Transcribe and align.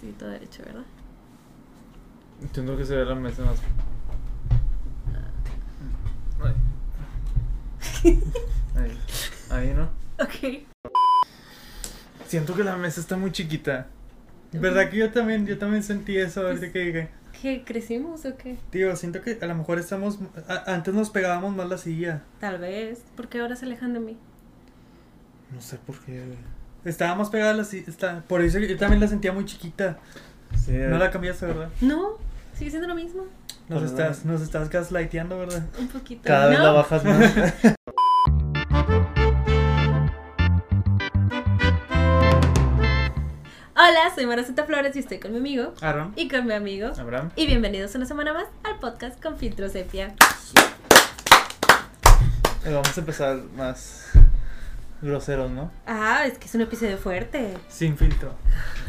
sí, 0.00 0.14
todo 0.18 0.28
derecho, 0.30 0.62
¿verdad? 0.64 0.84
Siento 2.52 2.76
que 2.76 2.84
se 2.84 2.96
ve 2.96 3.04
la 3.04 3.14
mesa 3.14 3.44
más. 3.44 3.58
Ay. 6.42 6.54
Ahí. 8.76 8.98
Ahí, 9.50 9.74
¿no? 9.74 9.88
Ok. 10.22 10.64
Siento 12.26 12.54
que 12.54 12.64
la 12.64 12.76
mesa 12.76 13.00
está 13.00 13.16
muy 13.16 13.32
chiquita. 13.32 13.86
¿Verdad 14.52 14.90
que 14.90 14.96
yo 14.98 15.10
también, 15.12 15.46
yo 15.46 15.58
también 15.58 15.82
sentí 15.82 16.16
eso 16.16 16.46
ahorita 16.46 16.72
que 16.72 16.78
dije? 16.80 17.08
¿Qué, 17.40 17.64
crecimos 17.64 18.24
o 18.24 18.36
qué? 18.36 18.56
Tío, 18.70 18.96
siento 18.96 19.20
que 19.20 19.38
a 19.40 19.46
lo 19.46 19.54
mejor 19.54 19.78
estamos... 19.78 20.18
a- 20.48 20.72
antes 20.74 20.94
nos 20.94 21.10
pegábamos 21.10 21.54
más 21.54 21.68
la 21.68 21.76
silla. 21.78 22.22
Tal 22.40 22.58
vez. 22.58 23.02
porque 23.16 23.40
ahora 23.40 23.56
se 23.56 23.66
alejan 23.66 23.92
de 23.92 24.00
mí? 24.00 24.16
No 25.52 25.60
sé 25.60 25.76
por 25.78 25.98
qué. 26.00 26.22
Estábamos 26.86 27.30
pegadas 27.30 27.56
la 27.56 27.64
silla. 27.64 27.86
Está, 27.88 28.22
por 28.28 28.42
eso 28.42 28.60
yo 28.60 28.76
también 28.76 29.00
la 29.00 29.08
sentía 29.08 29.32
muy 29.32 29.44
chiquita. 29.44 29.98
Sí, 30.56 30.70
No 30.70 30.98
la 30.98 31.10
cambiaste, 31.10 31.46
¿verdad? 31.46 31.68
No, 31.80 32.10
sigue 32.56 32.70
siendo 32.70 32.86
lo 32.86 32.94
mismo. 32.94 33.24
Nos 33.68 33.80
Perdón. 33.82 33.86
estás, 33.86 34.24
nos 34.24 34.40
estás 34.40 34.70
gaslighteando, 34.70 35.36
¿verdad? 35.36 35.64
Un 35.80 35.88
poquito. 35.88 36.22
cada 36.22 36.46
vez 36.46 36.58
¿No? 36.60 36.64
la 36.66 36.70
bajas 36.70 37.04
más. 37.04 37.34
Hola, 43.74 44.12
soy 44.14 44.26
Maraceta 44.26 44.64
Flores 44.64 44.94
y 44.94 45.00
estoy 45.00 45.18
con 45.18 45.32
mi 45.32 45.38
amigo. 45.38 45.74
Aaron. 45.80 46.12
Y 46.16 46.28
con 46.28 46.46
mi 46.46 46.54
amigo. 46.54 46.92
Abraham. 46.98 47.30
Y 47.36 47.46
bienvenidos 47.46 47.94
una 47.96 48.06
semana 48.06 48.32
más 48.32 48.46
al 48.62 48.78
podcast 48.78 49.20
con 49.20 49.36
Filtro 49.38 49.68
Sepia. 49.68 50.14
Eh, 52.64 52.72
Vamos 52.72 52.96
a 52.96 53.00
empezar 53.00 53.38
más 53.56 54.06
groseros, 55.06 55.50
¿no? 55.50 55.70
Ah, 55.86 56.26
es 56.26 56.38
que 56.38 56.46
es 56.46 56.54
un 56.54 56.60
episodio 56.62 56.98
fuerte. 56.98 57.54
Sin 57.68 57.96
filtro. 57.96 58.34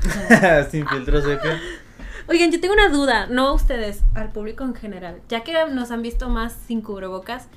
Sin 0.71 0.87
filtro 0.87 1.21
sepia. 1.21 1.59
Oigan, 2.27 2.51
yo 2.51 2.59
tengo 2.59 2.73
una 2.73 2.89
duda, 2.89 3.27
no 3.27 3.47
a 3.47 3.53
ustedes, 3.53 4.03
al 4.13 4.31
público 4.31 4.65
en 4.65 4.75
general. 4.75 5.21
Ya 5.29 5.43
que 5.43 5.53
nos 5.71 5.91
han 5.91 6.01
visto 6.01 6.27
más 6.27 6.53
sin 6.67 6.81
cubrebocas, 6.81 7.47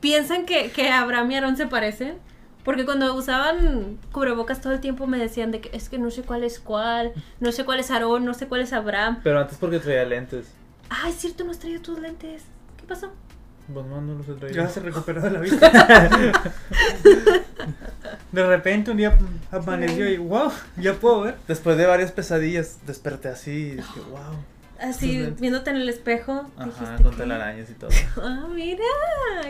¿piensan 0.00 0.44
que, 0.44 0.70
que 0.70 0.90
Abraham 0.90 1.30
y 1.30 1.34
Aarón 1.36 1.56
se 1.56 1.66
parecen? 1.66 2.18
Porque 2.62 2.84
cuando 2.84 3.14
usaban 3.14 3.98
cubrebocas 4.12 4.60
todo 4.60 4.72
el 4.72 4.80
tiempo 4.80 5.06
me 5.06 5.18
decían 5.18 5.50
de 5.50 5.60
que 5.60 5.74
es 5.74 5.88
que 5.88 5.98
no 5.98 6.10
sé 6.10 6.22
cuál 6.22 6.44
es 6.44 6.58
cuál, 6.58 7.12
no 7.40 7.52
sé 7.52 7.64
cuál 7.64 7.80
es 7.80 7.90
Aarón, 7.90 8.24
no 8.24 8.34
sé 8.34 8.48
cuál 8.48 8.60
es 8.60 8.72
Abraham. 8.72 9.20
Pero 9.22 9.40
antes 9.40 9.56
porque 9.56 9.78
traía 9.78 10.04
lentes. 10.04 10.52
Ah, 10.90 11.08
es 11.08 11.14
cierto, 11.14 11.44
no 11.44 11.52
has 11.52 11.58
traído 11.58 11.80
tus 11.80 11.98
lentes. 11.98 12.42
¿Qué 12.76 12.84
pasó? 12.86 13.12
Vos 13.68 13.86
no, 13.86 14.00
los 14.00 14.28
he 14.28 14.34
traído. 14.34 14.62
Ya 14.62 14.68
se 14.68 14.80
recuperó 14.80 15.20
de 15.20 15.30
la 15.30 15.40
vista. 15.40 15.70
de 18.32 18.46
repente 18.46 18.90
un 18.90 18.96
día 18.96 19.18
amaneció 19.50 20.08
y 20.08 20.18
wow, 20.18 20.52
ya 20.76 20.94
puedo 20.94 21.22
ver. 21.22 21.36
Después 21.48 21.76
de 21.76 21.86
varias 21.86 22.12
pesadillas, 22.12 22.78
desperté 22.86 23.28
así 23.28 23.50
y 23.50 23.70
dije, 23.76 24.00
wow. 24.10 24.36
Así, 24.78 25.32
viéndote 25.40 25.70
en 25.70 25.76
el 25.76 25.88
espejo. 25.88 26.48
Ajá, 26.56 26.96
con 27.02 27.10
que- 27.12 27.16
telarañas 27.16 27.70
y 27.70 27.74
todo. 27.74 27.90
Ah, 28.22 28.46
mira, 28.52 28.84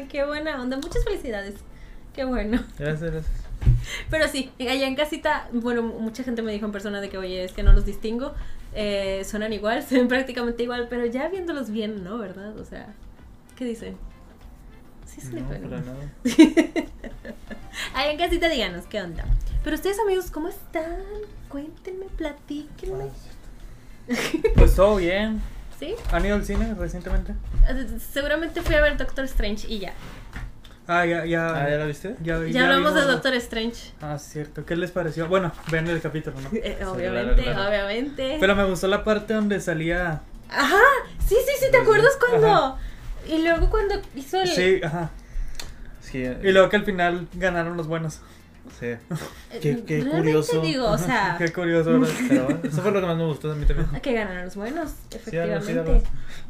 qué 0.08 0.25
buena 0.25 0.62
onda. 0.62 0.77
Muchas 0.77 1.05
felicidades. 1.05 1.55
Qué 2.14 2.25
bueno. 2.25 2.62
Gracias, 2.78 3.11
gracias. 3.12 3.34
Pero 4.11 4.28
sí, 4.28 4.53
allá 4.61 4.86
en 4.86 4.95
casita, 4.95 5.48
bueno, 5.53 5.83
mucha 5.83 6.23
gente 6.23 6.42
me 6.42 6.53
dijo 6.53 6.64
en 6.67 6.73
persona 6.73 7.01
de 7.01 7.08
que, 7.08 7.19
oye, 7.19 7.45
es 7.45 7.53
que 7.53 7.62
no 7.62 7.73
los 7.73 7.84
distingo. 7.84 8.34
Eh, 8.75 9.23
suenan 9.25 9.53
igual, 9.53 9.83
se 9.89 9.97
ven 9.97 10.08
prácticamente 10.08 10.62
igual, 10.62 10.86
pero 10.89 11.05
ya 11.06 11.28
viéndolos 11.28 11.70
bien, 11.70 12.05
¿no? 12.05 12.19
¿Verdad? 12.19 12.56
O 12.58 12.64
sea, 12.64 12.95
¿qué 13.56 13.64
dicen? 13.64 13.96
Sí, 15.06 15.20
son 15.20 15.36
No, 15.40 15.48
para 15.48 15.80
nada. 15.80 15.96
Allá 17.94 18.10
en 18.10 18.18
casita, 18.18 18.48
díganos, 18.48 18.86
¿qué 18.86 19.00
onda? 19.00 19.24
Pero 19.64 19.76
ustedes, 19.76 19.98
amigos, 20.00 20.30
¿cómo 20.30 20.48
están? 20.48 20.96
Cuéntenme, 21.48 22.06
platíquenme. 22.16 23.06
Pues 24.56 24.74
todo 24.74 24.96
bien. 24.96 25.40
¿Sí? 25.78 25.94
¿Han 26.10 26.24
ido 26.24 26.36
al 26.36 26.44
cine 26.44 26.74
recientemente? 26.74 27.34
Eh, 27.68 27.86
Seguramente 28.12 28.62
fui 28.62 28.74
a 28.74 28.80
ver 28.80 28.96
Doctor 28.96 29.24
Strange 29.27 29.66
y 29.68 29.80
ya. 29.80 29.92
Ah, 30.89 31.05
ya, 31.05 31.24
ya. 31.27 31.48
Ah, 31.48 31.68
¿ya 31.68 31.77
la 31.78 31.84
viste? 31.84 32.14
Ya, 32.22 32.40
Ya, 32.46 32.64
hablamos 32.64 32.95
de 32.95 33.02
Doctor 33.02 33.34
Strange. 33.34 33.92
Ah, 34.00 34.18
cierto. 34.18 34.64
¿Qué 34.64 34.77
les 34.77 34.90
pareció? 34.92 35.27
Bueno, 35.27 35.52
ven 35.70 35.86
el 35.89 36.00
capítulo, 36.00 36.40
¿no? 36.40 36.48
Eh, 36.52 36.77
claro, 36.78 36.92
obviamente, 36.92 37.42
claro. 37.42 37.68
obviamente. 37.68 38.36
Pero 38.40 38.55
me 38.56 38.64
gustó 38.64 38.86
la 38.86 39.02
parte 39.05 39.34
donde 39.34 39.61
salía. 39.61 40.22
Ajá, 40.48 40.83
sí, 41.27 41.34
sí, 41.45 41.52
sí, 41.58 41.66
¿te 41.70 41.78
acuerdas 41.78 42.16
cuando? 42.20 42.46
Ajá. 42.46 42.77
Y 43.29 43.42
luego 43.42 43.69
cuando 43.70 43.95
hizo 44.14 44.41
el... 44.42 44.48
Sí, 44.48 44.81
ajá. 44.83 45.11
Sí. 46.01 46.19
Y 46.42 46.53
luego 46.53 46.69
que 46.69 46.77
al 46.77 46.85
final 46.85 47.29
ganaron 47.35 47.77
los 47.77 47.87
buenos. 47.87 48.20
Sí. 48.81 48.87
Eh, 48.87 48.98
Qué- 49.63 49.85
qué 49.85 50.05
curioso. 50.05 50.61
digo, 50.61 50.89
o 50.91 50.98
sea, 50.98 51.37
Qué 51.39 51.53
curioso, 51.53 51.98
¿verdad? 52.01 52.09
Pero 52.29 52.45
bueno, 52.47 52.61
eso 52.64 52.83
fue 52.83 52.91
lo 52.91 53.01
que 53.01 53.07
más 53.07 53.17
me 53.17 53.25
gustó 53.27 53.53
de 53.53 53.57
mí 53.61 53.64
también. 53.67 53.89
que 54.01 54.13
ganaron 54.13 54.45
los 54.45 54.57
buenos, 54.57 54.91
sí, 54.91 55.17
efectivamente. 55.17 56.03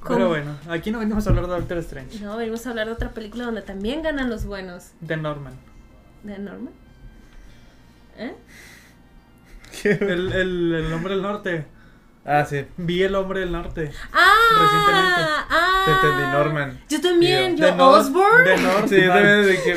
Pero 0.06 0.28
bueno, 0.28 0.56
aquí 0.70 0.90
no 0.90 0.98
venimos 0.98 1.26
a 1.26 1.30
hablar 1.30 1.46
de 1.46 1.52
Doctor 1.52 1.78
Strange. 1.78 2.20
No, 2.20 2.36
venimos 2.36 2.66
a 2.66 2.70
hablar 2.70 2.86
de 2.86 2.92
otra 2.92 3.10
película 3.10 3.44
donde 3.44 3.62
también 3.62 4.02
ganan 4.02 4.30
los 4.30 4.44
buenos. 4.46 4.92
De 5.00 5.16
Norman. 5.16 5.54
¿De 6.22 6.38
Norma? 6.38 6.70
¿Eh? 8.18 8.34
El, 9.84 10.32
el, 10.32 10.74
el 10.74 10.92
hombre 10.92 11.14
del 11.14 11.22
norte. 11.22 11.66
Ah, 12.26 12.44
sí. 12.44 12.64
Vi 12.76 13.02
el 13.04 13.14
hombre 13.14 13.40
del 13.40 13.52
norte. 13.52 13.92
¡Ah! 14.12 14.34
Recientemente. 14.60 15.20
¡Ah! 15.48 15.82
Te 15.86 15.92
entendí, 15.92 16.22
Norman. 16.32 16.80
Yo 16.88 17.00
también, 17.00 17.56
yo, 17.56 17.66
De 17.66 17.72
Nor- 17.72 17.98
Osborne. 18.00 18.50
De 18.50 18.56
North. 18.56 18.88
Sí, 18.88 19.00
yo 19.00 19.08
también 19.12 19.46
de 19.46 19.62
que. 19.62 19.72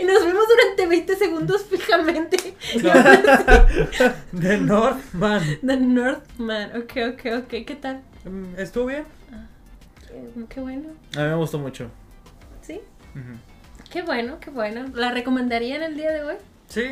y 0.00 0.04
nos 0.04 0.24
vemos 0.26 0.44
durante 0.48 0.86
20 0.86 1.16
segundos 1.16 1.64
fijamente. 1.64 2.54
De 4.32 4.58
Northman. 4.58 5.42
The 5.64 5.76
Northman. 5.76 6.70
Ok, 6.76 6.92
ok, 7.12 7.26
ok. 7.44 7.48
¿Qué 7.66 7.78
tal? 7.80 8.02
Mm, 8.24 8.58
¿Estuvo 8.58 8.86
bien? 8.86 9.04
Qué, 10.08 10.44
qué 10.48 10.60
bueno. 10.60 10.88
A 11.16 11.20
mí 11.20 11.28
me 11.28 11.34
gustó 11.36 11.58
mucho. 11.58 11.88
¿Sí? 12.62 12.80
Ujú. 13.14 13.38
Qué 13.90 14.02
bueno, 14.02 14.38
qué 14.40 14.50
bueno. 14.50 14.84
¿La 14.94 15.10
recomendarían 15.10 15.82
el 15.82 15.96
día 15.96 16.10
de 16.12 16.22
hoy? 16.22 16.36
Sí. 16.68 16.86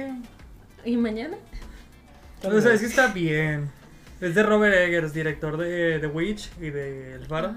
¿Y 0.85 0.97
mañana? 0.97 1.37
O 2.45 2.61
sea, 2.61 2.73
es 2.73 2.81
que 2.81 2.87
está 2.87 3.09
bien. 3.09 3.71
Es 4.21 4.35
de 4.35 4.43
Robert 4.43 4.75
Eggers, 4.75 5.13
director 5.15 5.57
de 5.57 5.99
The 6.01 6.07
Witch 6.07 6.51
y 6.61 6.71
de 6.71 7.15
El 7.15 7.27
Faro. 7.27 7.55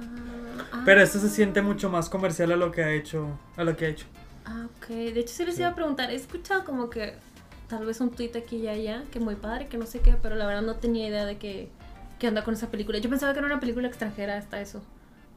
Ah, 0.72 0.82
Pero 0.86 1.02
esto 1.02 1.20
se 1.20 1.30
siente 1.30 1.62
mucho 1.62 1.90
más 1.90 2.10
comercial 2.10 2.52
a 2.54 2.56
lo 2.56 2.72
que 2.72 2.84
ha 2.84 2.92
hecho. 2.92 3.38
A 3.58 3.64
lo 3.64 3.76
que 3.76 3.86
ha 3.86 3.90
hecho. 3.90 4.06
Ah, 4.46 4.68
ok. 4.78 4.88
De 4.88 5.20
hecho, 5.20 5.34
sí 5.34 5.46
les 5.46 5.60
iba 5.60 5.70
a 5.70 5.76
preguntar. 5.76 6.10
He 6.12 6.16
escuchado 6.16 6.64
como 6.64 6.90
que 6.90 7.14
tal 7.68 7.86
vez 7.86 8.00
un 8.02 8.12
tweet 8.12 8.32
aquí 8.38 8.58
y 8.58 8.68
allá, 8.68 9.04
que 9.12 9.20
muy 9.20 9.36
padre, 9.36 9.68
que 9.68 9.78
no 9.78 9.86
sé 9.86 10.00
qué, 10.00 10.16
pero 10.22 10.36
la 10.36 10.46
verdad 10.46 10.62
no 10.62 10.76
tenía 10.76 11.08
idea 11.08 11.26
de 11.26 11.38
que, 11.38 11.70
qué 12.20 12.28
onda 12.30 12.44
con 12.44 12.54
esa 12.54 12.70
película. 12.72 12.98
Yo 13.00 13.10
pensaba 13.10 13.34
que 13.34 13.40
era 13.40 13.48
una 13.48 13.60
película 13.60 13.88
extranjera 13.88 14.38
hasta 14.38 14.62
eso. 14.62 14.84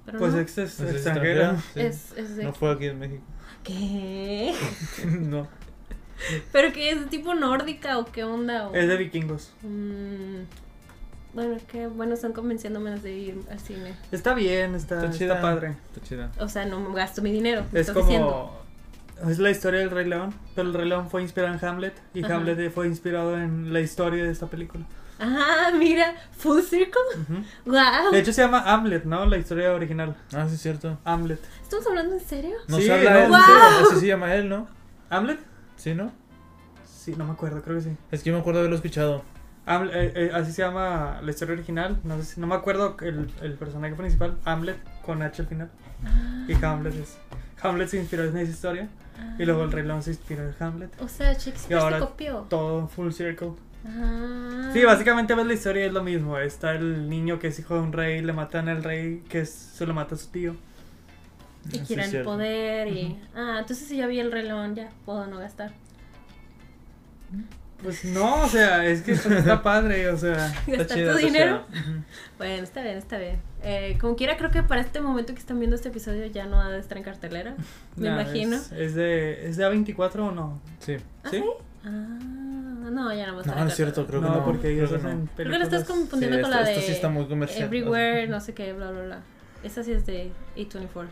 Pero 0.04 0.18
Pues 0.18 0.32
no. 0.34 0.40
es, 0.40 0.58
es 0.58 0.78
¿Es 0.80 0.94
extranjera. 0.94 1.52
extranjera? 1.52 1.56
Sí. 1.74 1.80
Es, 1.80 2.12
es 2.16 2.36
de... 2.36 2.44
No 2.44 2.52
fue 2.52 2.70
aquí 2.70 2.86
en 2.86 2.98
México. 3.00 3.22
¿Qué? 3.64 4.54
no. 5.06 5.48
¿Pero 6.52 6.72
qué 6.72 6.90
es? 6.90 7.00
¿De 7.00 7.06
tipo 7.06 7.34
nórdica 7.34 7.98
o 7.98 8.04
qué 8.06 8.24
onda? 8.24 8.68
O... 8.68 8.74
Es 8.74 8.88
de 8.88 8.96
vikingos. 8.96 9.52
Mm, 9.62 10.42
Bueno, 11.34 11.56
qué 11.70 11.86
bueno, 11.86 12.14
están 12.14 12.32
convenciéndome 12.32 12.98
de 12.98 13.12
ir 13.12 13.40
al 13.50 13.60
cine. 13.60 13.94
Está 14.10 14.32
bien, 14.34 14.74
está, 14.74 14.94
Está 14.96 15.06
está, 15.06 15.18
chida. 15.18 15.40
padre. 15.40 15.76
Está 15.94 16.06
chida. 16.06 16.30
O 16.38 16.48
sea, 16.48 16.64
no 16.64 16.92
gasto 16.92 17.20
mi 17.22 17.30
dinero. 17.32 17.62
Es 17.72 17.80
estás 17.80 17.94
como. 17.94 18.06
diciendo. 18.06 18.62
Es 19.28 19.38
la 19.38 19.50
historia 19.50 19.80
del 19.80 19.90
Rey 19.90 20.06
León. 20.06 20.34
Pero 20.54 20.68
el 20.68 20.74
Rey 20.74 20.88
León 20.88 21.08
fue 21.10 21.22
inspirado 21.22 21.54
en 21.54 21.64
Hamlet. 21.64 21.94
Y 22.14 22.24
Ajá. 22.24 22.36
Hamlet 22.36 22.70
fue 22.72 22.86
inspirado 22.86 23.36
en 23.38 23.72
la 23.72 23.80
historia 23.80 24.24
de 24.24 24.30
esta 24.30 24.46
película. 24.46 24.84
Ah, 25.18 25.70
mira, 25.74 26.14
full 26.36 26.60
circle. 26.60 27.00
Wow. 27.64 28.12
De 28.12 28.18
hecho, 28.18 28.34
se 28.34 28.42
llama 28.42 28.62
Hamlet, 28.66 29.04
¿no? 29.04 29.24
La 29.24 29.38
historia 29.38 29.72
original. 29.72 30.14
Ah, 30.34 30.46
sí, 30.48 30.56
es 30.56 30.60
cierto. 30.60 30.98
Hamlet. 31.04 31.40
¿Estamos 31.62 31.86
hablando 31.86 32.14
en 32.14 32.20
serio? 32.20 32.56
No 32.68 32.76
Sí, 32.76 32.82
se 32.84 32.92
habla 32.92 33.12
no. 33.14 33.18
él. 33.20 33.28
¡Wow! 33.30 33.86
Así 33.90 34.00
se 34.00 34.06
llama 34.06 34.34
él, 34.34 34.50
¿no? 34.50 34.66
¿Hamlet? 35.08 35.38
Sí, 35.76 35.94
¿no? 35.94 36.12
Sí, 36.84 37.14
no 37.16 37.24
me 37.24 37.32
acuerdo, 37.32 37.62
creo 37.62 37.76
que 37.76 37.82
sí. 37.82 37.96
Es 38.10 38.22
que 38.22 38.30
yo 38.30 38.34
me 38.36 38.40
acuerdo 38.40 38.58
de 38.60 38.62
haberlo 38.64 38.76
escuchado. 38.76 39.22
Eh, 39.68 40.12
eh, 40.14 40.30
así 40.34 40.52
se 40.52 40.62
llama 40.62 41.20
la 41.22 41.30
historia 41.30 41.54
original. 41.54 41.98
No, 42.04 42.16
sé 42.18 42.24
si- 42.34 42.40
no 42.40 42.46
me 42.46 42.54
acuerdo 42.54 42.96
el, 43.00 43.30
el 43.42 43.54
personaje 43.54 43.94
principal, 43.94 44.38
Hamlet, 44.44 44.76
con 45.02 45.22
H 45.22 45.42
al 45.42 45.48
final. 45.48 45.70
Y 46.48 46.64
Hamlet 46.64 46.94
es. 46.94 47.18
Hamlet 47.62 47.88
se 47.88 47.98
inspiró 47.98 48.24
en 48.24 48.36
esa 48.36 48.50
historia. 48.50 48.88
Y 49.38 49.44
luego 49.46 49.64
el 49.64 49.72
Rey 49.72 49.84
León 49.84 50.02
se 50.02 50.10
inspiró 50.10 50.42
en 50.46 50.54
Hamlet. 50.60 50.90
O 51.00 51.08
sea, 51.08 51.32
Shakespeare 51.32 51.70
Y 51.70 51.82
ahora 51.82 51.98
se 51.98 52.04
copió. 52.04 52.46
Todo 52.50 52.86
full 52.88 53.10
circle. 53.12 53.52
Ah. 53.86 54.70
Sí, 54.72 54.84
básicamente 54.84 55.34
ves 55.34 55.46
la 55.46 55.54
historia 55.54 55.84
y 55.84 55.86
es 55.88 55.92
lo 55.92 56.02
mismo. 56.02 56.38
Está 56.38 56.74
el 56.74 57.08
niño 57.08 57.38
que 57.38 57.48
es 57.48 57.58
hijo 57.58 57.74
de 57.74 57.80
un 57.80 57.92
rey, 57.92 58.20
le 58.20 58.32
matan 58.32 58.68
al 58.68 58.84
rey, 58.84 59.24
que 59.28 59.40
es- 59.40 59.50
se 59.52 59.86
lo 59.86 59.94
mata 59.94 60.14
a 60.16 60.18
su 60.18 60.28
tío. 60.28 60.54
Y 61.72 61.78
Sí, 61.78 61.84
quieren 61.86 62.04
es 62.04 62.10
cierto. 62.10 62.30
poder 62.30 62.88
y... 62.88 63.18
Ah, 63.34 63.56
entonces 63.60 63.86
si 63.88 63.96
ya 63.96 64.06
vi 64.06 64.20
el 64.20 64.30
reloj, 64.32 64.74
ya 64.74 64.90
puedo 65.04 65.26
no 65.26 65.38
gastar. 65.38 65.72
Pues 67.82 68.04
no, 68.06 68.42
o 68.44 68.48
sea, 68.48 68.86
es 68.86 69.02
que 69.02 69.14
pues, 69.14 69.26
está 69.26 69.62
padre, 69.62 70.08
o 70.08 70.16
sea. 70.16 70.32
¿Gastar 70.66 70.86
chida, 70.96 71.12
tu 71.12 71.18
está 71.18 71.26
dinero? 71.26 71.64
chida. 71.70 71.80
Ujú. 71.82 72.02
Bueno, 72.38 72.62
está 72.62 72.82
bien, 72.82 72.96
está 72.96 73.18
bien. 73.18 73.36
Eh, 73.62 73.98
como 74.00 74.16
quiera, 74.16 74.36
creo 74.38 74.50
que 74.50 74.62
para 74.62 74.80
este 74.80 75.00
momento 75.00 75.34
que 75.34 75.40
están 75.40 75.58
viendo 75.58 75.76
este 75.76 75.88
episodio 75.90 76.24
ya 76.26 76.46
no 76.46 76.60
ha 76.60 76.70
de 76.70 76.78
estar 76.78 76.96
en 76.96 77.04
cartelera. 77.04 77.54
Me 77.96 78.08
nah, 78.08 78.20
imagino. 78.22 78.56
Es, 78.56 78.72
es 78.72 78.94
de, 78.94 79.48
¿Es 79.48 79.56
de 79.58 79.66
A24 79.66 80.16
o 80.20 80.32
no? 80.32 80.60
Sí. 80.78 80.96
¿Ah, 81.24 81.28
¿Sí? 81.30 81.44
Ah, 81.84 81.88
No, 81.88 83.12
ya 83.12 83.26
no 83.26 83.36
me 83.36 83.42
No, 83.44 83.54
no 83.54 83.66
es 83.66 83.74
cierto, 83.74 84.06
creo 84.06 84.22
que 84.22 84.28
no, 84.28 84.36
no. 84.36 84.44
porque 84.44 84.70
ellos 84.72 84.88
que 84.90 84.96
hacen 84.96 85.24
no. 85.24 85.28
Creo 85.36 85.50
que 85.52 85.58
lo 85.58 85.64
estás 85.64 85.82
películas- 85.84 85.86
confundiendo 86.00 86.36
Sí, 86.38 86.42
con 86.42 86.50
esta- 86.52 86.60
la 86.62 86.66
de 86.66 86.72
esta 86.74 86.86
sí 86.86 86.92
está 86.92 87.08
muy 87.10 87.26
comercial. 87.26 87.64
Everywhere, 87.66 88.26
no 88.28 88.40
sé 88.40 88.54
qué, 88.54 88.72
bla, 88.72 88.90
bla, 88.90 89.02
bla. 89.02 89.18
Esa 89.62 89.82
sí 89.84 89.92
es 89.92 90.06
de 90.06 90.30
A24. 90.56 91.08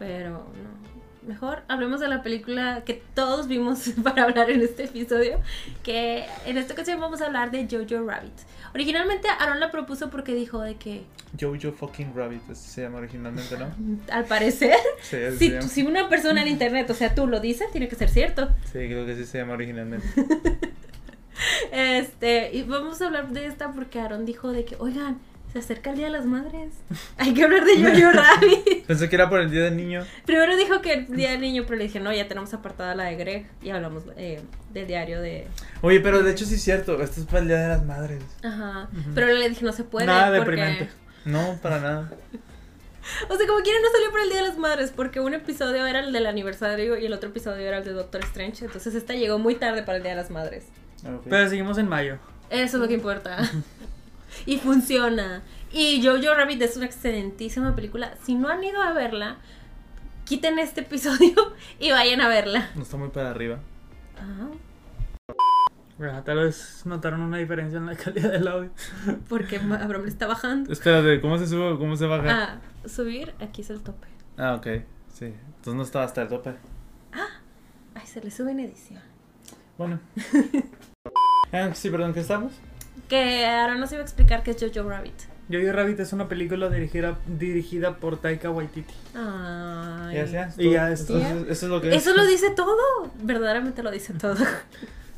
Pero 0.00 0.30
no. 0.30 0.80
Mejor 1.28 1.62
hablemos 1.68 2.00
de 2.00 2.08
la 2.08 2.22
película 2.22 2.82
que 2.86 3.02
todos 3.14 3.46
vimos 3.46 3.92
para 4.02 4.24
hablar 4.24 4.50
en 4.50 4.62
este 4.62 4.84
episodio. 4.84 5.38
Que 5.82 6.24
en 6.46 6.56
esta 6.56 6.72
ocasión 6.72 6.98
vamos 6.98 7.20
a 7.20 7.26
hablar 7.26 7.50
de 7.50 7.68
Jojo 7.70 8.04
Rabbit. 8.04 8.32
Originalmente 8.74 9.28
Aaron 9.28 9.60
la 9.60 9.70
propuso 9.70 10.08
porque 10.10 10.34
dijo 10.34 10.60
de 10.62 10.76
que, 10.76 11.02
Jojo 11.38 11.72
fucking 11.72 12.14
Rabbit, 12.14 12.50
así 12.50 12.70
se 12.70 12.82
llama 12.82 12.98
originalmente, 12.98 13.56
¿no? 13.58 13.70
al 14.12 14.24
parecer, 14.24 14.76
Sí, 15.02 15.18
si, 15.38 15.62
si 15.62 15.82
una 15.82 16.08
persona 16.08 16.42
en 16.42 16.48
internet, 16.48 16.88
o 16.88 16.94
sea, 16.94 17.14
tú 17.14 17.26
lo 17.26 17.38
dices, 17.40 17.70
tiene 17.70 17.88
que 17.88 17.96
ser 17.96 18.08
cierto. 18.08 18.48
Sí, 18.64 18.72
creo 18.72 19.04
que 19.04 19.14
sí 19.14 19.26
se 19.26 19.38
llama 19.38 19.52
originalmente. 19.52 20.06
Este, 21.72 22.54
y 22.54 22.62
vamos 22.64 23.00
a 23.00 23.06
hablar 23.06 23.30
de 23.30 23.46
esta 23.46 23.72
porque 23.72 24.00
Aaron 24.00 24.26
dijo 24.26 24.52
de 24.52 24.64
que, 24.64 24.76
oigan, 24.78 25.18
se 25.52 25.58
acerca 25.58 25.90
el 25.90 25.96
Día 25.96 26.06
de 26.06 26.12
las 26.12 26.24
Madres. 26.24 26.72
Hay 27.18 27.34
que 27.34 27.44
hablar 27.44 27.64
de 27.64 27.76
Jojo 27.76 28.12
Rabbit. 28.12 28.86
Pensé 28.86 29.08
que 29.08 29.16
era 29.16 29.28
por 29.28 29.40
el 29.40 29.50
Día 29.50 29.64
del 29.64 29.76
Niño. 29.76 30.04
Primero 30.24 30.56
dijo 30.56 30.80
que 30.80 30.92
el 30.92 31.06
Día 31.08 31.32
del 31.32 31.40
Niño, 31.40 31.64
pero 31.66 31.76
le 31.78 31.84
dije, 31.84 32.00
no, 32.00 32.12
ya 32.12 32.28
tenemos 32.28 32.52
apartada 32.54 32.94
la 32.94 33.04
de 33.04 33.16
Greg 33.16 33.46
y 33.62 33.70
hablamos 33.70 34.04
eh, 34.16 34.40
del 34.72 34.86
diario 34.86 35.20
de... 35.20 35.46
Oye, 35.82 36.00
pero 36.00 36.22
de 36.22 36.30
hecho 36.30 36.44
sí 36.44 36.54
es 36.54 36.62
cierto, 36.62 37.00
esto 37.02 37.20
es 37.20 37.26
para 37.26 37.40
el 37.40 37.48
Día 37.48 37.58
de 37.58 37.68
las 37.68 37.84
Madres. 37.84 38.22
Ajá. 38.42 38.88
Pero 39.14 39.26
le 39.28 39.48
dije, 39.48 39.64
no 39.64 39.72
se 39.72 39.84
puede. 39.84 40.06
Nada 40.06 40.36
porque... 40.38 40.50
deprimente. 40.52 40.90
No, 41.24 41.58
para 41.62 41.80
nada. 41.80 42.10
O 43.28 43.36
sea, 43.36 43.46
como 43.46 43.60
quieren, 43.60 43.82
no 43.82 43.88
salió 43.90 44.10
por 44.10 44.20
el 44.20 44.28
Día 44.28 44.42
de 44.42 44.48
las 44.48 44.58
Madres, 44.58 44.92
porque 44.94 45.20
un 45.20 45.32
episodio 45.34 45.86
era 45.86 46.00
el 46.00 46.12
del 46.12 46.26
aniversario 46.26 46.98
y 46.98 47.06
el 47.06 47.12
otro 47.12 47.30
episodio 47.30 47.66
era 47.66 47.78
el 47.78 47.84
de 47.84 47.92
Doctor 47.92 48.22
Strange. 48.24 48.64
Entonces 48.66 48.94
esta 48.94 49.14
llegó 49.14 49.38
muy 49.38 49.54
tarde 49.54 49.82
para 49.82 49.96
el 49.96 50.02
Día 50.02 50.12
de 50.12 50.18
las 50.18 50.30
Madres. 50.30 50.66
Ok. 51.04 51.26
Pero 51.28 51.48
seguimos 51.48 51.78
en 51.78 51.88
mayo. 51.88 52.18
Eso 52.50 52.76
es 52.76 52.80
lo 52.80 52.88
que 52.88 52.94
importa. 52.94 53.38
Y 54.46 54.58
funciona. 54.58 55.42
Y 55.72 56.02
Jojo 56.04 56.34
Rabbit 56.34 56.62
es 56.62 56.76
una 56.76 56.86
excelentísima 56.86 57.74
película. 57.74 58.14
Si 58.24 58.34
no 58.34 58.48
han 58.48 58.62
ido 58.64 58.82
a 58.82 58.92
verla, 58.92 59.38
quiten 60.24 60.58
este 60.58 60.82
episodio 60.82 61.54
y 61.78 61.90
vayan 61.90 62.20
a 62.20 62.28
verla. 62.28 62.70
No 62.74 62.82
está 62.82 62.96
muy 62.96 63.08
para 63.08 63.30
arriba. 63.30 63.60
Ajá. 64.16 64.48
Bueno, 65.98 66.22
tal 66.24 66.38
vez 66.38 66.82
notaron 66.86 67.20
una 67.20 67.36
diferencia 67.36 67.76
en 67.76 67.84
la 67.84 67.94
calidad 67.94 68.32
del 68.32 68.48
audio. 68.48 68.70
Porque 69.28 69.56
Abraham 69.56 70.04
le 70.04 70.08
está 70.08 70.26
bajando. 70.26 70.72
Espérate, 70.72 71.20
¿cómo 71.20 71.36
se 71.36 71.46
sube? 71.46 71.76
¿Cómo 71.78 71.94
se 71.94 72.06
baja? 72.06 72.26
Ah, 72.30 72.88
subir, 72.88 73.34
aquí 73.38 73.60
es 73.60 73.68
el 73.68 73.82
tope. 73.82 74.06
Ah, 74.38 74.54
ok. 74.54 74.66
Sí. 75.12 75.26
Entonces 75.26 75.74
no 75.74 75.82
estaba 75.82 76.06
hasta 76.06 76.22
el 76.22 76.28
tope. 76.28 76.54
Ay, 77.94 78.06
se 78.06 78.22
le 78.22 78.30
sube 78.30 78.52
en 78.52 78.60
edición. 78.60 79.00
Bueno. 79.76 80.00
Ah, 81.52 81.74
sí, 81.74 81.90
perdón, 81.90 82.14
¿qué 82.14 82.20
estamos? 82.20 82.52
Que 83.10 83.44
ahora 83.46 83.74
nos 83.74 83.90
iba 83.92 84.00
a 84.00 84.04
explicar 84.04 84.42
qué 84.42 84.52
es 84.52 84.56
Jojo 84.74 84.88
Rabbit. 84.88 85.12
Jojo 85.52 85.72
Rabbit 85.72 85.98
es 86.00 86.12
una 86.12 86.28
película 86.28 86.68
dirigida, 86.70 87.18
dirigida 87.26 87.96
por 87.96 88.16
Taika 88.20 88.50
Waititi. 88.50 88.94
Ay. 89.14 90.14
Ya, 90.16 90.24
ya. 90.26 90.50
Y 90.56 90.70
ya 90.70 90.90
Esto- 90.92 91.18
Eso, 91.18 91.36
eso 91.48 91.50
es 91.50 91.62
lo 91.64 91.80
que 91.80 91.94
Eso 91.94 92.14
lo 92.14 92.24
dice 92.24 92.50
todo. 92.54 92.76
Verdaderamente 93.22 93.82
lo 93.82 93.90
dice 93.90 94.14
todo. 94.14 94.36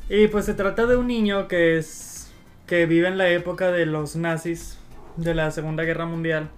Y 0.09 0.27
pues 0.27 0.45
se 0.45 0.53
trata 0.53 0.85
de 0.85 0.97
un 0.97 1.07
niño 1.07 1.47
que 1.47 1.77
es 1.77 2.29
que 2.67 2.85
vive 2.87 3.07
en 3.07 3.17
la 3.17 3.29
época 3.29 3.71
de 3.71 3.85
los 3.85 4.15
nazis 4.15 4.77
de 5.15 5.33
la 5.35 5.51
Segunda 5.51 5.83
Guerra 5.83 6.05
Mundial. 6.05 6.49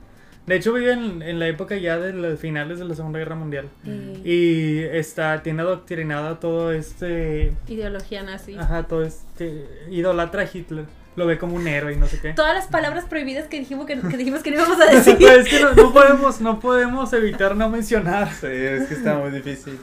De 0.48 0.56
hecho 0.56 0.72
vive 0.74 0.94
en, 0.94 1.22
en 1.22 1.40
la 1.40 1.48
época 1.48 1.76
ya 1.78 1.98
de 1.98 2.14
los 2.14 2.40
finales 2.40 2.80
de 2.80 2.86
la 2.86 2.96
Segunda 2.96 3.20
Guerra 3.20 3.36
Mundial. 3.36 3.68
Eh, 3.86 4.22
Y 4.24 4.80
está 4.98 5.44
tiene 5.44 5.64
adoctrinada 5.64 6.40
todo 6.40 6.72
este 6.72 7.54
Ideología 7.68 8.24
nazi. 8.24 8.56
ajá, 8.56 8.84
todo 8.84 9.04
este 9.04 9.66
idolatra 9.90 10.44
a 10.44 10.50
Hitler. 10.52 10.86
Lo 11.16 11.26
ve 11.26 11.38
como 11.38 11.56
un 11.56 11.68
héroe 11.68 11.94
y 11.94 11.98
no 11.98 12.08
sé 12.08 12.20
qué. 12.20 12.34
Todas 12.34 12.54
las 12.54 12.68
palabras 12.68 13.06
prohibidas 13.06 13.48
que 13.48 13.60
dijimos 13.60 13.86
que, 13.86 14.00
que 14.00 14.18
dijimos 14.18 14.42
que 14.44 14.52
no 14.52 14.58
íbamos 14.58 14.80
a 14.82 14.86
decir. 14.92 15.18
Pues 15.18 15.38
es 15.38 15.48
que 15.48 15.60
no, 15.62 15.74
no 15.74 15.94
podemos 15.94 16.42
no 16.42 16.60
podemos 16.60 17.14
evitar 17.14 17.56
no 17.56 17.70
mencionar 17.70 18.30
Sí, 18.34 18.48
es 18.48 18.88
que 18.88 18.96
está 18.96 19.16
muy 19.16 19.32
difícil. 19.32 19.80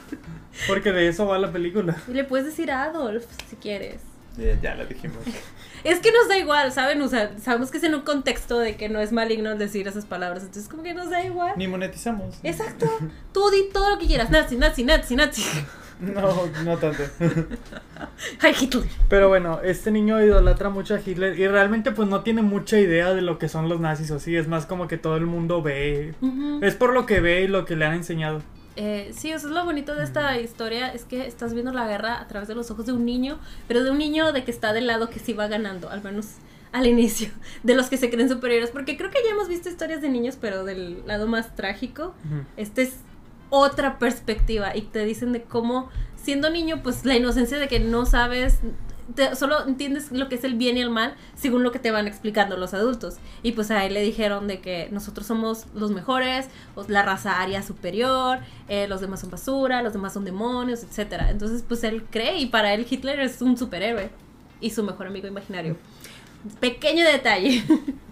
porque 0.66 0.92
de 0.92 1.08
eso 1.08 1.26
va 1.26 1.38
la 1.38 1.50
película. 1.50 1.96
Y 2.08 2.12
le 2.12 2.24
puedes 2.24 2.46
decir 2.46 2.70
a 2.70 2.84
Adolf 2.84 3.24
si 3.48 3.56
quieres. 3.56 4.00
Ya, 4.36 4.58
ya 4.60 4.74
lo 4.74 4.86
dijimos. 4.86 5.18
Es 5.84 5.98
que 5.98 6.12
nos 6.12 6.28
da 6.28 6.38
igual, 6.38 6.70
¿saben? 6.70 7.02
O 7.02 7.08
sea, 7.08 7.32
sabemos 7.40 7.72
que 7.72 7.78
es 7.78 7.82
en 7.82 7.96
un 7.96 8.02
contexto 8.02 8.60
de 8.60 8.76
que 8.76 8.88
no 8.88 9.00
es 9.00 9.10
maligno 9.10 9.56
decir 9.56 9.88
esas 9.88 10.04
palabras. 10.04 10.44
Entonces, 10.44 10.68
como 10.70 10.84
que 10.84 10.94
nos 10.94 11.10
da 11.10 11.24
igual. 11.24 11.54
Ni 11.56 11.66
monetizamos. 11.66 12.36
Exacto. 12.44 12.88
Tú 13.32 13.50
di 13.50 13.68
todo 13.72 13.90
lo 13.90 13.98
que 13.98 14.06
quieras. 14.06 14.30
Nazi, 14.30 14.54
nazi, 14.54 14.84
nazi, 14.84 15.16
nazi. 15.16 15.42
No, 16.14 16.46
no 16.64 16.76
tanto. 16.78 17.02
Ay, 18.40 18.54
Hitler. 18.60 18.84
Pero 19.08 19.28
bueno, 19.28 19.60
este 19.62 19.90
niño 19.90 20.20
idolatra 20.20 20.68
mucho 20.68 20.94
a 20.94 21.00
Hitler 21.00 21.38
y 21.38 21.46
realmente 21.46 21.92
pues 21.92 22.08
no 22.08 22.22
tiene 22.22 22.42
mucha 22.42 22.78
idea 22.78 23.14
de 23.14 23.22
lo 23.22 23.38
que 23.38 23.48
son 23.48 23.68
los 23.68 23.80
nazis 23.80 24.10
o 24.10 24.18
sí, 24.18 24.36
es 24.36 24.48
más 24.48 24.66
como 24.66 24.88
que 24.88 24.98
todo 24.98 25.16
el 25.16 25.26
mundo 25.26 25.62
ve, 25.62 26.14
es 26.60 26.74
por 26.74 26.92
lo 26.92 27.06
que 27.06 27.20
ve 27.20 27.42
y 27.42 27.48
lo 27.48 27.64
que 27.64 27.76
le 27.76 27.84
han 27.84 27.94
enseñado. 27.94 28.42
Eh, 28.74 29.12
sí, 29.14 29.30
eso 29.30 29.48
es 29.48 29.52
lo 29.52 29.64
bonito 29.64 29.94
de 29.94 30.02
esta 30.02 30.38
historia, 30.38 30.92
es 30.92 31.04
que 31.04 31.26
estás 31.26 31.52
viendo 31.52 31.72
la 31.72 31.86
guerra 31.86 32.20
a 32.20 32.26
través 32.26 32.48
de 32.48 32.54
los 32.54 32.70
ojos 32.70 32.86
de 32.86 32.92
un 32.92 33.04
niño, 33.04 33.38
pero 33.68 33.84
de 33.84 33.90
un 33.90 33.98
niño 33.98 34.32
de 34.32 34.44
que 34.44 34.50
está 34.50 34.72
del 34.72 34.86
lado 34.86 35.10
que 35.10 35.18
sí 35.18 35.34
va 35.34 35.46
ganando, 35.46 35.90
al 35.90 36.02
menos 36.02 36.36
al 36.72 36.86
inicio, 36.86 37.28
de 37.62 37.74
los 37.74 37.88
que 37.88 37.96
se 37.96 38.10
creen 38.10 38.28
superiores, 38.28 38.70
porque 38.70 38.96
creo 38.96 39.10
que 39.10 39.18
ya 39.24 39.30
hemos 39.30 39.48
visto 39.48 39.68
historias 39.68 40.00
de 40.00 40.08
niños, 40.08 40.36
pero 40.40 40.64
del 40.64 41.06
lado 41.06 41.28
más 41.28 41.54
trágico, 41.54 42.14
este 42.56 42.82
es 42.82 42.96
otra 43.54 43.98
perspectiva 43.98 44.74
y 44.74 44.80
te 44.80 45.04
dicen 45.04 45.32
de 45.32 45.42
cómo, 45.42 45.90
siendo 46.16 46.48
niño, 46.48 46.80
pues 46.82 47.04
la 47.04 47.14
inocencia 47.16 47.58
de 47.58 47.68
que 47.68 47.80
no 47.80 48.06
sabes, 48.06 48.60
te- 49.14 49.36
solo 49.36 49.66
entiendes 49.66 50.10
lo 50.10 50.30
que 50.30 50.36
es 50.36 50.44
el 50.44 50.54
bien 50.54 50.78
y 50.78 50.80
el 50.80 50.88
mal 50.88 51.14
según 51.34 51.62
lo 51.62 51.70
que 51.70 51.78
te 51.78 51.90
van 51.90 52.06
explicando 52.06 52.56
los 52.56 52.72
adultos. 52.72 53.16
Y 53.42 53.52
pues 53.52 53.70
a 53.70 53.84
él 53.84 53.92
le 53.92 54.00
dijeron 54.00 54.48
de 54.48 54.60
que 54.60 54.88
nosotros 54.90 55.26
somos 55.26 55.66
los 55.74 55.90
mejores, 55.90 56.48
o 56.76 56.84
la 56.88 57.02
raza 57.02 57.42
aria 57.42 57.62
superior, 57.62 58.38
eh, 58.68 58.86
los 58.88 59.02
demás 59.02 59.20
son 59.20 59.30
basura, 59.30 59.82
los 59.82 59.92
demás 59.92 60.14
son 60.14 60.24
demonios, 60.24 60.82
etcétera. 60.82 61.30
Entonces 61.30 61.62
pues 61.68 61.84
él 61.84 62.04
cree 62.10 62.38
y 62.38 62.46
para 62.46 62.72
él 62.72 62.86
Hitler 62.88 63.20
es 63.20 63.42
un 63.42 63.58
superhéroe 63.58 64.08
y 64.62 64.70
su 64.70 64.82
mejor 64.82 65.08
amigo 65.08 65.26
imaginario. 65.28 65.76
Pequeño 66.58 67.04
detalle. 67.04 67.62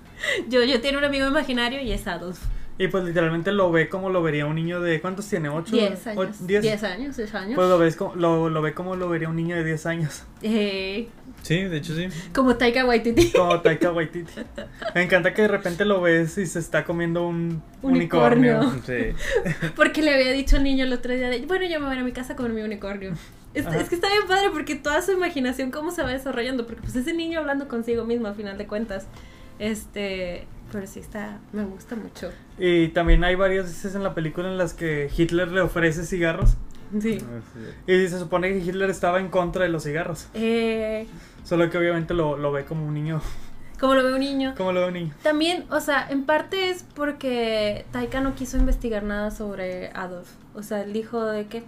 yo, 0.51 0.63
yo 0.65 0.81
tengo 0.83 0.99
un 0.99 1.05
amigo 1.05 1.27
imaginario 1.27 1.81
y 1.81 1.93
es 1.93 2.07
Adolf. 2.07 2.41
Y 2.83 2.89
pues 2.89 3.05
literalmente 3.05 3.53
lo 3.53 3.71
ve 3.71 3.91
como 3.91 4.09
lo 4.09 4.23
vería 4.23 4.47
un 4.47 4.55
niño 4.55 4.81
de 4.81 5.03
¿cuántos 5.03 5.29
tiene? 5.29 5.51
¿8? 5.51 5.65
10 5.67 6.07
años. 6.07 6.47
10. 6.47 6.63
10 6.63 6.83
años, 6.85 7.17
10 7.19 7.35
años. 7.35 7.55
Pues 7.55 7.69
lo 7.69 7.79
ves 7.79 7.95
como 7.95 8.15
lo, 8.15 8.49
lo 8.49 8.63
ve 8.63 8.73
como 8.73 8.97
lo 8.97 9.07
vería 9.11 9.29
un 9.29 9.37
niño 9.37 9.55
de 9.55 9.65
10 9.65 9.85
años, 9.87 10.25
Eh, 10.41 11.09
Sí, 11.43 11.63
de 11.65 11.77
hecho 11.77 11.95
sí. 11.95 12.09
como 12.35 12.57
Taika 12.57 12.87
Waititi. 12.87 13.33
como 13.33 13.61
Taika 13.61 13.93
Waititi. 13.93 14.33
Me 14.95 15.03
encanta 15.03 15.35
que 15.35 15.43
de 15.43 15.49
repente 15.49 15.85
lo 15.85 16.01
ves 16.01 16.39
y 16.39 16.47
se 16.47 16.59
está 16.59 16.85
comiendo 16.85 17.27
un 17.29 17.63
Unicornio. 17.83 18.61
unicornio. 18.61 18.83
Sí. 18.87 19.15
Porque 19.77 20.01
le 20.01 20.15
había 20.15 20.33
dicho 20.33 20.57
al 20.57 20.65
niño 20.65 20.85
el 20.85 20.93
otro 20.95 21.13
día 21.15 21.29
de, 21.29 21.41
bueno, 21.47 21.67
yo 21.67 21.81
me 21.81 21.87
voy 21.87 21.99
a 21.99 22.03
mi 22.03 22.13
casa 22.13 22.33
a 22.33 22.37
comer 22.37 22.53
mi 22.53 22.63
unicornio. 22.63 23.13
Es, 23.53 23.67
es 23.67 23.89
que 23.91 23.95
está 23.95 24.09
bien 24.09 24.23
padre 24.29 24.49
porque 24.53 24.77
toda 24.77 25.03
su 25.03 25.11
imaginación 25.13 25.71
cómo 25.71 25.91
se 25.91 26.03
va 26.03 26.11
desarrollando, 26.11 26.67
porque 26.67 26.81
pues 26.83 26.97
ese 26.97 27.13
niño 27.13 27.41
hablando 27.41 27.69
consigo 27.69 28.05
mismo 28.07 28.29
a 28.29 28.33
final 28.33 28.57
de 28.57 28.67
cuentas. 28.67 29.07
Este, 29.59 30.47
pero 30.73 30.87
sí 30.87 31.01
está, 31.01 31.39
me 31.53 31.65
gusta 31.65 31.97
mucho. 31.97 32.31
Y 32.61 32.89
también 32.89 33.25
hay 33.25 33.35
varias 33.37 33.65
veces 33.67 33.95
en 33.95 34.03
la 34.03 34.15
película 34.15 34.49
en 34.49 34.59
las 34.59 34.75
que 34.75 35.11
Hitler 35.17 35.51
le 35.51 35.63
ofrece 35.63 36.05
cigarros. 36.05 36.57
Sí. 37.01 37.19
Y 37.87 38.09
se 38.09 38.19
supone 38.19 38.51
que 38.51 38.59
Hitler 38.59 38.91
estaba 38.91 39.19
en 39.21 39.29
contra 39.29 39.63
de 39.65 39.71
los 39.71 39.85
cigarros. 39.85 40.29
Eh, 40.35 41.07
Solo 41.45 41.71
que 41.71 41.79
obviamente 41.79 42.13
lo, 42.15 42.37
lo 42.37 42.53
ve 42.53 42.65
como 42.67 42.87
un 42.87 42.93
niño. 42.95 43.23
como 43.81 43.95
lo 43.95 44.03
ve 44.05 44.13
un 44.13 44.21
niño. 44.21 44.55
Como 44.57 44.73
lo 44.73 44.81
ve 44.83 44.89
un 44.89 44.95
niño. 44.95 45.15
También, 45.23 45.65
o 45.71 45.81
sea, 45.81 46.07
en 46.11 46.25
parte 46.27 46.69
es 46.69 46.85
porque 46.95 47.87
Taika 47.93 48.21
no 48.21 48.35
quiso 48.35 48.59
investigar 48.59 49.05
nada 49.05 49.31
sobre 49.31 49.89
Adolf. 49.95 50.29
O 50.55 50.63
sea, 50.63 50.83
él 50.83 50.93
dijo 50.93 51.25
de 51.25 51.47
que 51.47 51.59
"Eh, 51.59 51.65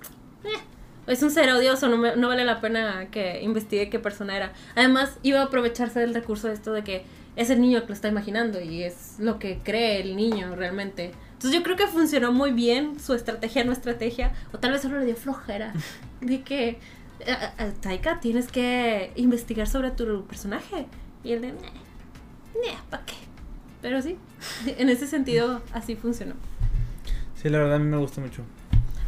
es 1.07 1.23
un 1.23 1.31
ser 1.31 1.51
odioso, 1.53 1.89
no, 1.89 1.97
me- 1.97 2.17
no 2.17 2.29
vale 2.29 2.45
la 2.45 2.61
pena 2.61 3.07
que 3.11 3.41
investigue 3.43 3.89
qué 3.89 3.99
persona 3.99 4.37
era. 4.37 4.53
Además, 4.77 5.19
iba 5.23 5.41
a 5.41 5.45
aprovecharse 5.45 6.01
del 6.01 6.13
recurso 6.15 6.49
de 6.49 6.55
esto 6.55 6.73
de 6.73 6.83
que 6.85 7.05
es 7.37 7.51
el 7.51 7.61
niño 7.61 7.81
que 7.83 7.89
lo 7.89 7.95
está 7.95 8.09
imaginando 8.09 8.61
y 8.61 8.83
es 8.83 9.17
lo 9.19 9.39
que 9.39 9.59
cree 9.63 10.01
el 10.01 10.17
niño 10.17 10.55
realmente. 10.55 11.13
Entonces 11.33 11.53
yo 11.59 11.63
creo 11.65 11.77
que 11.77 11.87
funcionó 11.87 12.31
muy 12.33 12.53
bien 12.53 13.01
su 13.01 13.15
estrategia, 13.15 13.65
no 13.65 13.73
estrategia, 13.73 14.33
o 14.53 14.59
tal 14.59 14.73
vez 14.73 14.83
solo 14.83 14.99
le 14.99 15.07
dio 15.07 15.17
flojera. 15.17 15.73
De 16.21 16.43
que, 16.43 16.79
"Ah, 17.27 17.53
ah, 17.59 17.69
Taika, 17.81 18.21
tienes 18.21 18.49
que 18.49 19.13
investigar 19.17 19.67
sobre 19.67 19.91
tu 19.91 20.25
personaje. 20.27 20.87
Y 21.25 21.33
él 21.33 21.41
de, 21.43 21.53
"Nah, 21.53 22.81
¿para 22.91 23.05
qué? 23.07 23.15
Pero 23.81 24.01
sí, 24.03 24.17
en 24.79 24.89
ese 24.89 25.07
sentido 25.07 25.63
así 25.73 25.97
funcionó. 25.97 26.35
Sí, 27.41 27.49
la 27.49 27.59
verdad 27.59 27.77
a 27.77 27.79
mí 27.81 27.87
me 27.87 27.97
gusta 27.97 28.21
mucho. 28.21 28.43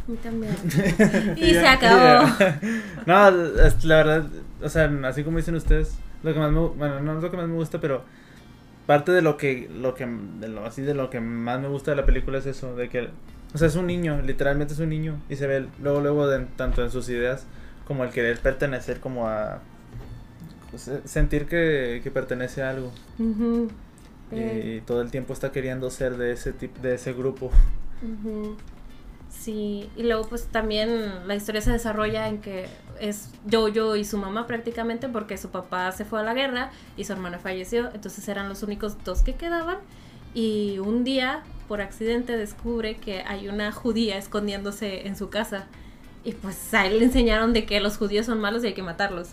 A 0.07 0.11
mí 0.11 0.17
también. 0.17 0.53
Y 1.37 1.51
se 1.53 1.65
acabó. 1.67 2.27
no, 3.05 3.31
la 3.31 3.95
verdad, 3.95 4.25
o 4.61 4.67
sea, 4.69 4.91
así 5.05 5.23
como 5.23 5.37
dicen 5.37 5.55
ustedes, 5.55 5.95
lo 6.25 6.33
que 6.33 6.39
más 6.39 6.51
me, 6.51 6.59
bueno, 6.59 6.99
no 7.01 7.17
es 7.17 7.23
lo 7.23 7.31
que 7.31 7.37
más 7.37 7.47
me 7.47 7.55
gusta, 7.55 7.79
pero 7.79 8.03
parte 8.85 9.11
de 9.11 9.21
lo 9.21 9.37
que, 9.37 9.69
lo 9.73 9.93
que, 9.95 10.05
de 10.39 10.47
lo, 10.49 10.65
así 10.65 10.81
de 10.81 10.93
lo 10.93 11.09
que 11.09 11.19
más 11.19 11.59
me 11.59 11.67
gusta 11.67 11.91
de 11.91 11.97
la 11.97 12.05
película 12.05 12.37
es 12.39 12.45
eso, 12.45 12.75
de 12.75 12.89
que, 12.89 13.09
o 13.53 13.57
sea, 13.57 13.67
es 13.67 13.75
un 13.75 13.87
niño, 13.87 14.21
literalmente 14.21 14.73
es 14.73 14.79
un 14.79 14.89
niño, 14.89 15.17
y 15.29 15.35
se 15.37 15.47
ve 15.47 15.67
luego, 15.81 16.01
luego, 16.01 16.27
de- 16.27 16.45
tanto 16.57 16.83
en 16.83 16.91
sus 16.91 17.07
ideas, 17.09 17.45
como 17.87 18.03
el 18.03 18.09
querer 18.11 18.39
pertenecer 18.39 18.99
como 18.99 19.27
a, 19.27 19.59
se- 20.75 21.07
sentir 21.07 21.45
que, 21.45 22.01
que 22.03 22.11
pertenece 22.11 22.61
a 22.63 22.69
algo. 22.71 22.91
Y, 24.31 24.35
Eh, 24.39 24.81
todo 24.85 25.01
el 25.01 25.11
tiempo 25.11 25.33
está 25.33 25.51
queriendo 25.51 25.89
ser 25.89 26.17
de 26.17 26.31
ese 26.31 26.51
tipo, 26.51 26.81
de 26.81 26.95
ese 26.95 27.13
grupo. 27.13 27.51
Sí, 29.29 29.89
y 29.95 30.03
luego 30.03 30.27
pues 30.27 30.47
también 30.47 31.27
la 31.27 31.35
historia 31.35 31.61
se 31.61 31.71
desarrolla 31.71 32.27
en 32.27 32.41
que 32.41 32.67
es 32.99 33.29
Jojo 33.51 33.95
y 33.95 34.05
su 34.05 34.17
mamá 34.17 34.47
prácticamente 34.47 35.07
porque 35.09 35.37
su 35.37 35.49
papá 35.49 35.91
se 35.91 36.05
fue 36.05 36.21
a 36.21 36.23
la 36.23 36.33
guerra 36.33 36.71
y 36.97 37.03
su 37.03 37.13
hermana 37.13 37.37
falleció, 37.37 37.91
entonces 37.93 38.27
eran 38.27 38.49
los 38.49 38.63
únicos 38.63 39.03
dos 39.03 39.21
que 39.21 39.35
quedaban. 39.35 39.77
Y 40.33 40.79
un 40.79 41.03
día 41.03 41.43
por 41.67 41.81
accidente 41.81 42.37
descubre 42.37 42.97
que 42.97 43.21
hay 43.21 43.47
una 43.47 43.71
judía 43.71 44.17
escondiéndose 44.17 45.07
en 45.07 45.15
su 45.15 45.29
casa. 45.29 45.67
Y 46.23 46.33
pues 46.33 46.73
a 46.73 46.83
le 46.87 47.03
enseñaron 47.03 47.53
de 47.53 47.65
que 47.65 47.79
los 47.79 47.97
judíos 47.97 48.25
son 48.25 48.39
malos 48.41 48.63
y 48.63 48.67
hay 48.67 48.73
que 48.73 48.83
matarlos. 48.83 49.29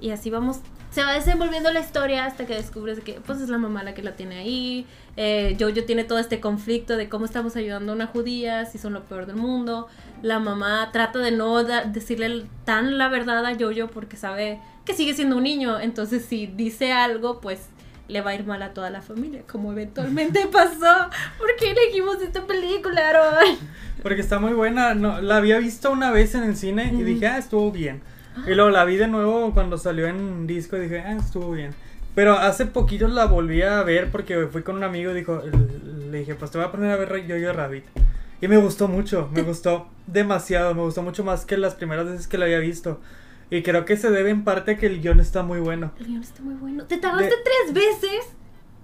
Y 0.00 0.10
así 0.10 0.28
vamos, 0.28 0.58
se 0.92 1.02
va 1.02 1.14
desenvolviendo 1.14 1.72
la 1.72 1.80
historia 1.80 2.26
hasta 2.26 2.44
que 2.44 2.54
descubres 2.54 2.98
de 2.98 3.02
que 3.02 3.12
pues 3.14 3.40
es 3.40 3.48
la 3.48 3.56
mamá 3.56 3.82
la 3.82 3.94
que 3.94 4.02
la 4.02 4.14
tiene 4.14 4.38
ahí. 4.38 4.86
Eh, 5.16 5.56
Jojo 5.58 5.84
tiene 5.84 6.04
todo 6.04 6.18
este 6.18 6.38
conflicto 6.38 6.96
de 6.98 7.08
cómo 7.08 7.24
estamos 7.24 7.56
ayudando 7.56 7.92
a 7.92 7.94
una 7.94 8.06
judía, 8.06 8.66
si 8.66 8.76
son 8.76 8.92
lo 8.92 9.02
peor 9.04 9.24
del 9.24 9.36
mundo. 9.36 9.88
La 10.20 10.38
mamá 10.38 10.90
trata 10.92 11.18
de 11.18 11.30
no 11.30 11.64
decirle 11.64 12.44
tan 12.66 12.98
la 12.98 13.08
verdad 13.08 13.44
a 13.46 13.54
Jojo 13.58 13.88
porque 13.88 14.18
sabe 14.18 14.60
que 14.84 14.92
sigue 14.92 15.14
siendo 15.14 15.38
un 15.38 15.44
niño. 15.44 15.80
Entonces 15.80 16.26
si 16.26 16.46
dice 16.46 16.92
algo, 16.92 17.40
pues 17.40 17.68
le 18.08 18.20
va 18.20 18.32
a 18.32 18.34
ir 18.34 18.44
mal 18.44 18.60
a 18.60 18.74
toda 18.74 18.90
la 18.90 19.00
familia, 19.00 19.44
como 19.50 19.72
eventualmente 19.72 20.46
pasó. 20.52 21.08
¿Por 21.38 21.56
qué 21.58 21.70
elegimos 21.70 22.20
esta 22.20 22.46
película, 22.46 23.08
Aaron? 23.08 23.56
Porque 24.02 24.20
está 24.20 24.38
muy 24.38 24.52
buena. 24.52 24.94
No, 24.94 25.22
la 25.22 25.38
había 25.38 25.58
visto 25.58 25.90
una 25.90 26.10
vez 26.10 26.34
en 26.34 26.42
el 26.42 26.56
cine 26.56 26.92
y 26.92 27.02
dije, 27.02 27.28
ah, 27.28 27.38
estuvo 27.38 27.70
bien. 27.70 28.02
Y 28.46 28.54
luego 28.54 28.70
la 28.70 28.84
vi 28.84 28.96
de 28.96 29.08
nuevo 29.08 29.52
cuando 29.54 29.78
salió 29.78 30.06
en 30.06 30.46
disco 30.46 30.76
y 30.76 30.80
dije, 30.80 31.00
ah, 31.00 31.12
estuvo 31.16 31.50
bien. 31.52 31.72
Pero 32.14 32.34
hace 32.34 32.66
poquito 32.66 33.08
la 33.08 33.24
volví 33.26 33.62
a 33.62 33.82
ver 33.82 34.10
porque 34.10 34.46
fui 34.46 34.62
con 34.62 34.76
un 34.76 34.84
amigo 34.84 35.12
y 35.12 35.14
dijo, 35.14 35.42
le 36.10 36.18
dije, 36.18 36.34
pues 36.34 36.50
te 36.50 36.58
voy 36.58 36.66
a 36.66 36.70
poner 36.70 36.90
a 36.90 36.96
ver 36.96 37.26
Yo-Yo 37.26 37.52
Rabbit. 37.52 37.84
Y 38.40 38.48
me 38.48 38.56
gustó 38.58 38.88
mucho, 38.88 39.30
me 39.32 39.42
gustó 39.42 39.86
demasiado, 40.06 40.74
me 40.74 40.82
gustó 40.82 41.02
mucho 41.02 41.24
más 41.24 41.46
que 41.46 41.56
las 41.56 41.74
primeras 41.74 42.06
veces 42.06 42.26
que 42.26 42.36
la 42.38 42.44
había 42.46 42.58
visto. 42.58 43.00
Y 43.50 43.62
creo 43.62 43.84
que 43.84 43.96
se 43.96 44.10
debe 44.10 44.30
en 44.30 44.44
parte 44.44 44.72
a 44.72 44.76
que 44.78 44.86
el 44.86 45.00
guion 45.00 45.20
está 45.20 45.42
muy 45.42 45.60
bueno. 45.60 45.92
El 46.00 46.06
guion 46.06 46.22
está 46.22 46.42
muy 46.42 46.54
bueno. 46.54 46.84
¿Te 46.84 46.98
tardaste 46.98 47.26
De- 47.26 47.42
tres 47.44 47.74
veces? 47.74 48.32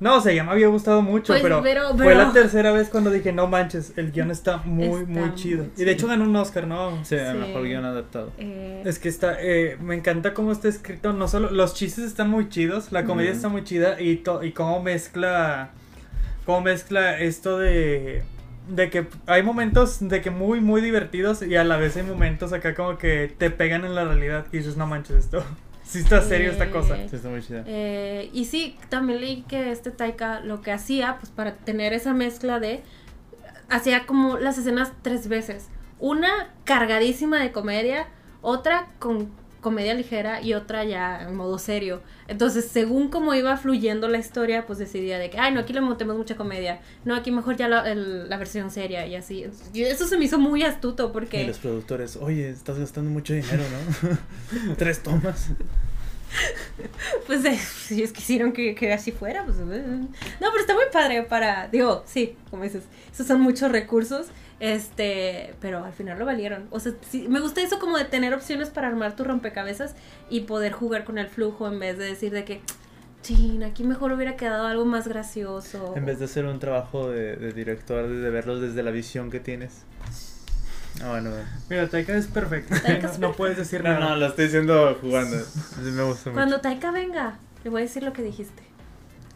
No, 0.01 0.19
o 0.19 0.21
sea, 0.21 0.33
ya 0.33 0.45
me 0.45 0.53
había 0.53 0.69
gustado 0.69 1.03
mucho, 1.03 1.33
Pues, 1.33 1.43
pero, 1.43 1.61
pero- 1.61 1.97
fue 1.97 2.15
la 2.15 2.33
tercera 2.33 2.71
vez 2.71 2.89
cuando 2.89 3.11
dije, 3.11 3.33
no 3.33 3.49
manches, 3.49 3.93
el 3.97 4.13
guion 4.13 4.31
está 4.31 4.59
muy, 4.59 5.01
Está 5.01 5.11
muy 5.11 5.35
chido. 5.35 5.65
muy 5.65 5.73
Y 5.77 5.85
de 5.85 5.91
hecho 5.91 6.07
ganó 6.07 6.23
un 6.25 6.37
Oscar, 6.37 6.67
¿no? 6.69 7.05
Sí, 7.05 7.17
el 7.17 7.33
Sí. 7.33 7.39
mejor 7.39 7.65
guion 7.65 7.85
adaptado. 7.85 8.33
Eh, 8.39 8.83
Es 8.87 8.99
que 9.01 9.09
está, 9.09 9.37
eh, 9.41 9.77
me 9.81 9.97
encanta 9.97 10.35
cómo 10.35 10.53
está 10.53 10.69
escrito, 10.69 11.13
no 11.13 11.27
solo, 11.27 11.51
los 11.51 11.75
chistes 11.75 12.05
están 12.05 12.31
muy 12.31 12.49
chidos, 12.49 12.93
la 12.93 13.05
comedia 13.05 13.33
está 13.33 13.49
muy 13.49 13.65
chida 13.65 14.01
y, 14.01 14.17
to- 14.19 14.45
y 14.45 14.53
cómo 14.53 14.81
mezcla, 14.83 15.71
cómo 16.47 16.61
mezcla 16.61 17.19
esto 17.19 17.59
de, 17.59 18.23
de 18.69 18.91
que 18.91 19.07
hay 19.27 19.43
momentos 19.43 19.99
de 20.01 20.21
que 20.21 20.31
muy, 20.31 20.61
muy 20.61 20.81
divertidos 20.81 21.43
y 21.43 21.57
a 21.57 21.65
la 21.65 21.77
vez 21.77 21.97
hay 21.97 22.05
momentos 22.05 22.53
acá 22.53 22.75
como 22.75 22.99
que 22.99 23.35
te 23.37 23.51
pegan 23.51 23.85
en 23.85 23.95
la 23.97 24.05
realidad 24.05 24.47
y 24.53 24.59
dices, 24.59 24.77
no 24.77 24.87
manches 24.87 25.17
esto, 25.17 25.43
sí 25.89 26.01
está 26.01 26.23
serio 26.23 26.51
esta 26.51 26.71
cosa. 26.71 26.97
Eh, 26.97 27.07
Sí, 27.09 27.17
está 27.17 27.29
muy 27.29 27.43
chida. 27.43 27.65
Eh, 27.67 28.31
y 28.33 28.45
sí, 28.45 28.77
también 28.89 29.21
leí 29.21 29.43
que 29.43 29.73
este 29.73 29.91
Taika 29.91 30.41
lo 30.41 30.61
que 30.61 30.71
hacía, 30.73 31.17
pues 31.19 31.31
para 31.31 31.57
tener 31.57 31.93
esa 31.93 32.15
mezcla 32.15 32.61
de. 32.61 32.83
Hacía 33.71 34.07
como 34.07 34.39
las 34.39 34.59
escenas 34.59 34.93
tres 35.03 35.29
veces. 35.29 35.69
Una 35.99 36.55
cargadísima 36.65 37.41
de 37.41 37.53
comedia, 37.53 38.07
otra 38.41 38.87
con 38.99 39.31
comedia 39.61 39.95
ligera 39.95 40.41
y 40.43 40.55
otra 40.55 40.85
ya 40.85 41.23
en 41.23 41.35
modo 41.37 41.59
serio. 41.59 42.01
Entonces, 42.29 42.67
según 42.69 43.09
cómo 43.09 43.35
iba 43.35 43.57
fluyendo 43.57 44.07
la 44.09 44.19
historia, 44.19 44.67
pues 44.67 44.79
decidía 44.79 45.19
de 45.19 45.31
que, 45.31 45.39
ay, 45.39 45.53
no, 45.53 45.61
aquí 45.61 45.73
le 45.73 45.81
montemos 45.81 46.17
mucha 46.17 46.37
comedia. 46.37 46.81
No, 47.05 47.15
aquí 47.15 47.31
mejor 47.31 47.57
ya 47.57 47.69
la, 47.69 47.91
el- 47.91 48.29
la 48.29 48.37
versión 48.37 48.71
seria 48.71 49.07
y 49.07 49.15
así. 49.17 49.47
Y 49.73 49.83
eso 49.83 50.07
se 50.07 50.17
me 50.17 50.25
hizo 50.27 50.39
muy 50.39 50.63
astuto 50.63 51.11
porque. 51.13 51.43
Y 51.43 51.47
los 51.47 51.59
productores, 51.59 52.17
oye, 52.17 52.51
estás 52.51 52.79
gastando 52.79 53.11
mucho 53.11 53.33
dinero, 53.35 53.63
¿no? 54.63 54.77
Tres 54.77 55.03
tomas. 55.03 55.49
Pues 57.27 57.43
eh, 57.47 57.57
si 57.59 58.03
es 58.03 58.13
que 58.13 58.21
hicieron 58.21 58.53
que, 58.53 58.75
que 58.75 58.93
así 58.93 59.13
fuera, 59.13 59.45
pues... 59.45 59.57
eh. 59.59 59.63
No, 59.87 60.09
pero 60.51 60.61
está 60.61 60.75
muy 60.75 60.85
padre 60.93 61.23
para... 61.23 61.69
Digo, 61.69 62.03
sí, 62.07 62.37
como 62.51 62.65
dices, 62.65 62.83
esos 63.13 63.27
son 63.27 63.41
muchos 63.41 63.73
recursos, 63.73 64.27
este, 64.61 65.55
pero 65.61 65.85
al 65.85 65.93
final 65.93 66.19
lo 66.19 66.25
valieron. 66.27 66.67
O 66.71 66.81
sea, 66.81 66.93
sí, 67.09 67.27
me 67.29 67.41
gusta 67.41 67.63
eso 67.63 67.79
como 67.79 67.97
de 67.99 68.05
tener 68.05 68.35
opciones 68.35 68.71
para 68.71 68.89
armar 68.89 69.17
tu 69.17 69.25
rompecabezas 69.25 69.95
y 70.31 70.41
poder 70.41 70.73
jugar 70.73 71.05
con 71.05 71.19
el 71.19 71.29
flujo 71.29 71.67
en 71.69 71.79
vez 71.79 71.99
de 71.99 72.05
decir 72.05 72.33
de 72.33 72.45
que, 72.45 72.61
chin, 73.23 73.63
aquí 73.63 73.85
mejor 73.85 74.13
hubiera 74.13 74.37
quedado 74.37 74.67
algo 74.67 74.85
más 74.85 75.07
gracioso. 75.09 75.95
En 75.97 76.07
vez 76.07 76.19
de 76.19 76.25
hacer 76.27 76.45
un 76.47 76.59
trabajo 76.59 77.11
de, 77.11 77.37
de 77.37 77.53
director, 77.53 78.09
de, 78.09 78.17
de 78.17 78.31
verlos 78.31 78.61
desde 78.61 78.83
la 78.83 78.91
visión 78.91 79.31
que 79.31 79.41
tienes. 79.41 79.83
Ah, 81.03 81.11
bueno, 81.11 81.31
bueno. 81.31 81.45
Mira, 81.71 81.89
Taika 81.89 82.17
es 82.17 82.27
perfecto, 82.27 82.75
Taika 82.83 83.07
no, 83.07 83.13
es 83.13 83.19
no 83.21 83.33
puedes 83.33 83.57
decir 83.57 83.85
No, 83.85 83.91
nada. 83.91 84.01
no, 84.11 84.17
lo 84.17 84.27
estoy 84.27 84.47
diciendo 84.47 84.99
jugando. 85.01 85.39
Sí, 85.39 85.81
me 85.93 86.03
gusta 86.03 86.33
Cuando. 86.33 86.61
Taika 86.61 86.91
venga, 86.91 87.39
le 87.63 87.71
voy 87.71 87.83
a 87.83 87.85
decir 87.85 88.03
lo 88.03 88.13
que 88.13 88.23
dijiste. 88.23 88.63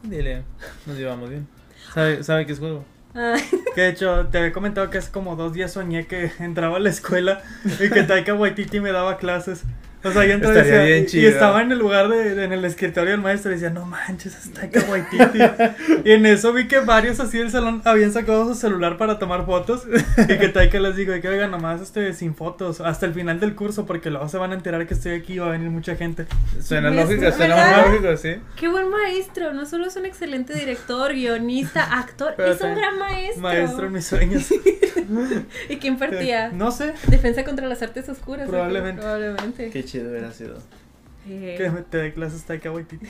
Dile, 0.03 0.43
nos 0.87 0.97
llevamos 0.97 1.31
bien. 1.31 1.47
¿Sabe, 1.95 2.25
sabe 2.25 2.47
que 2.47 2.53
es 2.53 2.59
juego? 2.59 2.85
Ah, 3.15 3.37
Que 3.75 3.81
de 3.83 3.89
hecho, 3.89 4.27
te 4.29 4.39
había 4.39 4.53
comentado 4.53 4.89
que 4.91 4.99
hace 4.99 5.11
como 5.11 5.37
dos 5.37 5.53
días 5.53 5.73
soñé 5.73 6.07
que 6.07 6.31
entraba 6.41 6.77
a 6.77 6.81
la 6.81 6.91
escuela 6.91 7.43
y 7.65 7.91
que 7.91 8.03
Taika 8.05 8.35
Waititi 8.35 8.81
me 8.81 8.93
daba 8.93 9.19
clases. 9.19 9.65
O 10.05 10.11
sea, 10.13 10.25
yo 10.27 10.33
entré 10.33 10.49
y 10.49 10.53
Estaría 10.53 10.79
decía- 10.81 10.83
bien 10.85 11.07
y 11.13 11.27
estaba 11.27 11.63
en 11.63 11.73
el 11.73 11.79
lugar 11.79 12.09
de, 12.09 12.35
de- 12.35 12.45
en 12.45 12.53
el 12.53 12.65
escritorio 12.65 13.13
del 13.13 13.21
maestro 13.21 13.51
y 13.51 13.55
decía, 13.55 13.71
no 13.71 13.85
manches, 13.87 14.35
es 14.37 14.53
Taika 14.53 14.81
Waititi. 14.91 15.39
y 16.05 16.13
en 16.13 16.27
eso 16.27 16.53
vi 16.53 16.67
que 16.67 16.81
varios 16.81 17.21
así 17.21 17.39
del 17.39 17.51
salón 17.51 17.83
habían 17.85 18.13
sacado 18.13 18.47
su 18.49 18.55
celular 18.59 18.97
para 18.99 19.19
tomar 19.19 19.47
fotos 19.47 19.83
y 20.19 20.39
que 20.39 20.49
Taika 20.49 20.81
les 20.81 20.97
digo, 20.97 21.13
que 21.21 21.29
oigan, 21.29 21.51
nomás 21.51 21.81
este, 21.81 22.13
sin 22.15 22.35
fotos, 22.35 22.81
hasta 22.81 23.07
el 23.07 23.15
final 23.15 23.39
del 23.41 23.55
curso 23.55 23.87
porque 23.87 24.11
luego 24.11 24.29
se 24.29 24.39
van 24.39 24.51
a 24.53 24.55
enterar 24.55 24.87
que 24.87 24.95
estoy 24.95 25.13
aquí 25.15 25.35
y 25.35 25.39
va 25.39 25.47
a 25.47 25.51
venir 25.51 25.71
mucha 25.71 25.95
gente. 25.97 26.27
Suena 26.61 26.91
lógico, 26.91 27.31
suena 27.33 27.55
¿Verdad? 27.55 27.87
muy 27.87 27.99
lógico, 28.01 28.17
sí. 28.17 28.35
qué 28.59 28.69
buen 28.69 28.89
maestro, 28.91 29.53
no 29.53 29.67
solo 29.67 29.87
es 29.87 29.97
un 29.97 30.07
excelente 30.07 30.53
director, 30.55 31.13
guionista, 31.13 31.83
actor, 31.99 32.35
es 32.39 32.61
un 32.61 32.75
gran 32.75 32.99
maestro. 32.99 33.43
Maestro 33.43 33.87
en 33.87 33.93
mis 33.93 34.05
sueños. 34.07 34.47
¿Y 35.69 35.77
qué 35.77 35.89
impartía? 35.89 36.51
no 36.53 36.71
sé, 36.71 36.95
Defensa 37.07 37.45
contra 37.45 37.67
las 37.67 37.83
artes 37.83 38.09
oscuras. 38.09 38.49
Probablemente. 38.49 39.01
Probablemente. 39.03 39.71
Qué 39.71 39.85
chido 39.93 40.11
hubiera 40.11 40.33
sido. 40.33 40.59
Eh, 41.29 41.55
Que 41.57 41.71
me- 41.71 41.83
te 41.83 41.99
dé 41.99 42.13
clases 42.15 42.43
Taika 42.45 42.71
Waititi. 42.73 43.07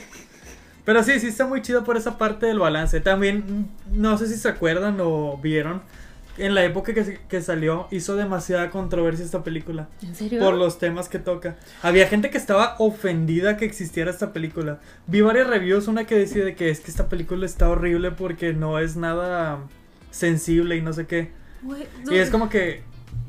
Pero 0.85 1.01
sí, 1.03 1.19
sí 1.19 1.27
está 1.27 1.47
muy 1.47 1.61
chido 1.61 1.83
por 1.83 1.95
esa 1.97 2.17
parte 2.17 2.45
del 2.45 2.59
balance. 2.59 2.99
También, 2.99 3.69
no 3.91 4.17
sé 4.17 4.27
si 4.27 4.35
se 4.35 4.49
acuerdan 4.49 4.97
o 5.01 5.37
vieron, 5.37 5.81
en 6.37 6.55
la 6.55 6.63
época 6.65 6.93
que, 6.93 7.19
que 7.29 7.41
salió 7.41 7.87
hizo 7.91 8.15
demasiada 8.15 8.69
controversia 8.69 9.23
esta 9.23 9.43
película. 9.43 9.87
¿En 10.01 10.13
serio? 10.15 10.39
Por 10.41 10.55
los 10.55 10.79
temas 10.79 11.07
que 11.07 11.19
toca. 11.19 11.55
Había 11.83 12.07
gente 12.07 12.29
que 12.29 12.37
estaba 12.37 12.75
ofendida 12.79 13.55
que 13.55 13.65
existiera 13.65 14.11
esta 14.11 14.33
película. 14.33 14.79
Vi 15.07 15.21
varias 15.21 15.47
reviews, 15.47 15.87
una 15.87 16.05
que 16.05 16.15
decía 16.17 16.43
de 16.43 16.55
que 16.55 16.69
es 16.69 16.81
que 16.81 16.91
esta 16.91 17.07
película 17.07 17.45
está 17.45 17.69
horrible 17.69 18.11
porque 18.11 18.51
no 18.53 18.77
es 18.79 18.95
nada 18.97 19.59
sensible 20.11 20.75
y 20.75 20.81
no 20.81 20.91
sé 20.91 21.05
qué. 21.07 21.31
Y 22.11 22.15
es 22.15 22.29
como 22.29 22.49
que 22.49 22.81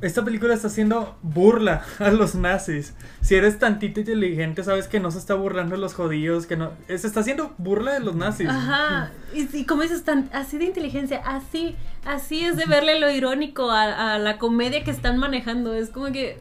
esta 0.06 0.24
película 0.24 0.54
está 0.54 0.68
haciendo 0.68 1.16
burla 1.22 1.82
a 1.98 2.10
los 2.10 2.34
nazis. 2.34 2.94
Si 3.22 3.34
eres 3.34 3.58
tantito 3.58 4.00
inteligente, 4.00 4.62
sabes 4.62 4.86
que 4.86 5.00
no 5.00 5.10
se 5.10 5.18
está 5.18 5.34
burlando 5.34 5.74
de 5.74 5.80
los 5.80 5.94
judíos, 5.94 6.46
que 6.46 6.56
no... 6.56 6.72
Se 6.88 7.06
está 7.06 7.20
haciendo 7.20 7.54
burla 7.58 7.94
de 7.94 8.00
los 8.00 8.14
nazis. 8.14 8.48
Ajá. 8.48 9.10
Y, 9.32 9.56
y 9.56 9.64
como 9.64 9.82
dices, 9.82 10.04
tan, 10.04 10.28
así 10.32 10.58
de 10.58 10.66
inteligencia, 10.66 11.22
así, 11.24 11.74
así 12.04 12.44
es 12.44 12.56
de 12.56 12.66
verle 12.66 13.00
lo 13.00 13.10
irónico 13.10 13.70
a, 13.70 14.14
a 14.14 14.18
la 14.18 14.38
comedia 14.38 14.84
que 14.84 14.90
están 14.90 15.18
manejando. 15.18 15.72
Es 15.72 15.88
como 15.88 16.12
que, 16.12 16.38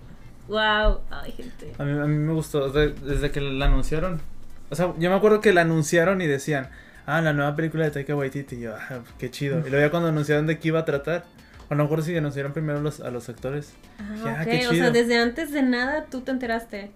wow, 0.47 0.99
ay, 1.09 1.31
gente. 1.31 1.71
A 1.77 1.83
mí, 1.83 1.91
a 1.91 2.05
mí 2.05 2.17
me 2.17 2.33
gustó, 2.33 2.69
desde 2.69 3.31
que 3.31 3.39
la 3.39 3.65
anunciaron. 3.65 4.21
O 4.69 4.75
sea, 4.75 4.93
yo 4.97 5.09
me 5.09 5.15
acuerdo 5.15 5.39
que 5.39 5.53
la 5.53 5.61
anunciaron 5.61 6.21
y 6.21 6.27
decían, 6.27 6.69
ah, 7.05 7.21
la 7.21 7.33
nueva 7.33 7.55
película 7.55 7.85
de 7.85 7.91
Taika 7.91 8.15
Waititi. 8.15 8.55
Y 8.55 8.61
yo, 8.61 8.75
ah, 8.75 8.99
qué 9.17 9.29
chido. 9.31 9.59
Y 9.59 9.69
luego 9.69 9.85
ya 9.85 9.91
cuando 9.91 10.09
anunciaron 10.09 10.47
de 10.47 10.59
qué 10.59 10.69
iba 10.69 10.79
a 10.79 10.85
tratar, 10.85 11.25
o 11.73 11.75
no 11.75 11.83
me 11.83 11.85
acuerdo 11.85 12.05
si 12.05 12.15
anunciaron 12.15 12.53
primero 12.53 12.79
los, 12.81 12.99
a 13.01 13.11
los 13.11 13.27
actores. 13.29 13.73
Ah, 13.99 14.41
ok, 14.41 14.49
qué 14.49 14.67
o 14.67 14.73
sea, 14.73 14.91
desde 14.91 15.17
antes 15.17 15.51
de 15.51 15.63
nada 15.63 16.05
tú 16.09 16.21
te 16.21 16.31
enteraste. 16.31 16.91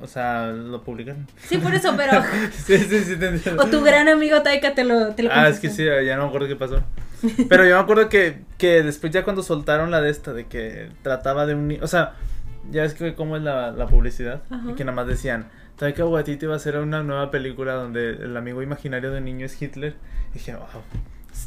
O 0.00 0.06
sea, 0.06 0.46
lo 0.46 0.82
publicaron. 0.82 1.26
Sí, 1.38 1.58
por 1.58 1.74
eso, 1.74 1.94
pero. 1.96 2.22
sí, 2.52 2.78
sí, 2.78 3.00
sí, 3.00 3.16
te 3.16 3.28
entiendo. 3.28 3.62
o 3.62 3.66
tu 3.66 3.82
gran 3.82 4.08
amigo 4.08 4.42
Taika 4.42 4.74
te 4.74 4.84
lo, 4.84 5.14
te 5.14 5.24
lo 5.24 5.30
Ah, 5.32 5.48
es 5.48 5.58
que 5.58 5.70
sí, 5.70 5.84
ya 5.84 6.16
no 6.16 6.22
me 6.22 6.28
acuerdo 6.28 6.46
qué 6.46 6.56
pasó. 6.56 6.82
Pero 7.48 7.64
yo 7.64 7.74
me 7.74 7.80
acuerdo 7.80 8.08
que, 8.08 8.42
que 8.58 8.82
después 8.84 9.12
ya 9.12 9.24
cuando 9.24 9.42
soltaron 9.42 9.90
la 9.90 10.00
de 10.00 10.10
esta, 10.10 10.32
de 10.32 10.46
que 10.46 10.90
trataba 11.02 11.46
de 11.46 11.56
un 11.56 11.66
niño, 11.66 11.80
o 11.82 11.88
sea, 11.88 12.14
ya 12.70 12.82
ves 12.82 12.94
que 12.94 13.16
cómo 13.16 13.36
es 13.36 13.42
la, 13.42 13.72
la 13.72 13.88
publicidad, 13.88 14.42
Ajá. 14.50 14.70
y 14.70 14.74
que 14.74 14.84
nada 14.84 14.94
más 14.94 15.08
decían, 15.08 15.48
Taika 15.76 16.04
Waititi 16.04 16.46
va 16.46 16.54
a 16.54 16.56
hacer 16.56 16.76
una 16.76 17.02
nueva 17.02 17.32
película 17.32 17.74
donde 17.74 18.10
el 18.10 18.36
amigo 18.36 18.62
imaginario 18.62 19.10
de 19.10 19.20
niño 19.20 19.46
es 19.46 19.60
Hitler. 19.60 19.96
Y 20.30 20.34
dije, 20.34 20.54
wow, 20.54 20.82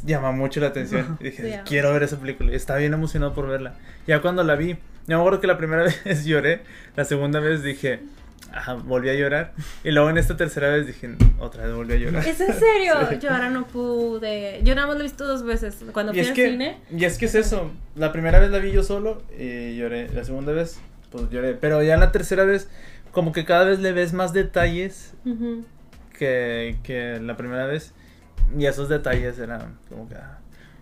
llama 0.04 0.32
mucho 0.32 0.60
la 0.60 0.68
atención. 0.68 1.16
Y 1.20 1.24
dije, 1.24 1.42
Sí. 1.52 1.58
quiero 1.64 1.92
ver 1.92 2.02
esa 2.02 2.18
película. 2.18 2.52
Y 2.52 2.54
estaba 2.56 2.78
bien 2.78 2.94
emocionado 2.94 3.34
por 3.34 3.46
verla. 3.48 3.74
Ya 4.06 4.20
cuando 4.20 4.42
la 4.44 4.54
vi, 4.56 4.76
me 5.06 5.14
acuerdo 5.14 5.40
que 5.40 5.46
la 5.46 5.58
primera 5.58 5.82
vez 6.04 6.24
lloré, 6.24 6.62
la 6.96 7.04
segunda 7.04 7.40
vez 7.40 7.62
dije, 7.62 8.00
Ajá, 8.54 8.74
volví 8.74 9.08
a 9.08 9.14
llorar. 9.14 9.52
Y 9.82 9.92
luego 9.92 10.10
en 10.10 10.18
esta 10.18 10.36
tercera 10.36 10.68
vez 10.68 10.86
dije, 10.86 11.14
otra 11.38 11.64
vez 11.64 11.74
volví 11.74 11.94
a 11.94 11.96
llorar. 11.96 12.26
¿Es 12.26 12.38
en 12.40 12.52
serio? 12.52 12.94
Sí. 13.08 13.16
Yo 13.18 13.30
ahora 13.30 13.48
no 13.48 13.66
pude. 13.66 14.60
Yo 14.62 14.74
nada 14.74 14.86
más 14.88 14.96
lo 14.96 15.00
he 15.00 15.04
visto 15.04 15.26
dos 15.26 15.42
veces. 15.42 15.82
Cuando 15.92 16.12
Y 16.12 16.18
fui 16.18 16.28
al 16.28 16.34
que, 16.34 16.50
cine. 16.50 16.78
y 16.90 17.02
es 17.06 17.16
que 17.16 17.24
es 17.26 17.34
eso. 17.34 17.70
La 17.96 18.12
primera 18.12 18.40
vez 18.40 18.50
la 18.50 18.58
vi 18.58 18.70
yo 18.72 18.82
solo 18.82 19.22
y 19.38 19.76
lloré. 19.76 20.08
La 20.10 20.24
segunda 20.24 20.52
vez, 20.52 20.78
pues 21.10 21.30
lloré. 21.30 21.54
Pero 21.54 21.82
ya 21.82 21.96
la 21.96 22.12
tercera 22.12 22.44
vez, 22.44 22.68
como 23.10 23.32
que 23.32 23.46
cada 23.46 23.64
vez 23.64 23.78
le 23.78 23.92
ves 23.92 24.12
más 24.12 24.34
detalles 24.34 25.14
que, 26.18 26.76
que 26.82 27.18
la 27.22 27.36
primera 27.38 27.66
vez. 27.66 27.92
Y 28.56 28.66
esos 28.66 28.88
detalles 28.88 29.38
eran 29.38 29.78
como 29.88 30.08
que. 30.08 30.14
ah, 30.16 30.38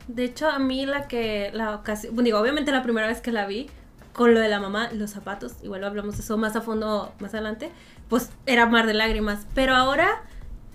De 0.09 0.25
hecho, 0.25 0.49
a 0.49 0.59
mí 0.59 0.87
la 0.87 1.07
que, 1.09 1.51
la 1.53 1.75
ocasión, 1.75 2.15
bueno, 2.15 2.27
digo, 2.27 2.39
obviamente 2.39 2.73
la 2.73 2.83
primera 2.83 3.07
vez 3.07 3.21
que 3.21 3.33
la 3.33 3.47
vi, 3.47 3.69
con 4.13 4.35
lo 4.35 4.41
de 4.41 4.49
la 4.49 4.59
mamá, 4.61 4.91
los 4.93 5.11
zapatos, 5.11 5.55
igual 5.63 5.85
hablamos 5.85 6.17
de 6.17 6.23
eso 6.23 6.37
más 6.37 6.57
a 6.57 6.61
fondo 6.61 7.13
más 7.21 7.33
adelante, 7.35 7.71
pues 8.09 8.31
era 8.47 8.67
mar 8.67 8.87
de 8.87 8.95
lágrimas. 8.95 9.47
Pero 9.55 9.75
ahora, 9.75 10.23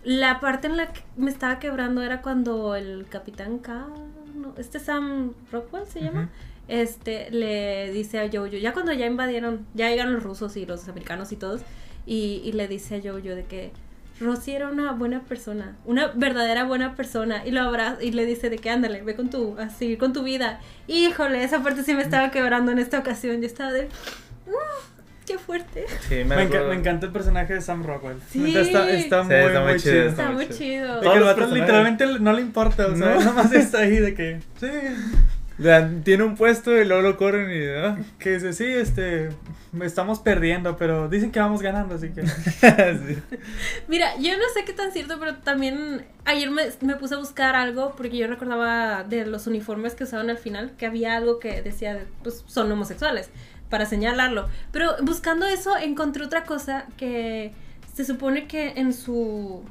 la 0.03 0.39
parte 0.39 0.67
en 0.67 0.77
la 0.77 0.93
que 0.93 1.01
me 1.17 1.29
estaba 1.29 1.59
quebrando 1.59 2.01
era 2.01 2.21
cuando 2.21 2.75
el 2.75 3.07
capitán 3.09 3.59
K, 3.59 3.87
no, 4.35 4.53
este 4.57 4.79
Sam 4.79 5.33
Rockwell 5.51 5.85
se 5.87 6.01
llama, 6.01 6.29
este, 6.67 7.29
le 7.31 7.91
dice 7.91 8.19
a 8.19 8.29
Jojo, 8.31 8.47
ya 8.47 8.73
cuando 8.73 8.93
ya 8.93 9.05
invadieron, 9.05 9.65
ya 9.73 9.89
llegaron 9.89 10.13
los 10.13 10.23
rusos 10.23 10.55
y 10.57 10.65
los 10.65 10.87
americanos 10.87 11.31
y 11.31 11.35
todos, 11.35 11.61
y, 12.05 12.41
y 12.43 12.53
le 12.53 12.67
dice 12.67 12.95
a 12.95 13.01
Jojo 13.01 13.19
de 13.35 13.45
que 13.45 13.71
Rosy 14.19 14.51
era 14.53 14.69
una 14.69 14.93
buena 14.93 15.21
persona, 15.21 15.75
una 15.85 16.07
verdadera 16.15 16.63
buena 16.63 16.95
persona, 16.95 17.45
y 17.45 17.51
lo 17.51 17.61
abraza 17.61 18.01
y 18.01 18.11
le 18.11 18.25
dice 18.25 18.49
de 18.49 18.57
que 18.57 18.69
ándale, 18.69 19.01
ve 19.01 19.15
con 19.15 19.29
tu, 19.29 19.57
a 19.59 19.69
seguir 19.69 19.97
con 19.97 20.13
tu 20.13 20.23
vida. 20.23 20.59
Híjole, 20.87 21.43
esa 21.43 21.61
parte 21.61 21.83
sí 21.83 21.93
me 21.93 22.01
estaba 22.01 22.31
quebrando 22.31 22.71
en 22.71 22.79
esta 22.79 22.97
ocasión, 22.99 23.41
yo 23.41 23.47
estaba 23.47 23.73
de, 23.73 23.83
"Mm, 24.47 25.25
qué 25.27 25.37
fuerte. 25.37 25.85
Sí, 26.07 26.15
me, 26.23 26.35
Me, 26.37 26.49
enca- 26.49 26.67
me 26.69 26.75
encanta 26.75 27.07
el 27.07 27.11
personaje 27.11 27.55
de 27.55 27.61
Sam 27.61 27.83
Rockwell. 27.83 28.17
Sí. 28.29 28.55
Está, 28.55 28.89
está 28.89 29.21
Sí, 29.23 29.27
muy, 29.27 29.35
está 29.35 29.59
muy 29.61 29.71
muy 29.71 29.79
chido, 29.81 29.93
chido. 29.93 30.07
está 30.09 30.21
Está 30.23 30.31
muy 30.33 30.45
chido. 30.45 30.57
chido. 30.57 30.95
De 30.95 31.01
que 31.09 31.13
el 31.13 31.19
los 31.19 31.35
vato 31.37 31.53
literalmente 31.55 32.05
no 32.19 32.31
le 32.33 32.41
importa, 32.41 32.87
o 32.87 32.95
sea, 32.95 33.07
No. 33.15 33.15
él 33.19 33.25
nomás 33.25 33.51
está 33.51 33.79
ahí 33.79 33.97
de 33.97 34.13
que, 34.13 34.39
sí, 34.59 34.67
Tiene 36.03 36.23
un 36.23 36.35
puesto 36.35 36.75
y 36.75 36.83
luego 36.83 37.01
lo 37.01 37.17
corren 37.17 37.49
y. 37.49 37.65
ah. 37.65 37.97
que 38.19 38.33
dice, 38.33 38.51
sí, 38.51 38.65
este, 38.65 39.29
estamos 39.81 40.19
perdiendo, 40.19 40.75
pero 40.75 41.07
dicen 41.07 41.31
que 41.31 41.39
vamos 41.39 41.61
ganando, 41.61 41.95
así 41.95 42.09
que... 42.09 42.25
Sí. 42.27 43.17
Mira, 43.87 44.17
yo 44.19 44.37
no 44.37 44.43
sé 44.53 44.65
qué 44.65 44.73
tan 44.73 44.91
cierto, 44.91 45.17
pero 45.19 45.35
también 45.35 46.05
ayer 46.25 46.51
me, 46.51 46.63
me 46.81 46.95
puse 46.95 47.15
a 47.15 47.17
buscar 47.17 47.55
algo 47.55 47.93
porque 47.95 48.17
yo 48.17 48.27
recordaba 48.27 49.03
de 49.03 49.25
los 49.25 49.47
uniformes 49.47 49.95
que 49.95 50.03
usaban 50.03 50.29
al 50.29 50.37
final 50.37 50.73
que 50.77 50.85
había 50.85 51.15
algo 51.15 51.39
que 51.39 51.61
decía, 51.61 51.93
de, 51.93 52.05
pues 52.21 52.43
son 52.47 52.71
homosexuales, 52.71 53.29
para 53.69 53.85
señalarlo. 53.85 54.49
Pero 54.71 54.95
buscando 55.03 55.45
eso 55.45 55.77
encontré 55.77 56.25
otra 56.25 56.43
cosa 56.43 56.85
que 56.97 57.53
se 57.93 58.03
supone 58.03 58.47
que 58.47 58.73
en 58.75 58.93
su 58.93 59.63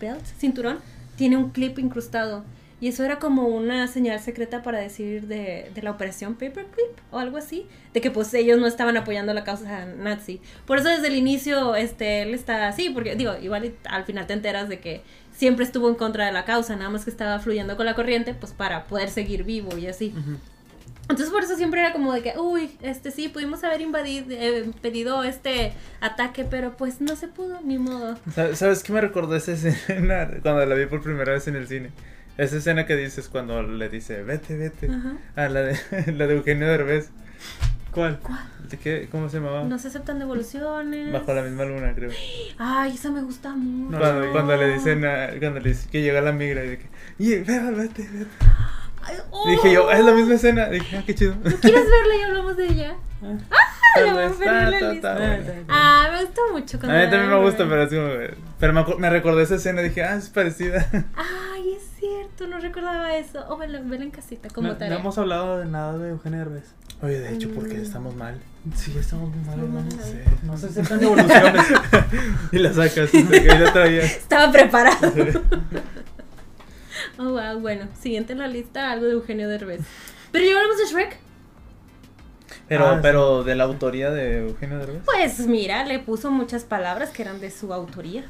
belt, 0.00 0.24
cinturón, 0.38 0.78
tiene 1.16 1.36
un 1.36 1.50
clip 1.50 1.78
incrustado. 1.78 2.44
Y 2.82 2.88
eso 2.88 3.04
era 3.04 3.18
como 3.20 3.46
una 3.46 3.86
señal 3.86 4.18
secreta 4.18 4.62
para 4.62 4.78
decir 4.80 5.28
de, 5.28 5.70
de 5.72 5.82
la 5.82 5.92
operación 5.92 6.34
Paperclip 6.34 6.90
o 7.12 7.18
algo 7.18 7.36
así, 7.36 7.66
de 7.94 8.00
que 8.00 8.10
pues 8.10 8.34
ellos 8.34 8.58
no 8.58 8.66
estaban 8.66 8.96
apoyando 8.96 9.32
la 9.32 9.44
causa 9.44 9.86
nazi. 9.86 10.40
Por 10.66 10.78
eso 10.78 10.88
desde 10.88 11.06
el 11.06 11.14
inicio 11.14 11.76
este 11.76 12.22
él 12.22 12.34
está 12.34 12.66
así, 12.66 12.90
porque 12.90 13.14
digo, 13.14 13.34
igual 13.40 13.72
al 13.84 14.04
final 14.04 14.26
te 14.26 14.32
enteras 14.32 14.68
de 14.68 14.80
que 14.80 15.02
siempre 15.34 15.64
estuvo 15.64 15.88
en 15.88 15.94
contra 15.94 16.26
de 16.26 16.32
la 16.32 16.44
causa, 16.44 16.74
nada 16.74 16.90
más 16.90 17.04
que 17.04 17.10
estaba 17.10 17.38
fluyendo 17.38 17.76
con 17.76 17.86
la 17.86 17.94
corriente, 17.94 18.34
pues 18.34 18.52
para 18.52 18.84
poder 18.86 19.10
seguir 19.10 19.44
vivo 19.44 19.78
y 19.78 19.86
así. 19.86 20.12
Entonces 21.02 21.30
por 21.30 21.42
eso 21.44 21.56
siempre 21.56 21.80
era 21.80 21.92
como 21.92 22.12
de 22.12 22.22
que, 22.22 22.34
uy, 22.38 22.70
este 22.80 23.10
sí, 23.12 23.28
pudimos 23.28 23.62
haber 23.64 23.80
invadido, 23.80 24.26
eh, 24.30 24.70
pedido 24.80 25.22
este 25.24 25.72
ataque, 26.00 26.44
pero 26.44 26.76
pues 26.76 27.00
no 27.00 27.14
se 27.16 27.28
pudo, 27.28 27.60
ni 27.62 27.78
modo. 27.78 28.16
¿Sabes- 28.34 28.58
¿Sabes 28.58 28.82
qué 28.82 28.92
me 28.92 29.00
recordó 29.00 29.36
esa 29.36 29.52
escena 29.52 30.28
cuando 30.42 30.64
la 30.66 30.74
vi 30.74 30.86
por 30.86 31.02
primera 31.02 31.32
vez 31.32 31.46
en 31.48 31.56
el 31.56 31.68
cine? 31.68 31.90
Esa 32.38 32.56
escena 32.56 32.86
que 32.86 32.96
dices 32.96 33.28
cuando 33.28 33.62
le 33.62 33.88
dice, 33.88 34.22
vete, 34.22 34.56
vete. 34.56 34.88
Ajá. 34.90 35.12
Ah, 35.36 35.48
la 35.48 35.60
de, 35.62 35.76
la 36.16 36.26
de 36.26 36.34
Eugenio 36.34 36.66
Derbez. 36.68 37.10
¿Cuál? 37.92 38.18
¿De 38.70 38.78
qué? 38.78 39.06
¿Cómo 39.10 39.28
se 39.28 39.36
llamaba? 39.38 39.64
No 39.64 39.78
se 39.78 39.88
aceptan 39.88 40.18
devoluciones. 40.18 41.12
Bajo 41.12 41.34
la 41.34 41.42
misma 41.42 41.64
luna, 41.66 41.92
creo. 41.94 42.10
Ay, 42.58 42.94
esa 42.94 43.10
me 43.10 43.20
gusta 43.20 43.50
mucho. 43.50 43.98
Cuando, 43.98 44.32
cuando 44.32 44.56
le 44.56 44.72
dicen, 44.72 45.04
a- 45.04 45.28
cuando 45.38 45.60
le 45.60 45.68
dice 45.70 45.88
que 45.90 46.00
llega 46.00 46.22
la 46.22 46.32
migra 46.32 46.64
y 46.64 46.68
de 46.70 46.78
que, 46.78 46.86
y 47.18 47.34
vete, 47.36 47.60
vete, 47.70 48.08
vete. 48.10 48.26
Ay, 49.04 49.16
oh. 49.30 49.50
Dije 49.50 49.72
yo, 49.74 49.90
"Ah, 49.90 49.98
es 49.98 50.04
la 50.06 50.12
misma 50.12 50.34
escena. 50.36 50.68
Dije, 50.70 50.96
ah, 50.96 51.02
qué 51.04 51.14
chido. 51.14 51.34
¿No 51.34 51.50
quieres 51.56 51.84
verla 51.84 52.16
y 52.18 52.22
hablamos 52.22 52.56
de 52.56 52.66
ella? 52.66 52.94
La 53.20 54.00
voy 54.00 54.08
a 54.08 54.14
vez, 54.28 54.32
poner 54.32 54.48
en 54.48 54.70
la 54.70 54.90
lista. 54.92 55.14
ta, 55.14 55.20
bueno. 55.20 55.64
Ah, 55.68 56.08
me 56.12 56.24
gusta 56.24 56.40
mucho. 56.50 56.76
A 56.76 56.80
cuando 56.80 56.98
mí 56.98 57.10
también 57.10 57.28
me 57.30 57.44
gusta, 57.44 57.68
pero 57.68 57.82
es 57.82 57.88
como. 57.90 58.38
Pero 58.58 58.72
me, 58.72 58.84
me 59.00 59.10
recordé 59.10 59.42
esa 59.42 59.56
escena 59.56 59.82
y 59.82 59.88
dije, 59.90 60.02
ah, 60.02 60.16
es 60.16 60.30
parecida. 60.30 60.78
Es 60.78 61.51
cierto, 62.42 62.56
no 62.56 62.60
recordaba 62.60 63.16
eso. 63.16 63.44
Oh, 63.48 63.56
vela, 63.56 63.80
vela 63.84 64.04
en 64.04 64.10
casita, 64.10 64.48
como 64.50 64.68
No, 64.68 64.74
no 64.78 64.84
hemos 64.96 65.18
hablado 65.18 65.58
de 65.58 65.66
nada 65.66 65.96
de 65.98 66.10
Eugenio 66.10 66.38
Derbez. 66.40 66.64
Oye, 67.02 67.18
de 67.18 67.34
hecho, 67.34 67.50
porque 67.54 67.74
Mm. 67.74 67.82
estamos 67.82 68.14
mal. 68.14 68.38
Sí, 68.76 68.94
estamos 68.96 69.34
muy 69.34 69.44
mal. 69.44 69.72
¿no? 69.74 69.90
Sí, 69.90 70.18
No 70.44 70.56
se 70.56 70.66
aceptan 70.66 71.00
devoluciones. 71.00 71.66
Y 72.52 72.58
la 72.58 72.72
sacas. 72.72 73.12
Estaba 73.14 74.52
preparado. 74.52 75.12
oh, 77.18 77.30
wow, 77.30 77.58
bueno. 77.60 77.88
Siguiente 78.00 78.32
en 78.34 78.38
la 78.38 78.46
lista, 78.48 78.90
algo 78.92 79.06
de 79.06 79.12
Eugenio 79.12 79.48
Derbez. 79.48 79.80
Pero 80.30 80.44
ya 80.44 80.52
hablamos 80.56 80.78
de 80.78 80.84
Shrek. 80.86 81.18
Pero, 82.68 82.86
Ah, 82.86 82.94
sí. 82.94 82.98
pero 83.02 83.42
de 83.44 83.54
la 83.56 83.64
autoría 83.64 84.10
de 84.10 84.46
Eugenio 84.48 84.78
Derbez. 84.78 85.02
Pues 85.04 85.40
mira, 85.46 85.84
le 85.84 85.98
puso 85.98 86.30
muchas 86.30 86.64
palabras 86.64 87.10
que 87.10 87.22
eran 87.22 87.40
de 87.40 87.50
su 87.50 87.72
autoría. 87.74 88.24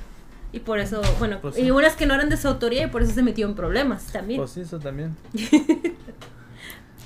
Y 0.52 0.60
por 0.60 0.78
eso, 0.78 1.00
bueno, 1.18 1.38
Pues 1.40 1.58
y 1.58 1.70
unas 1.70 1.96
que 1.96 2.06
no 2.06 2.14
eran 2.14 2.28
de 2.28 2.36
su 2.36 2.46
autoría 2.48 2.84
y 2.84 2.86
por 2.88 3.02
eso 3.02 3.12
se 3.12 3.22
metió 3.22 3.46
en 3.46 3.54
problemas 3.54 4.12
también. 4.12 4.38
Pues 4.38 4.50
sí, 4.50 4.60
eso 4.60 4.78
también. 4.78 5.16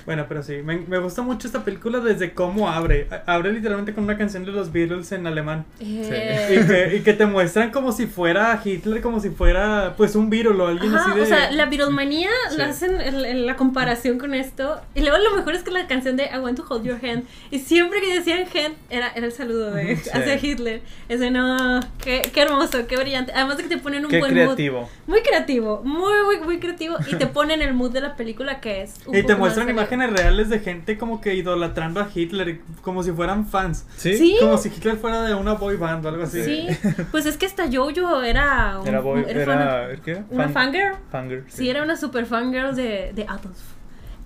Bueno, 0.07 0.25
pero 0.27 0.41
sí, 0.41 0.61
me, 0.63 0.77
me 0.77 0.97
gusta 0.97 1.21
mucho 1.21 1.45
esta 1.47 1.63
película 1.63 1.99
desde 1.99 2.33
cómo 2.33 2.69
abre. 2.69 3.07
Abre 3.27 3.51
literalmente 3.51 3.93
con 3.93 4.05
una 4.05 4.17
canción 4.17 4.43
de 4.45 4.51
los 4.53 4.71
Beatles 4.71 5.11
en 5.11 5.27
alemán. 5.27 5.65
Eh, 5.81 6.47
Y 6.63 6.65
que, 6.65 6.95
y 6.95 6.99
que 7.01 7.13
te 7.13 7.25
muestran 7.25 7.69
como 7.71 7.91
si 7.91 8.07
fuera 8.07 8.59
Hitler, 8.63 9.01
como 9.01 9.19
si 9.19 9.29
fuera 9.29 9.93
pues 9.97 10.15
un 10.15 10.29
Beatle 10.29 10.51
o 10.61 10.67
alguien 10.67 10.95
Ajá, 10.95 11.11
así 11.11 11.17
de... 11.17 11.21
o 11.23 11.25
sea, 11.25 11.51
la 11.51 11.65
Beatlemanía 11.65 12.29
Sí. 12.49 12.57
la 12.57 12.69
hacen 12.69 12.99
en, 13.01 13.25
en 13.25 13.45
la 13.45 13.55
comparación 13.57 14.17
con 14.17 14.33
esto. 14.33 14.79
Y 14.95 15.01
luego 15.01 15.17
lo 15.17 15.35
mejor 15.35 15.53
es 15.55 15.63
que 15.63 15.71
la 15.71 15.85
canción 15.87 16.15
de 16.15 16.23
I 16.33 16.37
want 16.39 16.57
to 16.57 16.65
hold 16.67 16.85
your 16.85 16.97
hand. 17.05 17.25
Y 17.51 17.59
siempre 17.59 17.99
que 18.01 18.13
decían 18.15 18.39
hand, 18.55 18.75
era, 18.89 19.09
era 19.13 19.25
el 19.25 19.33
saludo 19.33 19.71
de 19.71 19.97
Sí. 19.97 20.09
hacia 20.13 20.35
Hitler. 20.41 20.81
Ese 21.09 21.31
no, 21.31 21.81
qué, 22.01 22.21
qué 22.33 22.41
hermoso, 22.43 22.87
qué 22.87 22.95
brillante. 22.95 23.33
Además 23.35 23.57
de 23.57 23.63
que 23.63 23.69
te 23.69 23.77
ponen 23.77 24.05
un 24.05 24.11
Qué 24.11 24.19
buen 24.19 24.31
creativo. 24.31 24.81
mood. 24.81 24.89
Muy 25.05 25.21
creativo, 25.21 25.81
muy, 25.83 26.13
muy, 26.25 26.39
muy 26.45 26.59
creativo. 26.59 26.95
Y 27.11 27.15
te 27.15 27.27
ponen 27.27 27.61
el 27.61 27.73
mood 27.73 27.91
de 27.91 27.99
la 27.99 28.15
película 28.15 28.61
que 28.61 28.83
es. 28.83 28.93
un 29.05 29.13
Y 29.13 29.17
te 29.23 29.23
poco 29.33 29.39
muestran 29.39 29.67
alegre. 29.67 29.81
Imágenes 29.97 30.19
reales 30.21 30.49
de 30.49 30.59
gente 30.59 30.97
como 30.97 31.19
que 31.21 31.35
idolatrando 31.35 31.99
a 31.99 32.09
Hitler, 32.13 32.61
como 32.81 33.03
si 33.03 33.11
fueran 33.11 33.45
fans. 33.47 33.85
¿Sí? 33.97 34.17
Sí. 34.17 34.37
Como 34.39 34.57
si 34.57 34.69
Hitler 34.69 34.97
fuera 34.97 35.23
de 35.23 35.33
una 35.35 35.53
boy 35.53 35.75
band 35.77 36.05
o 36.05 36.09
algo 36.09 36.23
así. 36.23 36.43
Sí, 36.43 36.67
pues 37.11 37.25
es 37.25 37.37
que 37.37 37.45
hasta 37.45 37.65
Jojo 37.71 38.21
era. 38.21 38.79
Un, 38.79 38.87
Era 38.87 38.99
boy, 39.01 39.25
era 39.27 39.41
era, 39.41 39.87
fan- 39.89 40.01
¿qué? 40.03 40.23
una 40.29 40.49
fangirl. 40.49 40.95
Fangirl, 41.11 41.43
Sí, 41.49 41.69
era 41.69 41.83
una 41.83 41.97
super 41.97 42.25
fangirl 42.25 42.75
de, 42.75 43.11
de 43.13 43.23
Adolf. 43.27 43.59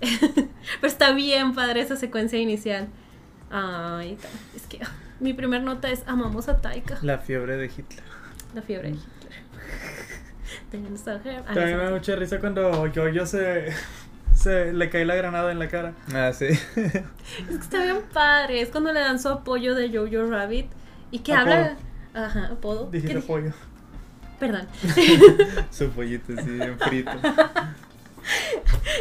Pero 0.00 0.46
está 0.82 1.12
bien 1.12 1.54
padre 1.54 1.80
esa 1.80 1.96
secuencia 1.96 2.38
inicial. 2.38 2.88
Ay, 3.50 4.16
es 4.56 4.66
que 4.66 4.80
mi 5.20 5.32
primer 5.32 5.62
nota 5.62 5.90
es 5.90 6.02
amamos 6.06 6.48
a 6.48 6.60
Taika. 6.60 6.98
La 7.02 7.18
fiebre 7.18 7.56
de 7.56 7.66
Hitler. 7.66 8.02
La 8.54 8.62
fiebre 8.62 8.90
de 8.90 8.96
Hitler. 8.96 9.12
Ah, 10.74 11.52
También 11.54 11.76
me 11.76 11.84
da 11.84 11.90
mucha 11.90 12.16
risa 12.16 12.38
cuando 12.38 12.86
yo 12.86 13.26
se, 13.26 13.66
se 14.34 14.72
le 14.72 14.90
cae 14.90 15.04
la 15.04 15.14
granada 15.14 15.52
en 15.52 15.58
la 15.58 15.68
cara. 15.68 15.94
Ah, 16.14 16.32
sí. 16.32 16.46
Es 16.76 17.46
que 17.48 17.54
está 17.54 17.82
bien 17.82 18.02
padre. 18.12 18.60
Es 18.60 18.70
cuando 18.70 18.92
le 18.92 19.00
dan 19.00 19.20
su 19.20 19.28
apoyo 19.28 19.74
de 19.74 19.88
Jojo 19.90 20.30
Rabbit. 20.30 20.66
Y 21.10 21.20
que 21.20 21.32
Apodo. 21.32 21.52
habla. 21.54 21.76
Ajá, 22.14 22.46
apodo. 22.52 22.90
¿Qué 22.90 22.98
Dijiste 23.00 23.20
pollo. 23.22 23.52
Perdón. 24.38 24.66
Su 25.70 25.90
pollito 25.90 26.32
así, 26.36 26.50
bien 26.50 26.78
frito. 26.78 27.12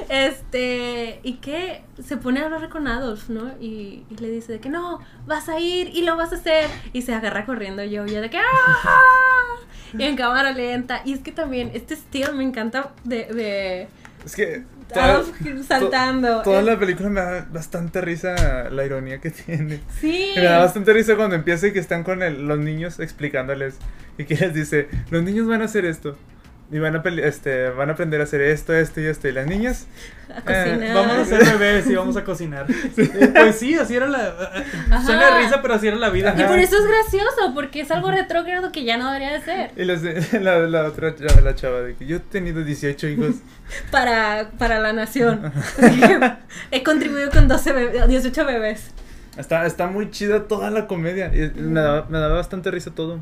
Este, 0.09 1.19
y 1.23 1.33
que 1.35 1.83
se 2.03 2.17
pone 2.17 2.39
a 2.39 2.45
hablar 2.45 2.69
con 2.69 2.87
Adolf, 2.87 3.29
¿no? 3.29 3.51
Y, 3.59 4.03
y 4.09 4.15
le 4.19 4.29
dice 4.29 4.53
de 4.53 4.59
que 4.59 4.69
no, 4.69 4.99
vas 5.27 5.47
a 5.47 5.59
ir 5.59 5.89
y 5.95 6.01
lo 6.01 6.17
vas 6.17 6.31
a 6.31 6.35
hacer. 6.35 6.69
Y 6.91 7.03
se 7.03 7.13
agarra 7.13 7.45
corriendo 7.45 7.83
yo, 7.83 8.05
yo 8.05 8.19
de 8.21 8.29
que 8.29 8.39
¡ah! 8.39 9.55
Y 9.97 10.03
en 10.03 10.15
cámara 10.15 10.51
lenta. 10.53 11.01
Y 11.05 11.13
es 11.13 11.19
que 11.19 11.31
también 11.31 11.71
este 11.73 11.93
estilo 11.93 12.33
me 12.33 12.43
encanta 12.43 12.91
de, 13.03 13.25
de 13.25 13.87
Es 14.25 14.35
que. 14.35 14.63
Saltando. 15.67 16.41
Toda 16.41 16.62
la 16.62 16.77
película 16.80 17.10
me 17.10 17.21
da 17.21 17.47
bastante 17.51 18.01
risa 18.01 18.69
la 18.69 18.86
ironía 18.86 19.19
que 19.19 19.32
tiene. 19.32 19.80
Sí. 19.99 20.32
Me 20.36 20.43
da 20.43 20.60
bastante 20.60 20.93
risa 20.93 21.15
cuando 21.15 21.36
empieza 21.36 21.67
y 21.67 21.73
que 21.73 21.80
están 21.80 22.04
con 22.04 22.21
el- 22.23 22.47
los 22.47 22.60
niños 22.60 22.99
explicándoles. 22.99 23.75
Y 24.17 24.25
que 24.25 24.36
les 24.36 24.54
dice: 24.54 24.88
Los 25.10 25.23
niños 25.23 25.47
van 25.47 25.62
a 25.62 25.65
hacer 25.65 25.86
esto. 25.86 26.17
Y 26.71 26.79
van 26.79 26.95
a, 26.95 27.03
este, 27.23 27.69
van 27.69 27.89
a 27.89 27.93
aprender 27.93 28.21
a 28.21 28.23
hacer 28.23 28.41
esto, 28.41 28.73
esto 28.73 29.01
y 29.01 29.05
esto. 29.05 29.27
Y 29.27 29.34
las 29.34 29.45
niñas, 29.45 29.88
A 30.29 30.39
Eh, 30.39 30.43
cocinar. 30.45 30.95
Vamos 30.95 31.17
a 31.17 31.25
ser 31.25 31.57
bebés 31.57 31.88
y 31.89 31.95
vamos 31.95 32.15
a 32.17 32.23
cocinar. 32.23 32.65
Eh, 32.97 33.31
Pues 33.36 33.57
sí, 33.57 33.75
así 33.75 33.95
era 33.95 34.07
la. 34.07 34.34
Ajá. 34.89 35.05
Suena 35.05 35.38
risa, 35.39 35.62
pero 35.62 35.73
así 35.73 35.88
era 35.89 35.97
la 35.97 36.10
vida. 36.10 36.34
Y 36.38 36.43
por 36.45 36.57
eso 36.60 36.77
es 36.77 36.86
gracioso, 36.88 37.53
porque 37.53 37.81
es 37.81 37.91
algo 37.91 38.10
retrógrado 38.12 38.71
que 38.71 38.86
ya 38.86 38.97
no 38.97 39.07
debería 39.12 39.34
de 39.34 39.41
ser. 39.41 39.71
y 39.75 39.84
los 39.86 40.01
de- 40.01 40.25
la, 40.41 40.60
la 40.60 40.86
otra 40.86 41.13
chava, 41.15 41.41
la 41.41 41.55
chava 41.55 41.81
de 41.81 41.95
que 41.95 42.05
yo 42.05 42.17
he 42.17 42.19
tenido 42.19 42.63
18 42.63 43.07
hijos. 43.10 43.36
Para, 43.91 44.49
para 44.57 44.79
la 44.79 44.91
nación. 44.93 45.51
He 46.71 46.84
contribuido 46.84 47.29
con 47.31 47.47
12 47.47 47.73
bebés, 47.73 48.07
18 48.07 48.45
bebés. 48.45 48.91
Está, 49.38 49.65
está 49.65 49.88
muy 49.88 50.10
chida 50.12 50.43
toda 50.47 50.69
la 50.71 50.88
comedia. 50.88 51.31
y 51.34 51.51
me, 51.55 51.79
daba, 51.79 52.05
me 52.10 52.19
daba 52.19 52.36
bastante 52.36 52.69
risa 52.71 52.91
todo. 52.91 53.19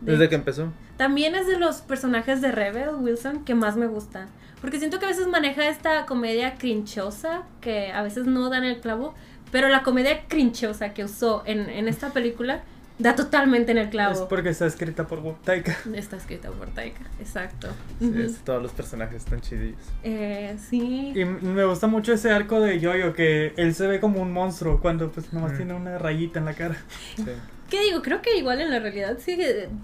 De 0.00 0.12
Desde 0.12 0.28
que 0.28 0.34
empezó. 0.34 0.72
También 0.96 1.34
es 1.34 1.46
de 1.46 1.58
los 1.58 1.82
personajes 1.82 2.40
de 2.40 2.52
Rebel 2.52 2.90
Wilson 2.98 3.44
que 3.44 3.54
más 3.54 3.76
me 3.76 3.86
gustan. 3.86 4.28
Porque 4.60 4.78
siento 4.78 4.98
que 4.98 5.06
a 5.06 5.08
veces 5.08 5.26
maneja 5.26 5.68
esta 5.68 6.04
comedia 6.06 6.54
crinchosa, 6.56 7.42
que 7.60 7.92
a 7.92 8.02
veces 8.02 8.26
no 8.26 8.50
dan 8.50 8.64
el 8.64 8.80
clavo, 8.80 9.14
pero 9.50 9.68
la 9.68 9.82
comedia 9.82 10.24
crinchosa 10.28 10.92
que 10.94 11.04
usó 11.04 11.42
en, 11.46 11.68
en 11.70 11.88
esta 11.88 12.10
película 12.10 12.60
da 12.98 13.14
totalmente 13.16 13.72
en 13.72 13.78
el 13.78 13.84
Es 13.86 13.90
clavo. 13.90 14.28
porque 14.28 14.50
está 14.50 14.66
escrita 14.66 15.06
por 15.06 15.22
Taika. 15.40 15.74
Está 15.94 16.16
escrita 16.18 16.50
por 16.50 16.68
Taika, 16.68 17.00
exacto. 17.18 17.68
Sí, 17.98 18.12
es- 18.18 18.36
todos 18.44 18.62
los 18.62 18.72
personajes 18.72 19.16
están 19.24 19.40
chidillos. 19.40 19.80
Eh, 20.02 20.54
sí. 20.68 21.12
Y 21.16 21.24
me 21.24 21.64
gusta 21.64 21.86
mucho 21.86 22.12
ese 22.12 22.30
arco 22.30 22.60
de 22.60 22.78
Yoyo, 22.78 23.14
que 23.14 23.54
él 23.56 23.74
se 23.74 23.86
ve 23.86 24.00
como 24.00 24.20
un 24.20 24.30
monstruo 24.32 24.80
cuando 24.80 25.10
pues 25.10 25.32
nomás 25.32 25.52
Mm. 25.52 25.56
tiene 25.56 25.72
una 25.74 25.96
rayita 25.96 26.38
en 26.40 26.44
la 26.44 26.52
cara. 26.54 26.76
Sí. 27.16 27.24
¿Qué 27.70 27.80
digo? 27.82 28.02
Creo 28.02 28.20
que 28.20 28.36
igual 28.36 28.60
en 28.60 28.70
la 28.70 28.80
realidad 28.80 29.16
sí 29.24 29.38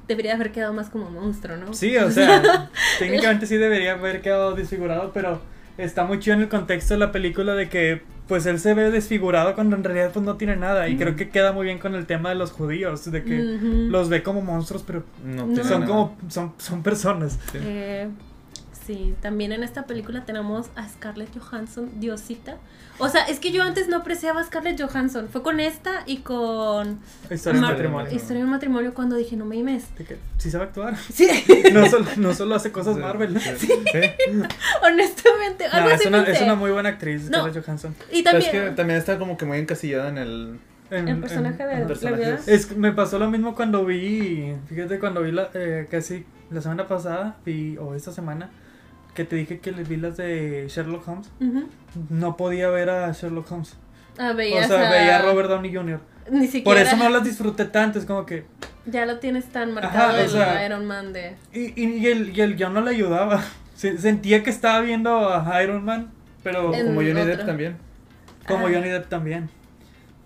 debería 0.08 0.34
haber 0.34 0.52
quedado 0.52 0.72
más 0.72 0.90
como 0.90 1.08
monstruo, 1.10 1.56
¿no? 1.56 1.72
Sí, 1.72 1.96
o 1.96 2.10
sea, 2.10 2.68
técnicamente 2.98 3.46
sí 3.46 3.56
debería 3.56 3.92
haber 3.92 4.20
quedado 4.20 4.54
desfigurado, 4.54 5.12
pero 5.14 5.40
está 5.78 6.04
muy 6.04 6.18
chido 6.18 6.34
en 6.36 6.42
el 6.42 6.48
contexto 6.48 6.94
de 6.94 7.00
la 7.00 7.12
película 7.12 7.54
de 7.54 7.68
que 7.68 8.02
pues 8.28 8.44
él 8.46 8.58
se 8.58 8.74
ve 8.74 8.90
desfigurado 8.90 9.54
cuando 9.54 9.76
en 9.76 9.84
realidad 9.84 10.10
pues 10.12 10.24
no 10.24 10.36
tiene 10.36 10.56
nada. 10.56 10.88
Y 10.88 10.96
creo 10.96 11.14
que 11.14 11.28
queda 11.30 11.52
muy 11.52 11.64
bien 11.66 11.78
con 11.78 11.94
el 11.94 12.06
tema 12.06 12.30
de 12.30 12.34
los 12.34 12.50
judíos, 12.50 13.08
de 13.10 13.22
que 13.22 13.38
los 13.38 14.08
ve 14.08 14.24
como 14.24 14.42
monstruos, 14.42 14.82
pero 14.84 15.04
No, 15.24 15.46
No. 15.46 15.62
son 15.64 15.86
como, 15.86 16.16
son, 16.28 16.52
son 16.58 16.82
personas. 16.82 17.38
Sí. 17.52 17.58
Eh, 17.62 18.08
sí, 18.86 19.14
también 19.20 19.52
en 19.52 19.62
esta 19.62 19.84
película 19.86 20.24
tenemos 20.24 20.68
a 20.76 20.88
Scarlett 20.88 21.30
Johansson, 21.38 21.90
Diosita. 22.00 22.56
O 22.98 23.08
sea, 23.10 23.24
es 23.24 23.40
que 23.40 23.52
yo 23.52 23.62
antes 23.62 23.88
no 23.88 23.96
apreciaba 23.98 24.40
a 24.40 24.44
Scarlett 24.44 24.80
Johansson. 24.80 25.28
Fue 25.28 25.42
con 25.42 25.60
esta 25.60 26.02
y 26.06 26.18
con 26.18 27.00
Historia 27.30 27.60
de 27.60 27.66
matrimonio. 27.66 28.12
Historia 28.14 28.38
de 28.38 28.44
un 28.44 28.50
matrimonio 28.50 28.94
cuando 28.94 29.16
dije, 29.16 29.36
no 29.36 29.44
me 29.44 29.56
imes. 29.56 29.84
Sí 30.38 30.50
sabe 30.50 30.64
actuar. 30.64 30.96
Sí, 31.12 31.28
No 31.72 31.86
solo, 31.90 32.06
no 32.16 32.32
solo 32.32 32.54
hace 32.54 32.72
cosas 32.72 32.94
Sí. 32.94 33.00
Marvel. 33.02 33.38
Sí. 33.40 33.66
Sí. 33.66 34.00
honestamente. 34.82 35.66
Algo 35.66 35.88
No, 35.88 35.94
así 35.94 36.02
es, 36.04 36.08
una, 36.08 36.22
es 36.22 36.40
una 36.42 36.54
muy 36.54 36.70
buena 36.70 36.90
actriz, 36.90 37.28
No. 37.30 37.38
Scarlett 37.40 37.64
Johansson. 37.64 37.94
Y 38.12 38.22
Pero 38.22 38.38
también 38.38 38.56
es 38.56 38.62
que 38.70 38.76
también 38.76 38.98
está 38.98 39.18
como 39.18 39.36
que 39.36 39.44
muy 39.44 39.58
encasillada 39.58 40.08
en 40.08 40.18
el. 40.18 40.58
En- 40.90 41.08
el 41.08 41.18
personaje 41.18 41.62
en- 41.64 41.86
de 41.88 41.94
en 41.94 42.04
la 42.04 42.10
vida. 42.12 42.38
Es 42.46 42.76
me 42.76 42.92
pasó 42.92 43.18
lo 43.18 43.28
mismo 43.28 43.56
cuando 43.56 43.84
vi, 43.84 44.54
fíjate, 44.68 45.00
cuando 45.00 45.22
vi 45.22 45.32
la, 45.32 45.50
eh, 45.52 45.88
casi 45.90 46.24
la 46.50 46.60
semana 46.60 46.86
pasada, 46.86 47.36
vi, 47.44 47.76
o 47.76 47.94
esta 47.96 48.12
semana, 48.12 48.50
que 49.16 49.24
te 49.24 49.34
dije 49.34 49.58
que 49.58 49.72
les 49.72 49.88
vi 49.88 49.96
las 49.96 50.16
de 50.16 50.66
Sherlock 50.68 51.08
Holmes. 51.08 51.28
Ujú. 51.40 51.64
No 52.10 52.36
podía 52.36 52.68
ver 52.68 52.90
a 52.90 53.10
Sherlock 53.12 53.50
Holmes. 53.50 53.76
Ah, 54.18 54.30
O 54.32 54.36
sea, 54.68 54.88
a- 54.88 54.90
veía 54.92 55.16
a 55.16 55.22
Robert 55.22 55.48
Downey 55.48 55.74
Jr. 55.74 56.00
Ni 56.30 56.38
Por 56.40 56.48
siquiera. 56.48 56.80
eso 56.82 56.96
no 56.96 57.08
las 57.08 57.24
disfruté 57.24 57.64
tanto, 57.66 57.98
es 57.98 58.04
como 58.04 58.24
que... 58.26 58.44
Ya 58.86 59.04
lo 59.06 59.18
tienes 59.18 59.46
tan 59.46 59.74
marcado 59.74 60.10
Ajá, 60.10 60.14
o 60.16 60.20
el 60.20 60.28
sea- 60.28 60.64
Iron 60.66 60.86
Man 60.86 61.12
de. 61.12 61.34
Y, 61.52 61.80
y, 61.80 61.96
y 61.98 62.06
el, 62.06 62.36
y 62.36 62.40
el 62.40 62.54
guion 62.56 62.72
no 62.72 62.80
le 62.82 62.90
ayudaba. 62.90 63.42
Se- 63.74 63.98
Sentía 63.98 64.42
que 64.44 64.50
estaba 64.50 64.80
viendo 64.80 65.28
a 65.34 65.62
Iron 65.62 65.84
Man, 65.84 66.10
pero 66.44 66.72
En- 66.72 66.86
Como 66.86 67.00
Johnny 67.00 67.12
Depp 67.14 67.34
otro. 67.34 67.46
también. 67.46 67.76
como 68.46 68.66
Ah. 68.66 68.70
Johnny 68.72 68.88
Depp 68.88 69.08
también. 69.08 69.50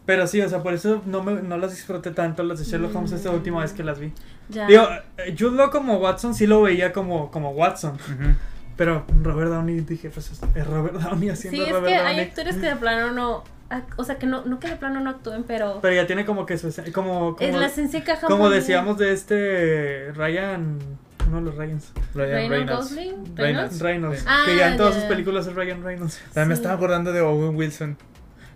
Pero 0.06 0.26
sí, 0.26 0.40
o 0.40 0.48
sea, 0.48 0.62
por 0.62 0.74
eso 0.74 1.02
no, 1.06 1.22
me, 1.22 1.40
no 1.42 1.56
las 1.56 1.70
disfruté 1.70 2.10
tanto 2.10 2.42
las 2.42 2.58
de 2.58 2.64
Sherlock 2.64 2.94
Holmes 2.94 3.12
esta 3.12 3.30
Mm. 3.30 3.34
última 3.34 3.60
vez 3.62 3.72
que 3.72 3.82
las 3.84 3.98
vi. 3.98 4.12
Ya. 4.48 4.66
Digo, 4.66 4.88
eh, 5.18 5.34
Jude 5.38 5.56
Law 5.56 5.70
como 5.70 5.96
Watson 5.98 6.34
sí 6.34 6.46
lo 6.46 6.62
veía 6.62 6.92
como, 6.92 7.30
como 7.30 7.50
Watson. 7.50 7.94
Ujú. 7.94 8.34
Pero 8.80 9.04
Robert 9.22 9.50
Downey 9.50 9.80
dije, 9.80 10.08
pues 10.08 10.30
es 10.30 10.66
Robert 10.66 10.94
Downey 10.94 11.28
haciendo 11.28 11.58
sí, 11.58 11.68
es 11.68 11.70
Robert 11.70 11.86
que 11.92 11.98
Downey. 11.98 12.14
hay 12.18 12.20
actores 12.20 12.56
que 12.56 12.66
de 12.66 12.76
plano 12.76 13.10
no. 13.12 13.44
O 13.98 14.04
sea, 14.04 14.16
que 14.16 14.24
no, 14.24 14.42
no 14.46 14.58
que 14.58 14.68
de 14.70 14.76
plano 14.76 15.00
no 15.00 15.10
actúen, 15.10 15.42
pero. 15.42 15.80
Pero 15.82 15.94
ya 15.94 16.06
tiene 16.06 16.24
como 16.24 16.46
que 16.46 16.56
su 16.56 16.68
esen- 16.68 16.90
como, 16.90 17.36
es 17.38 17.48
como, 17.48 17.60
la 17.60 17.66
esencia 17.66 18.00
encaja 18.00 18.26
como 18.26 18.48
decíamos 18.48 18.96
de 18.96 19.12
este 19.12 20.12
Ryan, 20.12 20.78
uno 21.28 21.36
de 21.36 21.42
los 21.42 21.56
Ryans. 21.58 21.92
Ryan 22.14 22.30
Ryan 22.30 22.50
Reynolds. 22.50 22.96
Reynolds. 22.96 23.36
Reynolds. 23.36 23.80
Reynolds. 23.80 24.24
Ah, 24.26 24.44
que 24.46 24.56
ya 24.56 24.68
en 24.70 24.78
todas 24.78 24.94
sus 24.94 25.04
películas 25.04 25.46
es 25.46 25.54
Ryan 25.54 25.84
Reynolds. 25.84 26.18
También 26.32 26.48
me 26.48 26.54
estaba 26.54 26.74
acordando 26.74 27.12
de 27.12 27.20
Owen 27.20 27.56
Wilson. 27.56 27.98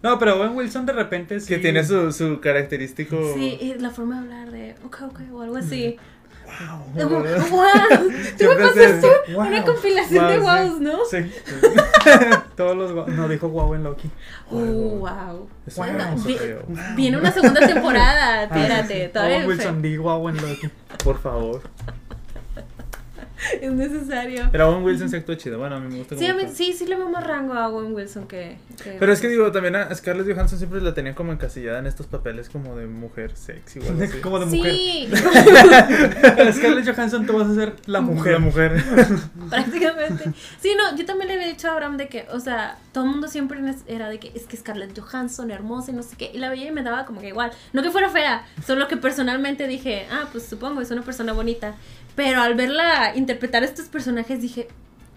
No, 0.03 0.19
pero 0.19 0.41
Owen 0.41 0.57
Wilson 0.57 0.87
de 0.87 0.95
repente 0.95 1.39
sí. 1.39 1.49
Que 1.49 1.59
tiene 1.59 1.85
su, 1.85 2.13
su 2.13 2.41
característico. 2.41 3.35
Sí, 3.35 3.59
y 3.61 3.75
la 3.75 3.91
forma 3.91 4.15
de 4.15 4.21
hablar 4.23 4.51
de 4.51 4.75
ok, 4.87 5.03
ok, 5.03 5.21
o 5.35 5.43
algo 5.43 5.59
así. 5.59 5.99
Wow. 6.95 7.09
¡Wow! 7.51 8.11
¡Tú 8.39 8.45
me 8.45 8.55
pasaste 8.57 9.09
Wow. 9.35 9.47
una 9.47 9.65
compilación 9.65 10.29
de 10.29 10.39
Wow, 10.39 10.57
sí. 10.57 10.63
wows, 10.69 10.81
¿no? 10.81 10.99
Sí. 11.11 11.33
Todos 12.57 12.77
los 12.77 12.93
guau- 12.93 13.07
No, 13.09 13.29
dijo 13.29 13.49
wow 13.49 13.75
en 13.75 13.83
Loki. 13.85 14.11
Uh, 14.51 14.57
wow. 14.59 15.49
Wow. 15.77 15.85
hermoso 15.87 16.25
Vi-. 16.29 16.39
Viene 16.97 17.17
una 17.19 17.33
segunda 17.33 17.67
temporada, 17.67 18.43
Ah, 18.43 18.49
sí, 18.53 18.61
espérate, 18.61 19.07
sí. 19.07 19.13
todavía 19.13 19.37
Owen 19.39 19.49
Wilson, 19.49 19.83
di 19.83 19.97
wow 19.97 20.29
en 20.29 20.37
Loki. 20.37 20.71
Por 21.03 21.21
favor. 21.21 21.63
es 23.61 23.73
necesario. 23.73 24.49
Pero 24.53 24.69
Owen 24.71 24.85
Wilson 24.85 25.09
se 25.09 25.17
actúa 25.19 25.37
chido. 25.37 25.59
Bueno, 25.59 25.77
a 25.77 25.81
mí 25.81 25.89
me 25.93 25.99
gusta 25.99 26.17
Sí, 26.17 26.27
como 26.27 26.39
mí- 26.45 26.49
sí, 26.53 26.73
sí 26.73 26.87
le 26.87 26.97
veo 26.97 27.09
más 27.09 27.25
rango 27.27 27.55
a 27.55 27.69
Owen 27.69 27.95
Wilson 27.95 28.27
que... 28.27 28.57
que- 28.83 28.97
Pero 28.99 29.13
es 29.13 29.21
que 29.21 29.29
digo, 29.29 29.51
también 29.53 29.77
a 29.77 29.95
Scarlett 29.95 30.33
Johansson 30.33 30.59
siempre 30.59 30.81
la 30.81 30.95
tenía 30.95 31.15
como 31.15 31.33
encasillada 31.33 31.79
en 31.79 31.87
estos 31.87 32.07
papeles 32.07 32.49
como 32.49 32.77
de 32.77 32.87
mujer 32.87 33.37
sexy 33.37 33.81
algo 33.81 34.03
así. 34.03 34.19
Como 34.21 34.39
de 34.39 34.47
mujer. 34.47 34.73
Sí, 34.75 35.09
Scarlett 36.53 36.87
Johansson, 36.95 37.27
tú 37.27 37.35
vas 37.39 37.49
a 37.49 37.55
ser 37.55 37.75
la 37.87 38.01
mujer. 38.01 38.33
La 38.35 38.39
mujer. 38.39 38.83
prácticamente. 39.51 40.33
Sí, 40.61 40.73
no, 40.77 40.97
yo 40.97 41.05
también 41.05 41.29
le 41.29 41.35
había 41.35 41.47
dicho 41.49 41.69
a 41.69 41.73
Abraham 41.73 41.97
de 41.97 42.09
que, 42.09 42.27
o 42.33 42.41
sea, 42.41 42.79
todo 42.93 43.05
el 43.05 43.11
mundo 43.11 43.29
siempre 43.29 43.59
era 43.87 44.09
de 44.09 44.19
que 44.19 44.33
es 44.35 44.45
que 44.45 44.57
Scarlett 44.57 44.99
Johansson, 44.99 45.51
hermosa 45.51 45.91
y 45.91 45.95
no 45.95 46.03
sé 46.03 46.17
qué, 46.17 46.31
y 46.33 46.39
la 46.39 46.49
veía 46.51 46.69
y 46.69 46.73
me 46.73 46.83
daba 46.83 47.05
como 47.07 47.21
que 47.21 47.29
igual. 47.29 47.51
No 47.73 47.83
que 47.83 47.91
fuera 47.91 48.09
fea, 48.11 48.45
solo 48.67 48.89
que 48.89 48.97
personalmente 48.97 49.67
dije, 49.67 50.07
ah, 50.11 50.27
pues 50.33 50.47
supongo, 50.47 50.81
es 50.81 50.91
una 50.91 51.03
persona 51.03 51.33
bonita. 51.33 51.75
Pero 52.15 52.41
al 52.43 52.55
verla 52.55 53.13
interpretar 53.17 53.63
a 53.63 53.67
estos 53.67 53.87
personajes 53.87 54.41
dije, 54.41 54.69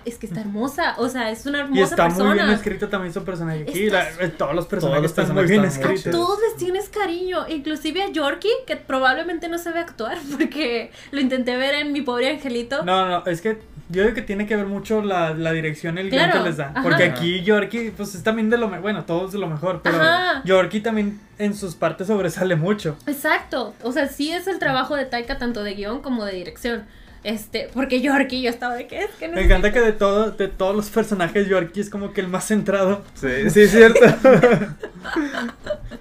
es 0.05 0.17
que 0.17 0.25
está 0.25 0.39
hermosa, 0.39 0.95
o 0.99 1.10
sea, 1.10 1.31
es 1.31 1.45
una 1.45 1.60
hermosa 1.60 1.79
Y 1.79 1.83
está 1.83 1.95
persona. 2.07 2.29
muy 2.29 2.33
bien 2.36 2.49
escrito 2.49 2.88
también 2.88 3.13
su 3.13 3.23
personaje 3.25 3.63
aquí. 3.63 3.89
La- 3.89 4.10
eh, 4.10 4.29
todos 4.38 4.55
los 4.55 4.65
personajes 4.65 5.05
están 5.12 5.33
muy 5.33 5.45
bien 5.45 5.65
están 5.65 5.81
muy 5.83 5.91
A 5.91 5.93
escritos. 5.95 6.19
todos 6.19 6.39
les 6.39 6.55
tienes 6.55 6.88
cariño, 6.89 7.45
inclusive 7.49 8.03
a 8.03 8.10
Yorkie, 8.10 8.49
que 8.65 8.77
probablemente 8.77 9.49
no 9.49 9.57
sabe 9.57 9.79
actuar, 9.79 10.17
porque 10.38 10.91
lo 11.12 11.19
intenté 11.19 11.57
ver 11.57 11.75
en 11.75 11.91
Mi 11.91 12.01
Pobre 12.01 12.29
Angelito. 12.29 12.83
No, 12.86 13.05
no, 13.07 13.25
es 13.25 13.41
que 13.41 13.60
yo 13.89 14.04
digo 14.04 14.13
que 14.13 14.21
tiene 14.21 14.45
que 14.47 14.56
ver 14.56 14.65
mucho 14.65 15.02
la, 15.02 15.34
la 15.34 15.52
dirección, 15.52 15.97
el 15.97 16.10
guion 16.10 16.32
que 16.32 16.39
les 16.39 16.58
da. 16.58 16.71
ajá. 16.71 16.84
Porque 16.84 17.04
aquí 17.06 17.41
Yorkie, 17.43 17.91
pues 17.91 18.15
es 18.15 18.23
también 18.23 18.50
de 18.50 18.58
lo 18.58 18.67
mejor. 18.67 18.82
Bueno, 18.82 19.06
todos 19.06 19.32
de 19.32 19.39
lo 19.39 19.47
mejor, 19.47 19.82
pero 19.84 19.97
Ajá. 20.02 20.41
Yorkie 20.43 20.82
también 20.82 21.19
en 21.39 21.54
sus 21.56 21.76
partes 21.76 22.08
sobresale 22.08 22.56
mucho. 22.56 22.97
Exacto, 23.08 23.73
o 23.84 23.91
sea, 23.91 24.08
sí 24.08 24.32
es 24.32 24.47
el 24.47 24.60
trabajo 24.60 24.95
de 24.95 25.06
Taika 25.06 25.38
tanto 25.38 25.63
de 25.63 25.73
guion 25.76 26.02
como 26.02 26.26
de 26.26 26.34
dirección. 26.34 26.84
Este, 27.27 27.69
porque 27.73 27.99
Yorkie 27.99 28.41
yo 28.41 28.49
estaba 28.49 28.73
de 28.75 28.87
que 28.87 28.99
es 29.03 29.09
que 29.19 29.27
no 29.27 29.33
Me 29.35 29.41
encanta 29.43 29.73
que 29.73 29.81
de 29.81 29.91
todo, 29.91 30.31
de 30.31 30.47
todos 30.47 30.73
los 30.73 30.89
personajes, 30.89 31.49
Yorkie 31.49 31.81
es 31.81 31.89
como 31.89 32.13
que 32.13 32.21
el 32.21 32.29
más 32.29 32.47
centrado. 32.47 33.03
Sí, 33.15 33.27
sí, 33.49 33.61
es 33.63 33.71
cierto. 33.71 33.99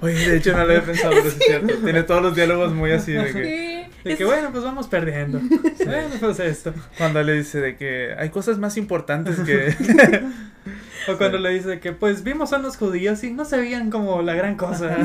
Oye, 0.03 0.15
de 0.31 0.37
hecho 0.37 0.53
no 0.53 0.59
lo 0.59 0.65
había 0.65 0.83
pensado, 0.87 1.11
pero 1.17 1.31
sí 1.31 1.37
es 1.41 1.47
cierto. 1.47 1.75
Tiene 1.83 2.03
todos 2.05 2.23
los 2.23 2.37
diálogos 2.37 2.73
muy 2.73 2.93
así 2.93 3.11
de 3.13 3.25
que. 3.25 3.33
Sí, 3.33 3.99
De 4.05 4.13
es- 4.13 4.19
que 4.19 4.25
bueno, 4.25 4.51
pues 4.53 4.63
vamos 4.63 4.87
perdiendo. 4.87 5.41
bueno, 5.85 6.09
pues 6.21 6.39
esto. 6.39 6.73
Cuando 6.97 7.21
le 7.25 7.33
dice 7.33 7.61
de 7.61 7.77
que 7.77 8.15
hay 8.17 8.31
cosas 8.31 8.59
más 8.59 8.77
importantes 8.77 9.37
que. 9.41 9.75
O 11.09 11.17
cuando 11.19 11.39
le 11.39 11.51
dice 11.51 11.81
que 11.81 11.93
pues 11.93 12.23
vimos 12.25 12.53
a 12.53 12.59
unos 12.59 12.77
judíos 12.77 13.23
y 13.25 13.31
no 13.33 13.45
se 13.45 13.57
veían 13.59 13.91
como 13.91 14.23
la 14.23 14.35
gran 14.35 14.57
cosa. 14.57 14.97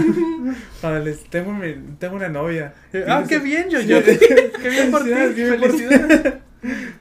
Cuando 0.82 1.00
les 1.06 1.24
tengo, 1.30 1.52
mi- 1.54 1.76
tengo 2.00 2.16
una 2.16 2.30
novia. 2.30 2.74
ah, 3.08 3.24
qué 3.28 3.40
bien, 3.40 3.70
yo, 3.70 3.80
yo. 3.82 4.02
Sí. 4.02 4.18
Qué 4.62 4.70
bien 4.70 4.92
por 4.92 5.04
ti. 5.04 5.10
Felicidades, 5.10 5.36
qué 5.36 5.44
bien 5.46 5.60
por 5.60 5.72
ti. 5.72 5.78
Felicidades. 5.78 6.34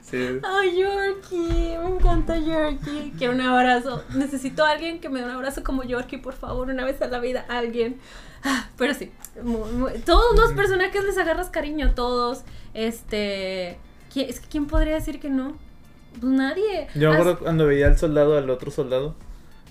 Sí. 0.01 0.41
Ay, 0.43 0.81
Yorkie, 0.81 1.77
me 1.79 1.91
encanta 1.97 2.35
Yorkie. 2.39 3.13
Quiero 3.19 3.35
un 3.35 3.43
abrazo. 3.43 4.03
Necesito 4.15 4.65
a 4.65 4.71
alguien 4.71 5.01
que 5.01 5.11
me 5.11 5.19
dé 5.21 5.27
un 5.27 5.33
abrazo 5.33 5.63
como 5.63 5.85
Yorkie, 5.85 6.17
por 6.17 6.33
favor, 6.33 6.71
una 6.71 6.83
vez 6.87 7.01
a 7.03 7.09
la 7.09 7.21
vida, 7.21 7.45
alguien. 7.47 7.99
Ah, 8.43 8.71
Pero 8.79 8.95
sí, 8.95 9.13
muy- 9.43 9.71
muy- 9.73 9.93
todos 9.99 10.35
los 10.35 10.53
personajes 10.55 11.05
les 11.05 11.19
agarras 11.19 11.51
cariño, 11.51 11.93
todos. 11.95 12.43
Este. 12.73 13.77
¿quién- 14.13 14.31
Es 14.31 14.41
que 14.41 14.49
¿quién 14.49 14.67
podría 14.67 14.95
decir 14.95 15.21
que 15.21 15.29
no? 15.29 15.57
Pues 16.18 16.33
nadie. 16.33 16.88
Yo 16.94 17.11
me 17.11 17.14
As- 17.16 17.20
acuerdo 17.20 17.38
cuando 17.40 17.66
veía 17.66 17.87
al 17.87 17.99
soldado, 17.99 18.37
al 18.38 18.49
otro 18.51 18.70
soldado. 18.70 19.14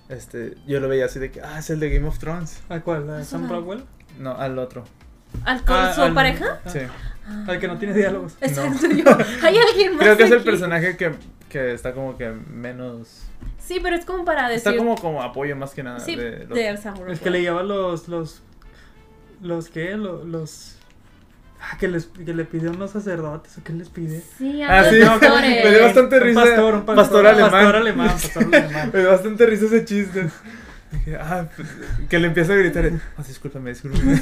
Este, 0.08 0.56
yo 0.65 0.80
lo 0.80 0.88
veía 0.88 1.06
así 1.06 1.19
de 1.19 1.32
que, 1.32 1.41
ah, 1.41 1.60
es 1.60 1.69
el 1.69 1.80
de 1.80 1.89
Game 1.91 2.08
of 2.08 2.17
Thrones. 2.19 2.62
¿A 2.69 2.80
cuál? 2.80 3.10
¿A 3.10 3.19
Ah, 3.19 3.23
Sam. 3.23 3.49
Rockwell? 3.49 3.84
No, 4.17 4.32
al 4.36 4.58
otro. 4.58 4.84
¿Al, 5.45 5.63
¿Con 5.63 5.75
Ah, 5.75 5.93
su 5.93 6.02
al- 6.02 6.13
pareja? 6.13 6.60
Sí. 6.65 6.80
Al 7.47 7.60
que 7.60 7.67
no 7.67 7.78
tiene 7.78 7.93
diálogos. 7.93 8.36
Exacto, 8.41 8.88
yo. 8.88 9.06
Hay 9.43 9.58
alguien 9.58 9.91
más. 9.93 10.02
Creo 10.02 10.17
que 10.17 10.23
es 10.23 10.32
el 10.32 10.41
personaje 10.43 10.97
que, 10.97 11.12
que 11.49 11.73
está 11.73 11.93
como 11.93 12.17
que 12.17 12.30
menos. 12.32 13.25
Sí, 13.60 13.80
pero 13.84 13.95
es 13.95 14.04
como 14.06 14.25
para 14.25 14.49
decir. 14.49 14.67
Está 14.69 14.75
como, 14.75 14.95
como 14.95 15.21
apoyo 15.21 15.56
más 15.56 15.75
que 15.75 15.84
nada. 15.84 15.99
Sí, 15.99 16.15
de 16.15 16.45
los- 16.47 16.58
de. 16.58 16.67
El 17.12 17.19
que 17.19 17.30
le 17.30 17.41
lleva 17.41 17.62
los. 17.62 18.08
los. 18.08 18.41
los 19.41 19.69
qué? 19.69 19.95
Los. 19.95 20.25
los 20.25 20.75
ah, 20.75 20.79
que, 21.80 21.88
les, 21.88 22.06
que 22.06 22.34
le 22.34 22.45
pide 22.45 22.67
a 22.67 22.72
unos 22.72 22.91
sacerdotes 22.91 23.58
o 23.58 23.63
qué 23.63 23.74
les 23.74 23.89
pide. 23.89 24.22
Sí, 24.38 24.62
Ah, 24.63 24.80
a 24.80 24.89
sí, 24.89 24.98
los 25.00 25.10
doctores. 25.19 25.41
me 25.65 25.72
dio 25.72 25.84
bastante 25.84 26.15
Un 26.17 26.22
risa. 26.24 26.41
pastor, 26.41 26.74
un 26.76 26.86
pastor, 26.86 26.95
pastor 26.95 27.28
alemán. 27.28 27.52
Pastor 27.52 27.76
alemán, 27.76 28.08
pastor 28.22 28.43
alemán. 28.56 28.91
Me 28.93 29.00
dio 29.00 29.10
bastante 29.12 29.45
risa 29.45 29.65
ese 29.65 29.86
chiste. 29.86 30.30
Dije, 30.91 31.17
ah, 31.17 31.45
pues, 31.56 31.67
que 32.10 32.19
le 32.19 32.28
empieza 32.28 32.54
a 32.54 32.56
gritar. 32.56 32.89
Oh, 33.17 33.24
discúlpame, 33.24 33.69
discúlpame. 33.72 34.19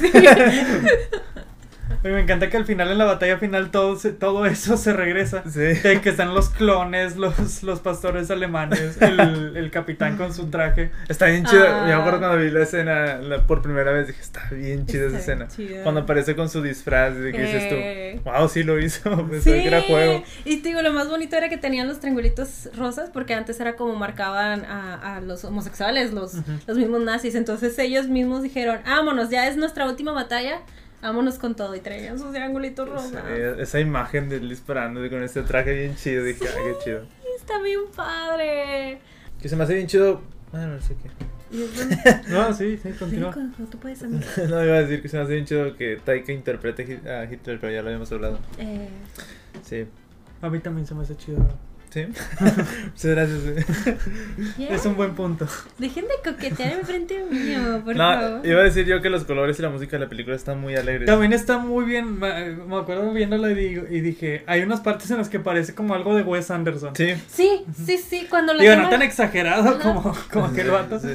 Me 2.02 2.20
encanta 2.20 2.48
que 2.50 2.56
al 2.56 2.64
final, 2.64 2.90
en 2.90 2.98
la 2.98 3.04
batalla 3.04 3.38
final, 3.38 3.70
todo, 3.70 3.96
se- 3.98 4.12
todo 4.12 4.46
eso 4.46 4.76
se 4.76 4.92
regresa. 4.92 5.42
Sí. 5.48 5.80
Que, 5.82 6.00
que 6.00 6.10
están 6.10 6.34
los 6.34 6.48
clones, 6.50 7.16
los, 7.16 7.62
los 7.62 7.80
pastores 7.80 8.30
alemanes, 8.30 9.00
el, 9.02 9.56
el 9.56 9.70
capitán 9.70 10.16
con 10.16 10.32
su 10.32 10.46
traje. 10.50 10.90
Está 11.08 11.26
bien 11.26 11.44
chido. 11.44 11.66
Ah. 11.68 11.84
Me 11.86 11.92
acuerdo 11.92 12.18
cuando 12.20 12.38
vi 12.38 12.50
la 12.50 12.62
escena 12.62 13.16
la- 13.18 13.46
por 13.46 13.62
primera 13.62 13.90
vez. 13.92 14.06
Dije, 14.08 14.20
está 14.20 14.48
bien 14.50 14.86
chida 14.86 15.06
esa 15.06 15.18
Está 15.18 15.32
escena. 15.32 15.48
chida. 15.48 15.82
Cuando 15.82 16.02
aparece 16.02 16.34
con 16.36 16.48
su 16.48 16.62
disfraz. 16.62 17.14
De 17.16 17.32
que 17.32 17.40
dices 17.40 17.62
Eh. 17.70 18.20
tú, 18.22 18.30
wow, 18.30 18.48
sí 18.48 18.62
lo 18.62 18.78
hizo. 18.78 19.26
Pensé 19.30 19.52
que 19.62 19.66
era 19.68 19.82
juego. 19.82 20.22
Y 20.44 20.58
te 20.58 20.68
digo, 20.68 20.82
lo 20.82 20.92
más 20.92 21.08
bonito 21.08 21.36
era 21.36 21.48
que 21.48 21.56
tenían 21.58 21.88
los 21.88 22.00
triangulitos 22.00 22.68
rosas, 22.76 23.10
porque 23.10 23.34
antes 23.34 23.58
era 23.60 23.76
como 23.76 23.94
marcaban 23.96 24.64
a, 24.64 25.16
a 25.16 25.20
los 25.20 25.44
homosexuales, 25.44 26.12
los, 26.12 26.34
Ujú. 26.34 26.52
los 26.66 26.76
mismos 26.76 27.00
nazis. 27.02 27.34
Entonces 27.34 27.78
ellos 27.78 28.08
mismos 28.08 28.42
dijeron, 28.42 28.78
vámonos, 28.86 29.30
ya 29.30 29.46
es 29.48 29.56
nuestra 29.56 29.86
última 29.86 30.12
batalla, 30.12 30.60
vámonos 31.02 31.38
con 31.38 31.54
todo. 31.54 31.74
Y 31.74 31.80
traían 31.80 32.18
sus 32.18 32.30
triangulitos 32.32 32.88
rosas. 32.88 33.24
Esa, 33.30 33.62
esa 33.62 33.80
imagen 33.80 34.28
de 34.28 34.36
él 34.36 34.48
disparando 34.48 35.00
con 35.10 35.22
este 35.22 35.42
traje 35.42 35.72
bien 35.74 35.96
chido. 35.96 36.24
Dije, 36.24 36.44
ah, 36.48 36.58
qué 36.62 36.84
chido. 36.84 37.02
Está 37.38 37.60
bien 37.62 37.80
padre. 37.94 38.98
Que 39.40 39.48
se 39.48 39.56
me 39.56 39.64
hace 39.64 39.74
bien 39.74 39.86
chido. 39.86 40.20
Bueno, 40.52 40.68
no 40.74 40.80
sé 40.80 40.96
qué. 40.96 41.08
Y 41.56 41.62
es 41.62 41.76
bonito. 41.76 42.00
No, 42.28 42.52
sí, 42.52 42.76
sí, 42.76 42.90
Sí, 42.92 42.98
continúa. 42.98 43.34
tú 43.70 43.78
puedes, 43.78 44.02
amigo. 44.04 44.24
no 44.48 44.64
iba 44.64 44.74
a 44.76 44.80
decir 44.82 45.00
que 45.02 45.08
se 45.08 45.16
me 45.16 45.22
hace 45.22 45.32
bien 45.34 45.46
chido 45.46 45.76
que 45.76 45.96
Taika 46.04 46.32
interprete 46.32 47.00
a 47.08 47.24
Hitler, 47.24 47.58
pero 47.60 47.72
ya 47.72 47.80
lo 47.82 47.88
habíamos 47.88 48.10
hablado. 48.12 48.38
Eh, 48.58 48.88
Sí. 49.64 49.86
A 50.42 50.48
mí 50.50 50.60
también 50.60 50.86
se 50.86 50.94
me 50.94 51.02
hace 51.02 51.16
chido. 51.16 51.38
Sí. 51.90 52.06
Muchas 52.40 53.04
gracias. 53.04 53.38
eh. 53.46 53.96
yeah. 54.58 54.74
Es 54.74 54.84
un 54.84 54.94
buen 54.96 55.14
punto. 55.14 55.46
Dejen 55.78 56.04
de 56.04 56.30
coquetear 56.30 56.72
enfrente 56.74 57.24
mío, 57.30 57.80
por 57.84 57.96
No, 57.96 58.04
favor. 58.12 58.46
iba 58.46 58.60
a 58.60 58.64
decir 58.64 58.84
yo 58.84 59.00
que 59.00 59.08
los 59.08 59.24
colores 59.24 59.58
y 59.58 59.62
la 59.62 59.70
música 59.70 59.92
de 59.92 60.00
la 60.04 60.08
película 60.08 60.36
están 60.36 60.60
muy 60.60 60.76
alegres. 60.76 61.06
También 61.06 61.32
está 61.32 61.58
muy 61.58 61.84
bien. 61.86 62.18
Me 62.18 62.76
acuerdo 62.76 63.10
viéndola 63.12 63.50
y, 63.50 63.54
digo, 63.54 63.84
y 63.88 64.00
dije: 64.00 64.42
hay 64.46 64.62
unas 64.62 64.80
partes 64.80 65.10
en 65.10 65.16
las 65.18 65.28
que 65.28 65.40
parece 65.40 65.74
como 65.74 65.94
algo 65.94 66.14
de 66.14 66.22
Wes 66.22 66.50
Anderson. 66.50 66.94
Sí. 66.94 67.14
Sí, 67.28 67.64
sí, 67.86 67.96
sí, 67.98 68.26
cuando 68.28 68.52
la 68.54 68.62
Digo, 68.62 68.76
no 68.76 68.90
tan 68.90 69.02
exagerado 69.02 69.78
como, 69.80 70.14
como 70.30 70.46
aquel 70.46 70.70
vato. 70.70 70.98
Sí. 71.00 71.08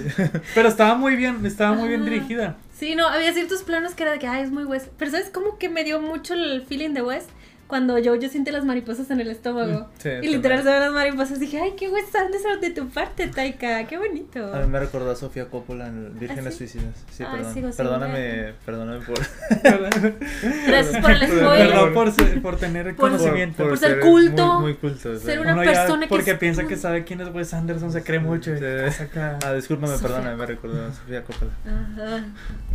Pero 0.56 0.70
estaba 0.70 0.96
muy 0.96 1.16
bien, 1.16 1.46
estaba 1.46 1.74
muy 1.76 1.90
bien 1.90 2.04
dirigida. 2.04 2.58
Sí, 2.76 2.96
no, 2.96 3.08
había 3.08 3.32
ciertos 3.34 3.62
planos 3.64 3.94
que 3.94 4.04
era 4.04 4.14
de 4.14 4.20
que, 4.20 4.28
ay, 4.28 4.44
es 4.44 4.52
muy 4.52 4.64
West. 4.66 4.88
Pero 4.98 5.12
¿sabes 5.12 5.30
cómo 5.30 5.58
que 5.60 5.70
me 5.70 5.84
dio 5.84 6.02
mucho 6.02 6.34
el 6.34 6.66
feeling 6.68 6.90
de 6.94 7.02
West? 7.04 7.30
Cuando 7.74 7.98
yo, 7.98 8.14
yo 8.14 8.30
siente 8.30 8.52
las 8.52 8.66
mariposas 8.66 9.10
en 9.10 9.20
el 9.20 9.30
estómago. 9.32 9.90
Sí, 9.98 10.08
y 10.22 10.28
literal 10.28 10.60
también. 10.60 10.64
se 10.64 10.70
ven 10.74 10.80
las 10.82 10.92
mariposas. 10.94 11.40
Dije, 11.40 11.60
ay, 11.60 11.74
qué 11.76 11.88
Anderson 11.88 12.62
de 12.62 12.70
tu 12.70 12.88
parte, 12.90 13.26
Taika. 13.30 13.86
Qué 13.88 13.98
bonito. 13.98 14.54
A 14.54 14.60
mí 14.60 14.68
me 14.68 14.80
recordó 14.80 15.10
a 15.10 15.16
Sofía 15.16 15.46
Coppola 15.50 15.88
en 15.88 16.20
Vírgenes 16.20 16.46
¿Ah, 16.46 16.52
sí? 16.52 16.58
Suicidas. 16.68 17.04
Sí, 17.12 17.24
Ay, 17.24 17.38
perdón. 17.38 17.54
sigo 17.56 17.68
sin 17.70 17.78
Perdóname, 17.78 18.54
perdóname 18.64 19.04
por. 19.04 19.18
Gracias 20.68 21.02
por 21.02 21.12
el 21.12 21.22
spoiler. 21.28 21.68
Perdón 21.70 21.94
por, 21.94 22.12
ser- 22.12 22.42
por 22.44 22.56
tener 22.58 22.96
Por- 22.96 23.10
conocimiento. 23.10 23.68
por 23.68 23.78
ser 23.80 24.00
culto, 24.02 24.54
Muy, 24.60 24.62
muy 24.62 24.74
culto. 24.76 25.18
sí. 25.18 25.26
ser 25.26 25.40
una 25.40 25.54
Uno 25.54 25.64
ya, 25.64 25.72
persona 25.72 26.02
que 26.04 26.10
porque 26.10 26.32
es- 26.32 26.38
piensa 26.38 26.68
que 26.68 26.78
sabe 26.78 27.04
quién 27.06 27.22
es 27.22 27.34
Wes 27.34 27.54
Anderson, 27.56 27.92
se 27.92 28.04
cree 28.04 28.20
mucho. 28.20 28.52
saca- 28.92 29.40
Ah, 29.44 29.54
discúlpame, 29.54 29.94
Sofía 29.94 30.10
perdóname, 30.10 30.36
me 30.36 30.46
recordó 30.46 30.86
a 30.86 30.92
Sofía 30.94 31.24
Coppola. 31.24 31.52
Ajá. 31.66 32.24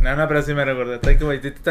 No, 0.01 0.15
no, 0.15 0.27
pero 0.27 0.41
sí 0.41 0.53
me 0.53 0.65
recordé. 0.65 0.97
Taika 0.99 1.25
Waititi. 1.25 1.61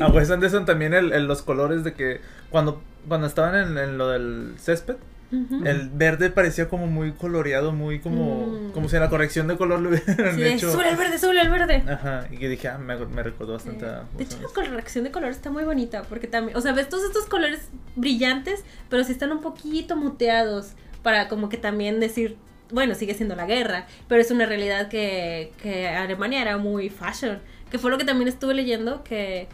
A 0.00 0.08
Wes 0.08 0.30
Anderson 0.30 0.64
también 0.64 0.94
el, 0.94 1.12
el- 1.12 1.26
los 1.26 1.42
colores 1.42 1.84
de 1.84 1.92
que 1.92 2.20
cuando, 2.50 2.82
cuando 3.08 3.26
estaban 3.26 3.54
en, 3.54 3.78
en 3.78 3.98
lo 3.98 4.08
del 4.08 4.54
césped, 4.58 4.96
Ujú. 5.32 5.64
el 5.64 5.88
verde 5.90 6.28
parecía 6.30 6.68
como 6.68 6.88
muy 6.88 7.12
coloreado, 7.12 7.70
muy 7.72 8.00
como, 8.00 8.46
Mm. 8.48 8.72
como 8.72 8.88
si 8.88 8.96
en 8.96 9.02
la 9.02 9.08
corrección 9.10 9.46
de 9.46 9.56
color 9.56 9.78
lo 9.80 9.90
hubieran 9.90 10.34
Sí, 10.34 10.42
hecho. 10.42 10.72
sube 10.72 10.88
el 10.88 10.96
verde, 10.96 11.18
sube 11.18 11.40
el 11.40 11.48
verde. 11.50 11.84
Ajá, 11.88 12.26
y 12.32 12.36
que 12.38 12.48
dije, 12.48 12.66
ah, 12.68 12.78
me, 12.78 12.96
me 13.06 13.22
recordó 13.22 13.52
bastante 13.52 13.86
a 13.86 14.04
De 14.16 14.24
hecho, 14.24 14.38
la 14.42 14.48
corrección 14.48 15.04
de 15.04 15.12
color 15.12 15.30
está 15.30 15.50
muy 15.50 15.62
bonita 15.62 16.02
porque 16.02 16.26
también, 16.26 16.56
o 16.58 16.60
sea, 16.60 16.72
ves 16.72 16.88
todos 16.88 17.04
estos 17.04 17.26
colores 17.26 17.68
brillantes, 17.94 18.64
pero 18.88 19.04
sí 19.04 19.12
están 19.12 19.30
un 19.30 19.40
poquito 19.40 19.96
muteados 19.96 20.72
para 21.04 21.28
como 21.28 21.48
que 21.48 21.56
también 21.58 22.00
decir, 22.00 22.36
bueno, 22.72 22.94
sigue 22.96 23.14
siendo 23.14 23.36
la 23.36 23.46
guerra, 23.46 23.86
pero 24.08 24.20
es 24.20 24.30
una 24.32 24.46
realidad 24.46 24.88
que, 24.88 25.52
que 25.62 25.86
Alemania 25.88 26.42
era 26.42 26.56
muy 26.58 26.90
fashion, 26.90 27.38
que 27.70 27.78
fue 27.78 27.90
lo 27.92 27.98
que 27.98 28.04
también 28.04 28.26
estuve 28.28 28.54
leyendo, 28.54 29.04
que 29.04 29.46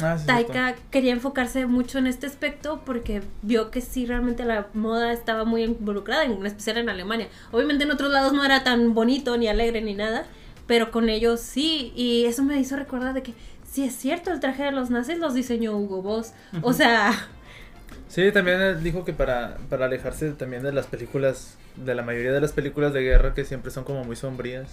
Ah, 0.00 0.18
sí, 0.18 0.26
Taika 0.26 0.74
quería 0.90 1.12
enfocarse 1.12 1.66
mucho 1.66 1.98
en 1.98 2.06
este 2.06 2.26
aspecto 2.26 2.82
porque 2.84 3.22
vio 3.42 3.70
que 3.70 3.80
sí 3.80 4.06
realmente 4.06 4.44
la 4.44 4.68
moda 4.74 5.12
estaba 5.12 5.44
muy 5.44 5.62
involucrada, 5.62 6.24
en 6.24 6.44
especial 6.46 6.78
en 6.78 6.88
Alemania. 6.88 7.28
Obviamente 7.52 7.84
en 7.84 7.90
otros 7.90 8.10
lados 8.10 8.32
no 8.32 8.44
era 8.44 8.64
tan 8.64 8.94
bonito 8.94 9.36
ni 9.36 9.48
alegre 9.48 9.80
ni 9.82 9.94
nada, 9.94 10.26
pero 10.66 10.90
con 10.90 11.08
ellos 11.08 11.40
sí, 11.40 11.92
y 11.94 12.24
eso 12.24 12.42
me 12.42 12.58
hizo 12.58 12.76
recordar 12.76 13.14
de 13.14 13.22
que 13.22 13.34
sí 13.70 13.84
es 13.84 13.94
cierto, 13.94 14.32
el 14.32 14.40
traje 14.40 14.64
de 14.64 14.72
los 14.72 14.90
nazis 14.90 15.18
los 15.18 15.34
diseñó 15.34 15.76
Hugo 15.76 16.02
Boss. 16.02 16.32
O 16.62 16.72
sea, 16.72 17.12
Sí, 18.14 18.30
también 18.30 18.60
él 18.60 18.80
dijo 18.80 19.04
que 19.04 19.12
para, 19.12 19.56
para 19.68 19.86
alejarse 19.86 20.30
también 20.30 20.62
de 20.62 20.72
las 20.72 20.86
películas, 20.86 21.56
de 21.74 21.96
la 21.96 22.02
mayoría 22.04 22.30
de 22.30 22.40
las 22.40 22.52
películas 22.52 22.92
de 22.92 23.00
guerra 23.00 23.34
que 23.34 23.44
siempre 23.44 23.72
son 23.72 23.82
como 23.82 24.04
muy 24.04 24.14
sombrías. 24.14 24.68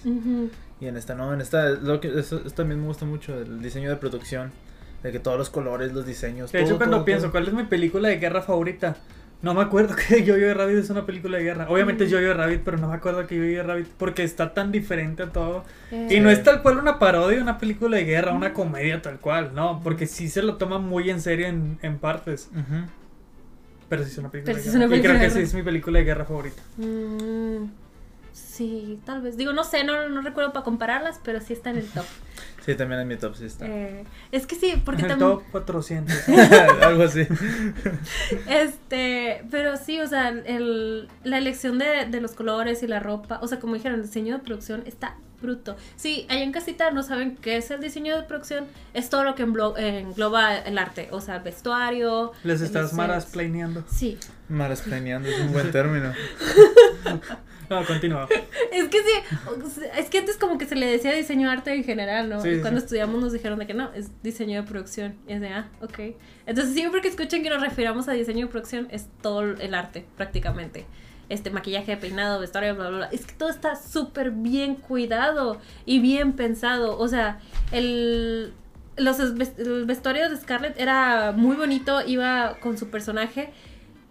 Y 0.79 0.85
en 0.85 0.95
esta 0.95 1.15
no, 1.15 1.33
en 1.33 1.41
esta, 1.41 1.69
lo 1.69 1.99
que, 1.99 2.19
eso, 2.19 2.37
esto 2.37 2.51
también 2.51 2.79
me 2.79 2.85
gusta 2.85 3.05
mucho, 3.05 3.33
el 3.35 3.59
diseño 3.63 3.89
de 3.89 3.95
producción. 3.95 4.51
De 5.03 5.11
que 5.11 5.19
todos 5.19 5.37
los 5.37 5.49
colores, 5.49 5.93
los 5.93 6.05
diseños. 6.05 6.51
De 6.51 6.59
hecho, 6.59 6.69
todo, 6.69 6.77
cuando 6.79 6.97
todo, 6.97 7.05
pienso, 7.05 7.23
todo. 7.23 7.31
¿cuál 7.33 7.47
es 7.47 7.53
mi 7.53 7.63
película 7.63 8.09
de 8.09 8.17
guerra 8.17 8.41
favorita? 8.41 8.97
No 9.41 9.55
me 9.55 9.61
acuerdo 9.61 9.95
que 10.07 10.23
Yo-Yo 10.23 10.53
Rabbit 10.53 10.77
es 10.77 10.89
una 10.91 11.05
película 11.05 11.37
de 11.39 11.43
guerra. 11.43 11.67
Obviamente 11.69 12.03
es 12.03 12.11
Yo-Yo 12.11 12.33
Rabbit, 12.35 12.61
pero 12.63 12.77
no 12.77 12.87
me 12.89 12.95
acuerdo 12.95 13.25
que 13.25 13.35
Yo-Yo 13.35 13.63
Rabbit 13.63 13.87
porque 13.97 14.23
está 14.23 14.53
tan 14.53 14.71
diferente 14.71 15.23
a 15.23 15.27
todo. 15.31 15.63
eh, 15.91 16.07
Y 16.11 16.19
no 16.19 16.29
es 16.29 16.43
tal 16.43 16.61
cual 16.61 16.77
una 16.77 16.99
parodia, 16.99 17.41
una 17.41 17.57
película 17.57 17.97
de 17.97 18.03
guerra, 18.05 18.33
una 18.33 18.53
comedia 18.53 19.01
tal 19.01 19.17
cual, 19.19 19.51
no, 19.55 19.81
porque 19.83 20.05
sí 20.05 20.29
se 20.29 20.43
lo 20.43 20.57
toma 20.57 20.77
muy 20.77 21.09
en 21.09 21.19
serio 21.21 21.47
en, 21.47 21.79
en 21.81 21.97
partes. 21.97 22.49
Pero 23.89 24.03
sí 24.03 24.11
es 24.11 24.17
una 24.19 24.29
película 24.29 24.53
Pero 24.53 24.63
de 24.63 24.69
es 24.69 24.73
guerra. 24.73 24.77
una 24.77 24.85
y 24.85 24.89
película 24.89 25.13
creo 25.17 25.21
de 25.21 25.27
que 25.35 25.39
sí 25.39 25.41
es 25.47 25.53
mi 25.55 25.63
película 25.63 25.99
de 25.99 26.05
guerra 26.05 26.25
favorita. 26.25 26.61
mm, 26.77 27.63
sí, 28.33 28.99
tal 29.05 29.21
vez. 29.21 29.37
Digo, 29.37 29.53
no 29.53 29.63
sé, 29.63 29.83
no, 29.83 30.09
no 30.09 30.21
recuerdo 30.21 30.53
para 30.53 30.63
compararlas, 30.63 31.19
pero 31.23 31.39
sí 31.41 31.53
está 31.53 31.69
en 31.71 31.77
el 31.77 31.87
top. 31.87 32.05
Sí, 32.63 32.75
también 32.75 33.01
en 33.01 33.07
mi 33.07 33.15
top 33.17 33.33
sí 33.35 33.45
está. 33.45 33.65
Eh, 33.65 34.05
es 34.31 34.45
que 34.45 34.53
sí, 34.53 34.79
porque 34.85 35.01
En 35.01 35.09
el 35.09 35.17
también... 35.17 35.39
top 35.39 35.43
400. 35.51 36.15
Algo 36.83 37.01
así. 37.05 37.25
Este, 38.47 39.43
pero 39.49 39.77
sí, 39.77 39.99
o 39.99 40.05
sea, 40.07 40.29
el, 40.29 41.09
la 41.23 41.39
elección 41.39 41.79
de, 41.79 42.05
de 42.05 42.21
los 42.21 42.33
colores 42.33 42.83
y 42.83 42.87
la 42.87 42.99
ropa, 42.99 43.39
o 43.41 43.47
sea, 43.47 43.59
como 43.59 43.73
dijeron, 43.73 43.99
el 43.99 44.05
diseño 44.05 44.37
de 44.37 44.43
producción 44.43 44.83
está 44.85 45.15
bruto. 45.41 45.75
Sí, 45.95 46.27
allá 46.29 46.43
en 46.43 46.51
casita 46.51 46.91
no 46.91 47.01
saben 47.01 47.35
qué 47.37 47.57
es 47.57 47.71
el 47.71 47.81
diseño 47.81 48.15
de 48.15 48.21
producción, 48.23 48.65
es 48.93 49.09
todo 49.09 49.23
lo 49.23 49.33
que 49.33 49.43
englo- 49.43 49.75
engloba 49.75 50.55
el 50.59 50.77
arte, 50.77 51.07
o 51.11 51.19
sea, 51.19 51.39
vestuario. 51.39 52.31
Les 52.43 52.61
estás 52.61 52.83
diseño. 52.91 52.97
maras 53.07 53.25
planeando. 53.25 53.83
Sí, 53.89 54.19
Malasplaneando 54.49 55.29
es 55.29 55.39
un 55.39 55.51
buen 55.51 55.71
término. 55.71 56.13
No, 57.71 57.85
continúa. 57.85 58.27
es 58.73 58.89
que 58.89 58.97
sí, 58.97 59.37
es 59.97 60.09
que 60.09 60.19
antes 60.19 60.35
como 60.35 60.57
que 60.57 60.65
se 60.65 60.75
le 60.75 60.85
decía 60.87 61.13
diseño 61.13 61.47
de 61.47 61.53
arte 61.53 61.73
en 61.73 61.85
general, 61.85 62.27
¿no? 62.27 62.41
Sí, 62.41 62.49
y 62.49 62.59
cuando 62.59 62.81
sí. 62.81 62.85
estudiamos 62.85 63.21
nos 63.21 63.31
dijeron 63.31 63.59
de 63.59 63.65
que 63.65 63.73
no, 63.73 63.93
es 63.93 64.09
diseño 64.21 64.61
de 64.61 64.67
producción. 64.67 65.15
Y 65.25 65.33
es 65.33 65.39
de, 65.41 65.47
ah, 65.47 65.69
ok. 65.81 65.99
Entonces 66.45 66.73
siempre 66.73 66.99
que 66.99 67.07
escuchen 67.07 67.43
que 67.43 67.49
nos 67.49 67.61
refiramos 67.61 68.09
a 68.09 68.11
diseño 68.11 68.47
de 68.47 68.51
producción 68.51 68.89
es 68.91 69.07
todo 69.21 69.43
el 69.43 69.73
arte, 69.73 70.05
prácticamente. 70.17 70.85
Este 71.29 71.49
maquillaje, 71.49 71.95
peinado, 71.95 72.41
vestuario, 72.41 72.75
bla, 72.75 72.89
bla, 72.89 72.97
bla. 72.97 73.09
Es 73.13 73.25
que 73.25 73.33
todo 73.35 73.49
está 73.49 73.77
súper 73.77 74.31
bien 74.31 74.75
cuidado 74.75 75.61
y 75.85 75.99
bien 75.99 76.33
pensado. 76.33 76.99
O 76.99 77.07
sea, 77.07 77.39
el, 77.71 78.51
los 78.97 79.17
el 79.21 79.85
vestuario 79.85 80.29
de 80.29 80.35
Scarlett 80.35 80.77
era 80.77 81.31
muy 81.31 81.55
bonito, 81.55 82.01
iba 82.05 82.57
con 82.59 82.77
su 82.77 82.89
personaje. 82.89 83.53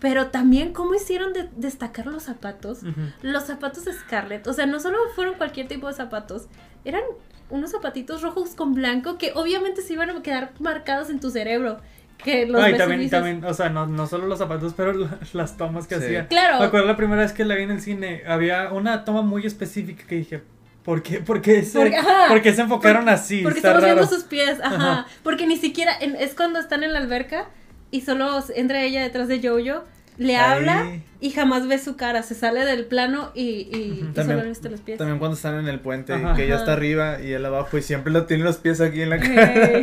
Pero 0.00 0.28
también 0.28 0.72
cómo 0.72 0.94
hicieron 0.94 1.32
de 1.32 1.48
destacar 1.56 2.06
los 2.06 2.22
zapatos. 2.22 2.82
Ujú. 2.82 3.00
Los 3.22 3.44
zapatos 3.44 3.84
de 3.84 3.92
Scarlett, 3.92 4.46
o 4.46 4.52
sea, 4.52 4.66
no 4.66 4.80
solo 4.80 4.96
fueron 5.14 5.34
cualquier 5.34 5.68
tipo 5.68 5.88
de 5.88 5.92
zapatos, 5.94 6.46
eran 6.84 7.02
unos 7.50 7.70
zapatitos 7.72 8.22
rojos 8.22 8.50
con 8.54 8.74
blanco 8.74 9.18
que 9.18 9.32
obviamente 9.34 9.82
se 9.82 9.92
iban 9.92 10.08
a 10.10 10.22
quedar 10.22 10.52
marcados 10.58 11.10
en 11.10 11.20
tu 11.20 11.30
cerebro. 11.30 11.78
Que 12.22 12.44
los 12.46 12.60
Ah, 12.62 12.68
y 12.68 12.72
ves 12.72 12.80
y 12.80 12.84
también, 12.84 13.10
también, 13.10 13.44
o 13.46 13.54
sea, 13.54 13.70
no, 13.70 13.86
no 13.86 14.06
solo 14.06 14.26
los 14.26 14.38
zapatos, 14.38 14.74
pero 14.76 14.92
la- 14.92 15.18
las 15.32 15.56
tomas 15.56 15.86
que 15.86 15.96
Sí. 15.96 16.04
hacía. 16.04 16.28
Claro. 16.28 16.58
Me 16.58 16.66
acuerdo 16.66 16.86
la 16.86 16.96
primera 16.96 17.22
vez 17.22 17.32
que 17.32 17.44
la 17.46 17.54
vi 17.54 17.62
en 17.62 17.70
el 17.70 17.80
cine, 17.80 18.22
había 18.26 18.72
una 18.72 19.04
toma 19.06 19.22
muy 19.22 19.46
específica 19.46 20.04
que 20.06 20.16
dije, 20.16 20.42
¿Por 20.84 21.02
qué, 21.02 21.20
por 21.20 21.42
qué 21.42 21.62
se, 21.62 21.78
Porque- 21.78 21.96
ajá. 21.96 22.28
por 22.28 22.40
qué 22.40 22.54
se 22.54 22.62
enfocaron 22.62 23.06
así? 23.10 23.42
Porque 23.42 23.58
estamos 23.58 23.82
raro. 23.82 23.96
viendo 23.96 24.10
sus 24.14 24.24
pies, 24.24 24.58
ajá. 24.62 24.74
Ajá. 24.76 25.06
Porque 25.22 25.46
ni 25.46 25.58
siquiera 25.58 25.92
en- 26.00 26.16
es 26.16 26.34
cuando 26.34 26.58
están 26.58 26.82
en 26.82 26.94
la 26.94 27.00
alberca 27.00 27.48
y 27.90 28.00
solo 28.03 28.42
entra 28.55 28.83
ella 28.83 29.03
detrás 29.03 29.29
de 29.29 29.38
Jojo, 29.40 29.85
le 30.18 30.37
Ahí. 30.37 30.53
habla 30.53 30.92
y 31.20 31.31
jamás 31.31 31.66
ve 31.66 31.79
su 31.79 31.96
cara, 31.96 32.22
se 32.22 32.35
sale 32.35 32.64
del 32.64 32.85
plano 32.85 33.31
y, 33.35 33.42
y, 33.42 34.00
y 34.03 34.11
También- 34.14 34.38
solo 34.38 34.48
viste 34.48 34.68
los 34.70 34.81
pies. 34.81 34.98
También 34.98 35.18
cuando 35.18 35.37
están 35.37 35.59
en 35.59 35.68
el 35.68 35.81
puente, 35.81 36.12
Ajá. 36.12 36.35
que 36.35 36.44
ella 36.44 36.57
está 36.57 36.74
arriba 36.74 37.20
y 37.22 37.33
él 37.33 37.44
abajo 37.44 37.79
y 37.79 37.83
siempre 37.83 38.12
lo 38.12 38.26
tiene 38.26 38.44
los 38.44 38.57
pies 38.59 38.81
aquí 38.81 39.00
en 39.03 39.11
la 39.11 39.18
cara. 39.18 39.81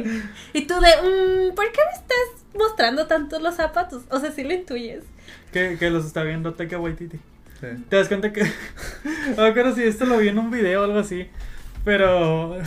Y 0.54 0.62
tú 0.66 0.76
de, 0.76 1.52
mm, 1.52 1.56
¿por 1.56 1.66
qué 1.72 1.80
me 1.92 1.94
estás 2.00 2.46
mostrando 2.58 3.08
tanto 3.08 3.40
los 3.40 3.56
zapatos? 3.56 4.04
O 4.10 4.20
sea, 4.20 4.32
sí 4.32 4.44
lo 4.44 4.54
intuyes. 4.54 5.04
Que, 5.52 5.78
que 5.80 5.90
los 5.90 6.06
está 6.06 6.24
viendo 6.24 6.54
Taika 6.54 6.78
Waititi. 6.80 7.18
Sí. 7.60 7.68
¿Te 7.90 7.96
das 7.96 8.08
cuenta 8.08 8.32
que.? 8.32 8.44
no 9.36 9.38
me 9.44 9.48
acuerdo 9.48 9.74
si 9.74 9.82
esto 9.84 10.06
lo 10.06 10.18
vi 10.20 10.28
en 10.28 10.38
un 10.38 10.52
video 10.52 10.82
o 10.82 10.84
algo 10.84 11.00
así. 11.00 11.28
Pero. 11.84 12.58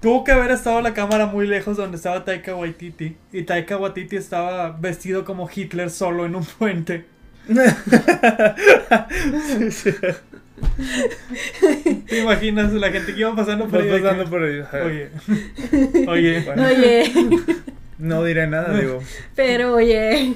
Tuvo 0.00 0.24
que 0.24 0.32
haber 0.32 0.50
estado 0.50 0.80
la 0.80 0.94
cámara 0.94 1.26
muy 1.26 1.46
lejos 1.46 1.76
donde 1.76 1.96
estaba 1.98 2.24
Taika 2.24 2.54
Waititi. 2.54 3.16
Y 3.32 3.42
Taika 3.42 3.76
Waititi 3.76 4.16
estaba 4.16 4.70
vestido 4.70 5.24
como 5.24 5.48
Hitler 5.54 5.90
solo 5.90 6.24
en 6.24 6.34
un 6.36 6.44
puente. 6.44 7.04
Sí, 9.46 9.70
sí. 9.70 9.90
¿Te 12.08 12.20
imaginas? 12.20 12.72
La 12.72 12.90
gente 12.90 13.14
que 13.14 13.20
iba 13.20 13.34
pasando 13.34 13.66
por 13.68 13.80
ahí. 13.80 13.88
que, 13.90 13.98
pasando 13.98 14.24
por 14.30 14.42
ahí. 14.42 14.60
Oye. 14.84 15.10
Oye. 16.08 16.40
Bueno. 16.44 16.66
Oye, 16.66 17.12
No 17.98 18.24
diré 18.24 18.46
nada, 18.46 18.72
digo. 18.78 19.02
pero 19.34 19.74
oye. 19.74 20.34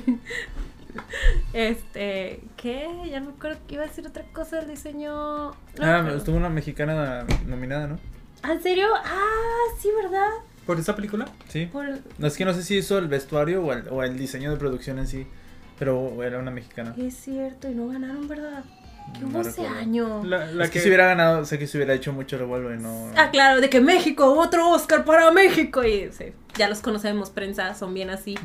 Este, 1.53 2.41
¿qué? 2.57 2.87
Ya 3.11 3.21
no 3.21 3.31
me 3.31 3.33
acuerdo 3.37 3.59
que 3.67 3.75
iba 3.75 3.85
a 3.85 3.87
decir 3.87 4.07
otra 4.07 4.25
cosa 4.33 4.57
del 4.61 4.69
diseño. 4.69 5.11
No, 5.13 5.55
Ah, 5.81 6.03
pero- 6.05 6.17
estuvo 6.17 6.37
una 6.37 6.51
mexicana 6.51 7.25
nominada, 7.47 7.87
¿no? 7.87 7.99
¿Ah, 8.45 8.53
¿En 8.53 8.63
serio? 8.63 8.89
Ah, 8.95 9.75
sí, 9.81 9.89
¿verdad? 10.03 10.29
¿Por 10.67 10.79
esa 10.79 10.95
película? 10.95 11.27
Sí. 11.49 11.67
Por... 11.67 11.87
No 12.19 12.27
es 12.27 12.37
que 12.37 12.45
no 12.45 12.53
sé 12.53 12.63
si 12.63 12.77
hizo 12.77 12.99
el 12.99 13.09
vestuario 13.09 13.65
o 13.65 13.73
el, 13.73 13.89
o 13.89 14.03
el 14.03 14.19
diseño 14.19 14.51
de 14.51 14.57
producción 14.59 14.99
en 14.99 15.07
sí, 15.07 15.27
pero 15.79 16.23
era 16.23 16.39
una 16.39 16.51
mexicana. 16.51 16.95
Es 16.99 17.17
cierto, 17.17 17.69
y 17.71 17.75
no 17.75 17.89
ganaron, 17.89 18.29
¿verdad? 18.29 18.63
¿Qué 19.15 19.21
No 19.21 19.29
hubo 19.29 19.41
ese 19.49 19.67
año? 19.67 20.23
La, 20.25 20.47
la 20.47 20.65
es 20.65 20.71
que, 20.71 20.75
que. 20.75 20.81
si 20.81 20.89
hubiera 20.89 21.07
ganado, 21.07 21.45
sé 21.45 21.59
que 21.59 21.67
si 21.67 21.77
hubiera 21.79 21.95
hecho 21.95 22.13
mucho 22.13 22.37
revuelo 22.39 22.75
y 22.75 22.79
no. 22.79 23.11
Ah, 23.17 23.31
claro, 23.31 23.61
de 23.61 23.69
que 23.71 23.81
México, 23.81 24.33
otro 24.39 24.71
Oscar 24.71 25.05
para 25.05 25.31
México. 25.31 25.83
Y 25.85 26.11
sí, 26.13 26.33
ya 26.57 26.69
los 26.69 26.81
conocemos, 26.81 27.31
prensa, 27.31 27.75
son 27.75 27.93
bien 27.95 28.11
así. 28.11 28.37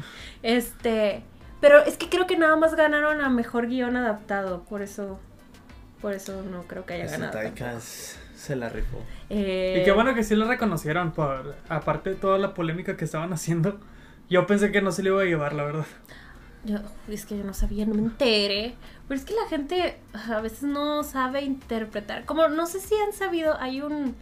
Este, 0.43 1.23
pero 1.62 1.83
es 1.83 1.97
que 1.97 2.09
creo 2.09 2.25
que 2.27 2.38
nada 2.38 2.55
más 2.55 2.75
ganaron 2.75 3.21
a 3.21 3.29
mejor 3.29 3.67
guion 3.67 3.95
adaptado, 3.97 4.63
por 4.63 4.81
eso, 4.81 5.19
por 6.01 6.13
eso 6.13 6.41
no 6.43 6.63
creo 6.63 6.85
que 6.85 6.93
haya 6.95 7.05
Ese 7.05 7.17
ganado. 7.17 7.39
Es- 7.77 8.18
se 8.39 8.56
la 8.56 8.69
rifó. 8.69 8.97
Eh, 9.30 9.80
Y 9.82 9.86
qué 9.86 9.91
bueno 9.91 10.15
que 10.15 10.23
sí 10.23 10.36
la 10.36 10.45
reconocieron. 10.45 11.12
Por, 11.12 11.56
aparte 11.69 12.12
de 12.12 12.15
toda 12.15 12.38
la 12.38 12.54
polémica 12.54 12.95
que 12.97 13.06
estaban 13.06 13.32
haciendo. 13.34 13.80
Yo 14.30 14.45
pensé 14.47 14.71
que 14.71 14.82
no 14.82 14.91
se 14.91 15.04
le 15.04 15.10
iba 15.10 15.21
a 15.21 15.25
llevar, 15.25 15.54
la 15.54 15.63
verdad. 15.63 15.86
Yo, 16.65 16.78
es 17.08 17.25
que 17.25 17.38
yo 17.38 17.43
no 17.43 17.54
sabía, 17.54 17.86
no 17.86 17.93
me 17.95 18.02
enteré. 18.02 18.75
Pero 19.08 19.19
es 19.19 19.25
que 19.25 19.34
la 19.34 19.47
gente 19.49 19.97
a 20.13 20.41
veces 20.41 20.63
no 20.63 21.04
sabe 21.04 21.41
interpretar. 21.41 22.25
Como 22.25 22.47
no 22.47 22.65
sé 22.67 22.80
si 22.80 22.95
han 22.95 23.13
sabido, 23.13 23.60
hay 23.60 23.82
un. 23.82 24.15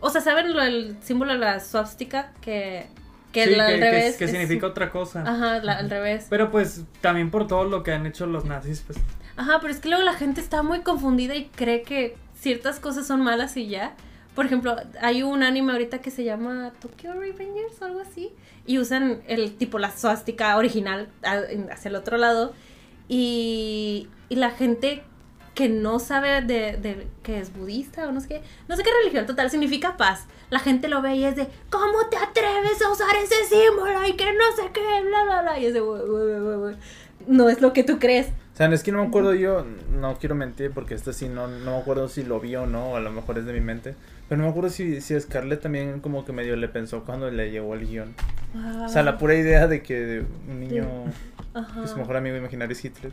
O 0.00 0.10
sea, 0.10 0.20
¿saben 0.20 0.52
lo, 0.54 0.62
el 0.62 0.96
símbolo 1.02 1.32
de 1.32 1.38
la 1.38 1.60
swastika? 1.60 2.32
Que, 2.40 2.86
que 3.32 3.44
Sí, 3.44 3.54
la- 3.54 3.66
que, 3.66 3.74
al 3.74 3.78
que- 3.80 3.84
revés. 3.90 4.16
que 4.16 4.24
es- 4.24 4.30
significa 4.30 4.66
otra 4.66 4.90
cosa. 4.90 5.22
Ajá, 5.22 5.58
la- 5.62 5.78
al 5.78 5.90
revés. 5.90 6.26
Pero 6.30 6.50
pues 6.50 6.84
también 7.00 7.30
por 7.30 7.46
todo 7.46 7.64
lo 7.64 7.82
que 7.82 7.92
han 7.92 8.06
hecho 8.06 8.26
los 8.26 8.44
nazis, 8.44 8.82
pues. 8.86 8.98
Ajá, 9.36 9.58
pero 9.60 9.72
es 9.72 9.80
que 9.80 9.88
luego 9.88 10.04
la 10.04 10.14
gente 10.14 10.40
está 10.40 10.62
muy 10.62 10.80
confundida 10.82 11.34
y 11.34 11.46
cree 11.46 11.82
que 11.82 12.16
ciertas 12.42 12.78
cosas 12.80 13.06
son 13.06 13.22
malas 13.22 13.56
y 13.56 13.68
ya. 13.68 13.94
Por 14.34 14.46
ejemplo, 14.46 14.76
hay 15.00 15.22
un 15.22 15.42
anime 15.42 15.72
ahorita 15.72 16.00
que 16.00 16.10
se 16.10 16.24
llama 16.24 16.72
Tokyo 16.80 17.12
Revengers 17.14 17.80
o 17.80 17.84
algo 17.84 18.00
así. 18.00 18.32
Y 18.66 18.78
usan 18.78 19.22
el 19.28 19.54
tipo 19.54 19.78
la 19.78 19.96
suástica 19.96 20.56
original 20.56 21.08
a- 21.22 21.36
en- 21.50 21.70
hacia 21.70 21.88
el 21.90 21.96
otro 21.96 22.16
lado. 22.16 22.52
Y, 23.08 24.08
y 24.28 24.36
la 24.36 24.50
gente 24.50 25.02
que 25.54 25.68
no 25.68 25.98
sabe 25.98 26.40
de, 26.40 27.06
que 27.22 27.38
es 27.38 27.52
budista 27.54 28.08
o 28.08 28.12
no 28.12 28.22
sé 28.22 28.28
qué, 28.28 28.42
no 28.68 28.76
sé 28.76 28.82
qué 28.82 28.90
religión, 29.02 29.26
total, 29.26 29.50
significa 29.50 29.98
paz. 29.98 30.24
La 30.48 30.58
gente 30.60 30.88
lo 30.88 31.02
ve 31.02 31.16
y 31.16 31.24
es 31.24 31.36
de, 31.36 31.46
¿cómo 31.68 32.06
te 32.10 32.16
atreves 32.16 32.80
a 32.82 32.90
usar 32.90 33.14
ese 33.22 33.34
símbolo? 33.44 34.06
Y 34.06 34.14
que 34.14 34.32
no 34.32 34.56
sé 34.56 34.70
qué, 34.72 34.80
bla, 35.02 35.24
bla, 35.24 35.42
bla. 35.42 35.58
Y 35.58 35.66
es 35.66 35.74
de, 35.74 35.80
no 37.26 37.48
es 37.50 37.60
lo 37.60 37.72
que 37.74 37.84
tú 37.84 37.98
crees. 37.98 38.28
Sea, 38.62 38.72
es 38.72 38.84
que 38.84 38.92
no 38.92 39.02
me 39.02 39.08
acuerdo 39.08 39.34
yo, 39.34 39.66
no 39.98 40.18
quiero 40.18 40.36
mentir 40.36 40.70
porque 40.70 40.94
esto 40.94 41.12
sí 41.12 41.28
no, 41.28 41.48
no 41.48 41.72
me 41.72 41.78
acuerdo 41.78 42.08
si 42.08 42.22
lo 42.22 42.38
vi 42.38 42.54
o 42.54 42.64
no, 42.64 42.92
o 42.92 42.96
a 42.96 43.00
lo 43.00 43.10
mejor 43.10 43.36
es 43.38 43.44
de 43.44 43.52
mi 43.52 43.60
mente. 43.60 43.96
Pero 44.28 44.38
no 44.38 44.44
me 44.44 44.50
acuerdo 44.50 44.70
si, 44.70 45.00
si 45.00 45.18
Scarlett 45.18 45.60
también 45.60 45.98
como 45.98 46.24
que 46.24 46.32
medio 46.32 46.54
le 46.54 46.68
pensó 46.68 47.02
cuando 47.04 47.28
le 47.28 47.50
llegó 47.50 47.74
el 47.74 47.88
guion. 47.88 48.14
O 48.84 48.88
sea, 48.88 49.02
la 49.02 49.18
pura 49.18 49.34
idea 49.34 49.66
de 49.66 49.82
que 49.82 50.24
un 50.48 50.60
niño, 50.60 50.84
Ajá. 51.54 51.82
que 51.82 51.88
su 51.88 51.96
mejor 51.96 52.16
amigo 52.16 52.36
imaginario 52.36 52.72
es 52.72 52.84
Hitler, 52.84 53.10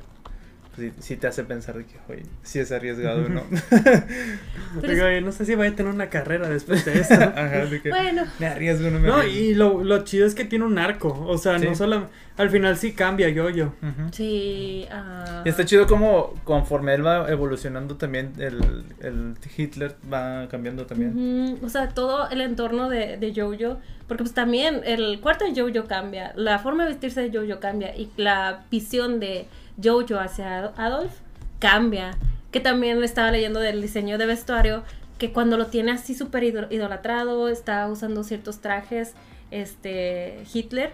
sí, 0.78 0.92
sí 1.00 1.16
te 1.18 1.28
hace 1.28 1.44
pensar 1.44 1.76
de 1.78 1.86
que, 1.86 1.96
oye, 2.10 2.24
sí 2.44 2.60
es 2.60 2.72
arriesgado, 2.72 3.28
¿no? 3.30 3.44
Pero 4.82 5.22
no 5.22 5.32
sé 5.32 5.46
si 5.46 5.56
vaya 5.56 5.72
a 5.72 5.76
tener 5.76 5.92
una 5.94 6.10
carrera 6.10 6.48
después 6.50 6.86
de 6.86 7.00
esto. 7.00 7.14
Ajá, 7.36 7.66
de 7.66 7.82
que 7.82 7.90
Bueno, 7.90 8.24
me 8.40 8.48
arriesgo, 8.48 8.90
no 8.90 9.00
me 9.00 9.08
No, 9.08 9.16
arriesgo. 9.16 9.40
y 9.40 9.56
lo, 9.56 9.84
lo 9.84 10.04
chido 10.04 10.26
es 10.26 10.36
que 10.36 10.46
tiene 10.46 10.66
un 10.66 10.78
arco. 10.78 11.26
O 11.28 11.38
sea, 11.38 11.58
Sí. 11.60 11.66
no 11.66 11.76
solo. 11.76 12.08
Al 12.38 12.50
final 12.50 12.78
sí 12.78 12.94
cambia 12.94 13.28
yo-yo. 13.30 13.74
Ujú. 13.82 14.10
sí. 14.14 14.86
ah. 14.92 15.42
Y 15.46 15.50
está 15.50 15.66
chido 15.66 15.88
como 15.88 16.36
conforme 16.46 16.94
él 16.94 17.06
va 17.06 17.30
evolucionando 17.30 17.98
también, 17.98 18.32
el, 18.38 18.86
el 19.02 19.34
Hitler 19.58 19.96
va 20.12 20.48
cambiando 20.50 20.86
también. 20.86 21.60
O 21.64 21.68
sea, 21.70 21.90
todo 21.90 22.30
el 22.30 22.40
entorno 22.42 22.90
de, 22.90 23.18
de 23.18 23.34
Jojo, 23.36 23.80
porque 24.08 24.24
pues 24.24 24.34
también 24.34 24.82
el 24.86 25.20
cuarto 25.20 25.44
de 25.46 25.60
Jojo 25.60 25.88
cambia, 25.88 26.32
la 26.36 26.60
forma 26.60 26.84
de 26.86 26.92
vestirse 26.92 27.28
de 27.30 27.38
Jojo 27.38 27.60
cambia 27.60 27.94
y 27.96 28.10
la 28.16 28.64
visión 28.72 29.20
de 29.20 29.46
Jojo 29.84 30.20
hacia 30.20 30.60
Ad- 30.60 30.72
Adolf 30.78 31.14
cambia. 31.60 32.12
Que 32.52 32.60
también 32.60 33.04
estaba 33.04 33.30
leyendo 33.32 33.60
del 33.60 33.80
diseño 33.82 34.18
de 34.18 34.26
vestuario, 34.26 34.84
que 35.20 35.32
cuando 35.32 35.56
lo 35.58 35.68
tiene 35.68 35.92
así 35.92 36.16
súper 36.16 36.44
ido- 36.44 36.68
idolatrado, 36.72 37.48
está 37.48 37.88
usando 37.88 38.24
ciertos 38.24 38.60
trajes, 38.60 39.14
este, 39.52 40.44
Hitler, 40.52 40.92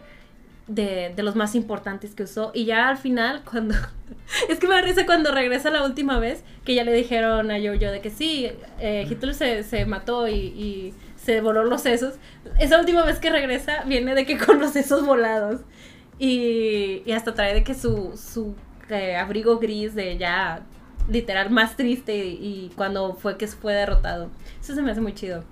de, 0.67 1.13
de 1.15 1.23
los 1.23 1.35
más 1.35 1.55
importantes 1.55 2.13
que 2.15 2.23
usó. 2.23 2.51
Y 2.53 2.65
ya 2.65 2.89
al 2.89 2.97
final, 2.97 3.43
cuando... 3.49 3.75
es 4.49 4.59
que 4.59 4.67
me 4.67 4.81
risa 4.81 5.05
cuando 5.05 5.31
regresa 5.31 5.69
la 5.69 5.83
última 5.85 6.19
vez, 6.19 6.43
que 6.65 6.75
ya 6.75 6.83
le 6.83 6.91
dijeron 6.91 7.51
a 7.51 7.55
Jojo 7.59 7.91
de 7.91 8.01
que 8.01 8.09
sí, 8.09 8.49
eh, 8.79 9.07
Hitler 9.09 9.33
se, 9.33 9.63
se 9.63 9.85
mató 9.85 10.27
y, 10.27 10.33
y 10.33 10.93
se 11.15 11.39
voló 11.39 11.63
los 11.63 11.81
sesos. 11.81 12.15
Esa 12.59 12.79
última 12.79 13.05
vez 13.05 13.19
que 13.19 13.29
regresa 13.29 13.83
viene 13.85 14.13
de 14.13 14.25
que 14.25 14.37
con 14.37 14.59
los 14.59 14.71
sesos 14.71 15.05
volados. 15.05 15.61
Y, 16.19 17.01
y 17.05 17.11
hasta 17.13 17.33
trae 17.33 17.53
de 17.53 17.63
que 17.63 17.73
su, 17.75 18.17
su 18.17 18.55
eh, 18.89 19.15
abrigo 19.15 19.59
gris 19.59 19.95
de 19.95 20.17
ya 20.17 20.61
literal 21.09 21.49
más 21.51 21.75
triste 21.77 22.15
y, 22.25 22.29
y 22.41 22.71
cuando 22.75 23.13
fue 23.15 23.37
que 23.37 23.47
fue 23.47 23.73
derrotado. 23.73 24.29
Eso 24.61 24.73
se 24.75 24.81
me 24.81 24.91
hace 24.91 25.01
muy 25.01 25.13
chido. 25.13 25.43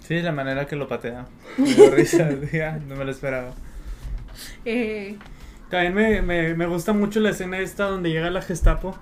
Sí, 0.00 0.20
la 0.20 0.32
manera 0.32 0.66
que 0.66 0.76
lo 0.76 0.88
patea. 0.88 1.26
Me 1.58 1.90
risa, 1.90 2.28
"Ah, 2.64 2.78
no 2.86 2.96
me 2.96 3.04
lo 3.04 3.10
esperaba. 3.10 3.52
Eh, 4.64 5.16
También 5.70 5.94
me, 5.94 6.22
me, 6.22 6.54
me 6.54 6.66
gusta 6.66 6.92
mucho 6.92 7.20
la 7.20 7.30
escena 7.30 7.58
esta 7.58 7.84
donde 7.84 8.10
llega 8.10 8.30
la 8.30 8.42
Gestapo 8.42 8.96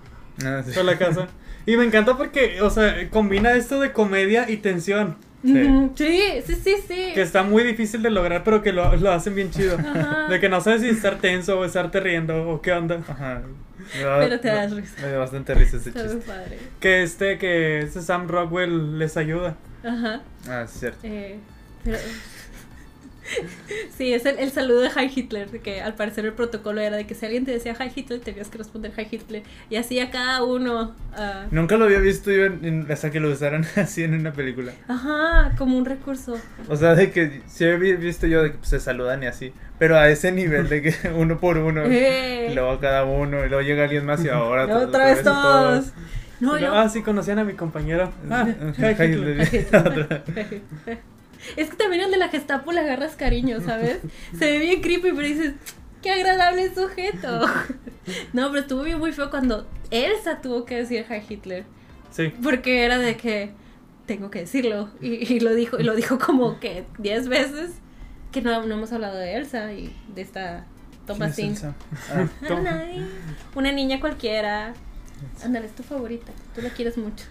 Ah, 0.45 0.63
sí. 0.65 0.79
a 0.79 0.83
la 0.83 0.97
casa. 0.99 1.27
Y 1.67 1.77
me 1.77 1.85
encanta 1.85 2.17
porque, 2.17 2.63
o 2.63 2.71
sea, 2.71 3.11
combina 3.11 3.53
esto 3.53 3.81
de 3.81 3.93
comedia 3.93 4.49
y 4.51 4.57
tensión. 4.57 5.17
Sí. 5.43 5.91
sí, 5.97 6.21
sí, 6.47 6.55
sí, 6.55 6.75
sí. 6.87 7.13
Que 7.15 7.23
está 7.23 7.43
muy 7.43 7.63
difícil 7.63 8.03
de 8.03 8.11
lograr, 8.11 8.45
pero 8.45 8.63
que 8.63 8.73
lo, 8.73 8.95
lo 8.97 9.11
hacen 9.11 9.35
bien 9.35 9.51
chido. 9.51 9.79
Ajá. 9.79 10.29
De 10.29 10.39
que 10.41 10.49
no 10.49 10.61
sabes 10.61 10.83
si 10.83 10.89
estar 10.89 11.19
tenso 11.19 11.59
o 11.59 11.65
estarte 11.65 11.99
riendo 12.01 12.49
o 12.51 12.61
qué 12.61 12.73
onda. 12.73 13.01
Ajá. 13.09 13.43
Da- 14.03 14.19
Pero 14.19 14.39
te 14.41 14.49
das 14.49 14.71
me- 14.73 14.81
risa. 14.83 14.95
Me 15.03 15.09
dio 15.09 15.19
bastante 15.19 15.55
risa 15.55 15.79
ese 15.79 15.89
Está 15.89 16.05
muy 16.05 16.13
chiste. 16.17 16.31
padre. 16.31 16.59
Que 16.79 17.03
este, 17.03 17.39
que 17.39 17.79
este 17.81 18.03
Sam 18.03 18.29
Rockwell 18.29 18.99
les 18.99 19.17
ayuda. 19.17 19.57
Ajá. 19.83 20.21
Ah, 20.49 20.63
es 20.67 20.71
cierto. 20.73 20.99
Eh, 21.05 21.39
pero- 21.85 21.99
Sí, 23.97 24.13
es 24.15 24.25
el, 24.27 24.39
el 24.39 24.51
saludo 24.51 24.81
de 24.81 24.89
Hi 24.89 25.11
Hitler, 25.15 25.51
de 25.51 25.61
que 25.61 25.81
al 25.83 25.95
parecer 25.95 26.25
el 26.25 26.33
protocolo 26.33 26.81
era 26.81 26.97
de 26.97 27.07
que 27.07 27.15
si 27.15 27.27
alguien 27.27 27.45
te 27.45 27.53
decía 27.53 27.77
Hi 27.79 27.91
Hitler, 27.95 28.21
tenías 28.21 28.49
que 28.49 28.59
responder 28.59 28.93
Hi 28.97 29.07
Hitler. 29.11 29.43
Y 29.69 29.77
así 29.77 30.01
a 30.01 30.11
cada 30.11 30.43
uno. 30.43 30.95
ah, 31.15 31.47
Nunca 31.51 31.77
lo 31.77 31.85
había 31.85 31.99
visto 31.99 32.31
yo 32.31 32.47
en- 32.47 32.65
en- 32.65 32.87
hasta 32.91 33.11
que 33.11 33.21
lo 33.21 33.31
usaran 33.31 33.65
así 33.77 34.03
en 34.03 34.15
una 34.15 34.33
película. 34.33 34.73
ajá, 34.89 35.53
como 35.59 35.77
un 35.77 35.85
recurso. 35.85 36.39
O 36.69 36.77
sea, 36.77 36.95
de 36.95 37.11
que 37.11 37.43
sí 37.47 37.65
había 37.67 37.97
visto 37.97 38.27
yo 38.27 38.43
de 38.43 38.53
que 38.53 38.59
pues, 38.59 38.71
se 38.71 38.81
saludan 38.81 39.23
y 39.23 39.27
así. 39.27 39.53
Pero 39.79 39.97
a 39.99 40.09
ese 40.09 40.33
nivel 40.33 40.69
de 40.69 40.83
que 40.83 40.95
uno 41.15 41.39
por 41.39 41.59
uno. 41.59 41.83
Eh. 41.85 42.49
Y 42.51 42.55
luego 42.55 42.71
a 42.71 42.81
cada 42.81 43.05
uno. 43.05 43.45
Y 43.45 43.49
luego 43.49 43.63
llega 43.63 43.85
alguien 43.85 44.05
más 44.07 44.25
y 44.25 44.29
ahora. 44.29 44.67
Y 44.67 44.71
otra 44.73 45.05
vez 45.07 45.23
todos. 45.23 45.93
No, 46.41 46.55
Pero, 46.55 46.67
yo. 46.69 46.75
Ah, 46.75 46.89
sí, 46.89 47.03
conocían 47.03 47.39
a 47.39 47.45
mi 47.45 47.53
compañero. 47.53 48.11
Ah, 48.31 48.47
Hi, 48.79 48.83
hi, 48.99 49.05
Hitler. 49.05 49.49
Hitler. 49.55 50.23
Es 51.57 51.71
que 51.71 51.77
también 51.77 52.03
el 52.03 52.11
de 52.11 52.17
la 52.19 52.29
Gestapo 52.29 52.73
le 52.73 52.81
agarras 52.81 53.17
cariño, 53.17 53.61
¿sabes? 53.61 53.99
Se 54.39 54.45
ve 54.53 54.59
bien 54.59 54.81
creepy, 54.83 55.11
pero 55.13 55.23
dices, 55.27 55.55
qué 56.03 56.11
agradable 56.13 56.75
sujeto. 56.75 57.47
No, 58.33 58.49
pero 58.49 58.63
estuvo 58.63 58.83
bien 58.83 58.99
muy 58.99 59.13
feo 59.13 59.31
cuando 59.31 59.69
Elsa 59.93 60.41
tuvo 60.41 60.65
que 60.65 60.77
decir 60.77 61.05
Hi 61.09 61.23
Hitler. 61.29 61.65
Sí. 62.11 62.33
Porque 62.43 62.85
era 62.85 62.99
de 62.99 63.17
que 63.17 63.53
tengo 64.07 64.31
que 64.31 64.41
decirlo. 64.41 64.89
Y, 65.01 65.33
y 65.35 65.39
lo 65.41 65.55
dijo, 65.55 65.79
y 65.79 65.85
lo 65.85 65.95
dijo 65.95 66.19
como 66.19 66.59
que 66.59 66.85
10 66.99 67.29
veces 67.29 67.71
que 68.33 68.43
no, 68.43 68.67
no 68.67 68.75
hemos 68.75 68.93
hablado 68.93 69.17
de 69.17 69.37
Elsa 69.37 69.73
y 69.75 69.95
de 70.15 70.23
esta 70.23 70.65
¿Quién 70.65 70.65
es 71.01 71.07
Thomasine. 71.07 71.49
Elsa? 71.51 71.75
Ah, 72.13 72.27
Tom- 72.49 72.65
Una 73.55 73.71
niña 73.71 74.01
cualquiera. 74.01 74.73
Ándale, 75.45 75.67
es 75.67 75.73
tu 75.77 75.83
favorita. 75.85 76.33
Tú 76.55 76.63
la 76.63 76.71
quieres 76.71 76.97
mucho. 76.97 77.27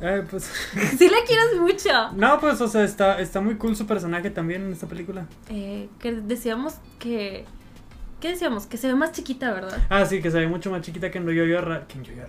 Eh, 0.00 0.22
pues. 0.30 0.44
Sí 0.98 1.08
la 1.08 1.18
quieres 1.26 1.58
mucho. 1.60 2.12
No, 2.16 2.40
pues, 2.40 2.60
o 2.60 2.68
sea, 2.68 2.84
está, 2.84 3.20
está 3.20 3.40
muy 3.40 3.54
cool 3.56 3.76
su 3.76 3.86
personaje 3.86 4.30
también 4.30 4.62
en 4.64 4.72
esta 4.72 4.86
película. 4.86 5.26
Eh, 5.48 5.88
que 5.98 6.12
decíamos 6.12 6.74
que... 6.98 7.44
¿Qué 8.20 8.30
decíamos? 8.30 8.66
Que 8.66 8.78
se 8.78 8.86
ve 8.88 8.94
más 8.94 9.12
chiquita, 9.12 9.52
¿verdad? 9.52 9.76
Ah, 9.90 10.06
sí, 10.06 10.22
que 10.22 10.30
se 10.30 10.38
ve 10.40 10.48
mucho 10.48 10.70
más 10.70 10.80
chiquita 10.80 11.10
que 11.10 11.18
en 11.18 11.26
Yo-Yo 11.26 11.60
Ra- 11.60 11.86
que 11.86 11.98
en 11.98 12.04
Yo-Yo. 12.04 12.22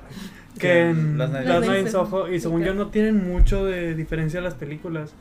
Que 0.55 0.59
Que 0.59 0.81
en 0.89 0.89
en 0.89 1.17
Last 1.17 1.33
Last 1.33 1.45
Night 1.47 1.59
Night, 1.67 1.79
in 1.79 1.85
in 1.85 1.91
Soho. 1.91 2.29
Y 2.33 2.39
según 2.41 2.63
yo 2.63 2.73
no 2.73 2.87
tienen 2.87 3.25
mucho 3.25 3.63
de 3.65 3.95
diferencia 3.95 4.41
las 4.41 4.55
películas. 4.55 5.13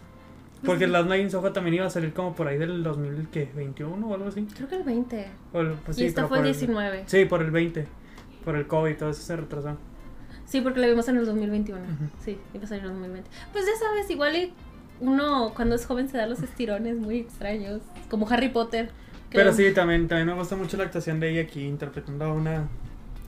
Porque 0.66 0.86
Last 0.88 1.09
Night 1.09 1.22
in 1.22 1.30
Soho 1.30 1.53
también 1.53 1.74
iba 1.74 1.86
a 1.86 1.90
salir 1.90 2.12
como 2.12 2.34
por 2.34 2.49
ahí 2.49 2.59
del 2.59 2.82
2021 2.82 4.05
o 4.09 4.14
algo 4.14 4.26
así. 4.28 4.47
Creo 4.57 4.68
que 4.68 4.76
el 4.76 4.82
20. 4.82 5.26
O 5.53 5.61
el- 5.61 5.72
pues 5.74 5.97
y 5.99 6.01
sí, 6.01 6.07
esta 6.07 6.26
fue 6.26 6.38
el 6.38 6.42
por 6.45 6.53
19. 6.53 7.05
Sí, 7.07 7.24
por 7.26 7.42
el 7.42 7.51
20. 7.53 7.86
Por 8.45 8.57
el 8.57 8.66
COVID 8.66 8.90
y 8.90 8.95
todo 8.95 9.11
eso 9.11 9.22
se 9.22 9.36
retrasó. 9.36 9.76
Sí, 10.47 10.61
porque 10.61 10.80
la 10.80 10.86
vimos 10.86 11.09
en 11.09 11.16
el 11.16 11.26
2021. 11.26 11.80
Ujú. 11.82 11.92
Sí, 12.24 12.38
iba 12.53 12.64
a 12.64 12.66
salir 12.66 12.84
en 12.84 12.90
el 12.90 12.95
2020. 12.97 13.30
Pues 13.53 13.64
ya 13.66 13.72
sabes, 13.78 14.09
igual 14.11 14.36
y 14.36 14.53
uno 15.01 15.53
cuando 15.55 15.74
es 15.74 15.86
joven 15.86 16.09
se 16.09 16.16
da 16.18 16.26
los 16.26 16.42
estirones 16.42 16.97
muy 16.97 17.18
extraños. 17.20 17.80
Como 18.11 18.28
Harry 18.30 18.49
Potter. 18.51 18.90
que- 19.30 19.38
Pero 19.38 19.53
sí, 19.53 19.72
también, 19.72 20.07
también 20.07 20.28
me 20.28 20.34
gusta 20.34 20.55
mucho 20.57 20.76
la 20.76 20.84
actuación 20.84 21.18
de 21.20 21.30
ella 21.30 21.42
aquí 21.42 21.64
interpretando 21.64 22.24
a 22.26 22.32
una 22.32 22.68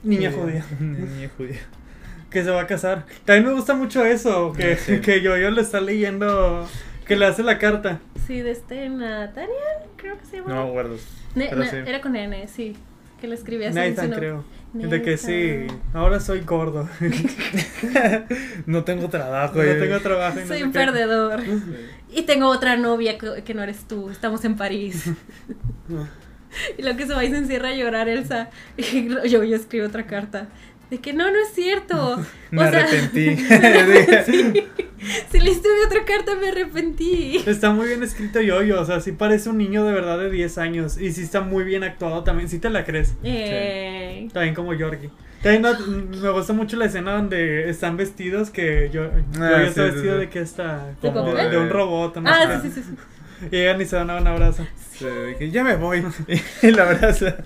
niña 0.03 0.31
judía 0.31 0.63
niña 0.79 1.29
judía. 1.35 1.59
que 2.29 2.43
se 2.43 2.49
va 2.51 2.61
a 2.61 2.67
casar. 2.67 3.05
También 3.25 3.47
me 3.47 3.53
gusta 3.53 3.73
mucho 3.73 4.05
eso, 4.05 4.53
que, 4.53 4.73
Ah, 4.73 4.77
sí. 4.77 4.99
que 5.01 5.21
yo, 5.21 5.35
yo 5.37 5.49
le 5.51 5.61
está 5.61 5.81
leyendo, 5.81 6.65
que 7.05 7.15
le 7.15 7.25
hace 7.25 7.41
la 7.43 7.57
carta. 7.57 7.99
Sí, 8.25 8.41
de 8.41 8.51
este 8.51 8.87
Nathaniel, 8.89 9.51
creo 9.97 10.17
que 10.17 10.25
se 10.25 10.37
llama. 10.37 10.53
No. 10.53 10.73
Ne- 11.35 11.51
na- 11.51 11.69
sí. 11.69 11.77
Era 11.77 11.99
con 12.01 12.15
N, 12.15 12.47
sí. 12.47 12.75
Que 13.19 13.27
le 13.27 13.35
escribía 13.35 13.69
así 13.69 13.79
en 13.79 13.95
su 13.95 14.01
Nathan, 14.01 14.11
nom- 14.11 14.17
creo. 14.17 14.43
De 14.73 15.01
que 15.01 15.17
sí, 15.17 15.65
ahora 15.93 16.19
soy 16.19 16.41
gordo. 16.41 16.87
no 18.65 18.83
tengo 18.83 19.09
trabajo. 19.09 19.55
no 19.55 19.63
eh. 19.63 19.75
tengo 19.75 19.99
trabajo. 20.01 20.39
y 20.39 20.41
no 20.43 20.47
Soy 20.47 20.63
un 20.63 20.71
perdedor. 20.71 21.41
Y 22.13 22.23
tengo 22.23 22.47
otra 22.47 22.77
novia 22.77 23.17
que, 23.17 23.43
que 23.43 23.53
no 23.53 23.63
eres 23.63 23.87
tú. 23.87 24.09
Estamos 24.09 24.43
en 24.45 24.55
París. 24.55 25.09
Y 26.77 26.81
lo 26.81 26.95
que 26.95 27.05
se 27.05 27.13
va 27.13 27.23
y 27.23 27.29
se 27.29 27.37
encierra 27.37 27.69
a 27.69 27.75
llorar 27.75 28.09
Elsa. 28.09 28.49
Y 28.77 29.09
yo, 29.29 29.43
yo 29.43 29.55
escribo 29.55 29.85
otra 29.85 30.05
carta. 30.05 30.47
De 30.89 30.99
que 30.99 31.11
no, 31.13 31.29
no 31.29 31.37
es 31.39 31.53
cierto. 31.53 32.17
Me 32.51 32.63
O 32.65 32.69
sea, 32.71 32.79
arrepentí. 32.83 33.35
sí. 34.25 34.53
Si 35.31 35.39
le 35.39 35.51
escribí 35.51 35.75
otra 35.85 36.05
carta 36.05 36.35
me 36.35 36.47
arrepentí. 36.49 37.43
Está 37.45 37.71
muy 37.71 37.87
bien 37.87 38.03
escrito 38.03 38.41
Yoyo, 38.41 38.81
o 38.81 38.85
sea, 38.85 38.99
sí 38.99 39.11
parece 39.11 39.49
un 39.49 39.57
niño 39.57 39.83
de 39.85 39.91
verdad 39.93 40.17
de 40.17 40.29
10 40.31 40.57
años. 40.57 40.97
Y 40.99 41.11
sí 41.11 41.21
está 41.23 41.41
muy 41.41 41.63
bien 41.65 41.83
actuado 41.83 42.23
también, 42.23 42.49
sí 42.49 42.59
te 42.59 42.69
la 42.69 42.83
crees. 42.85 43.15
Eh, 43.23 44.27
También 44.33 44.55
como 44.55 44.73
Yorkie. 44.73 45.09
También 45.43 45.61
no- 45.61 45.77
me 46.21 46.29
gusta 46.31 46.53
mucho 46.53 46.77
la 46.77 46.85
escena 46.85 47.13
donde 47.13 47.69
están 47.69 47.95
vestidos 47.95 48.49
que 48.49 48.89
yo, 48.91 49.03
Ah, 49.39 49.59
yo 49.59 49.63
sí, 49.63 49.67
está 49.69 49.83
sí, 49.89 49.91
vestido 49.91 50.13
sí. 50.15 50.19
de 50.21 50.29
que 50.29 50.39
está 50.39 50.95
¿De 51.01 51.11
como 51.13 51.33
de, 51.35 51.57
un 51.57 51.69
robot. 51.69 52.17
¿no? 52.17 52.29
Ah, 52.29 52.59
sí, 52.61 52.69
sí, 52.69 52.81
sí. 52.81 52.89
sí. 52.89 53.45
Y 53.51 53.55
llegan 53.55 53.79
y 53.79 53.85
se 53.85 53.95
dan 53.97 54.09
un 54.09 54.25
abrazo. 54.25 54.65
Sí, 54.97 55.05
dije, 55.27 55.51
ya 55.51 55.63
me 55.63 55.75
voy. 55.75 56.03
Y 56.63 56.71
la 56.71 56.89
abraza. 56.89 57.37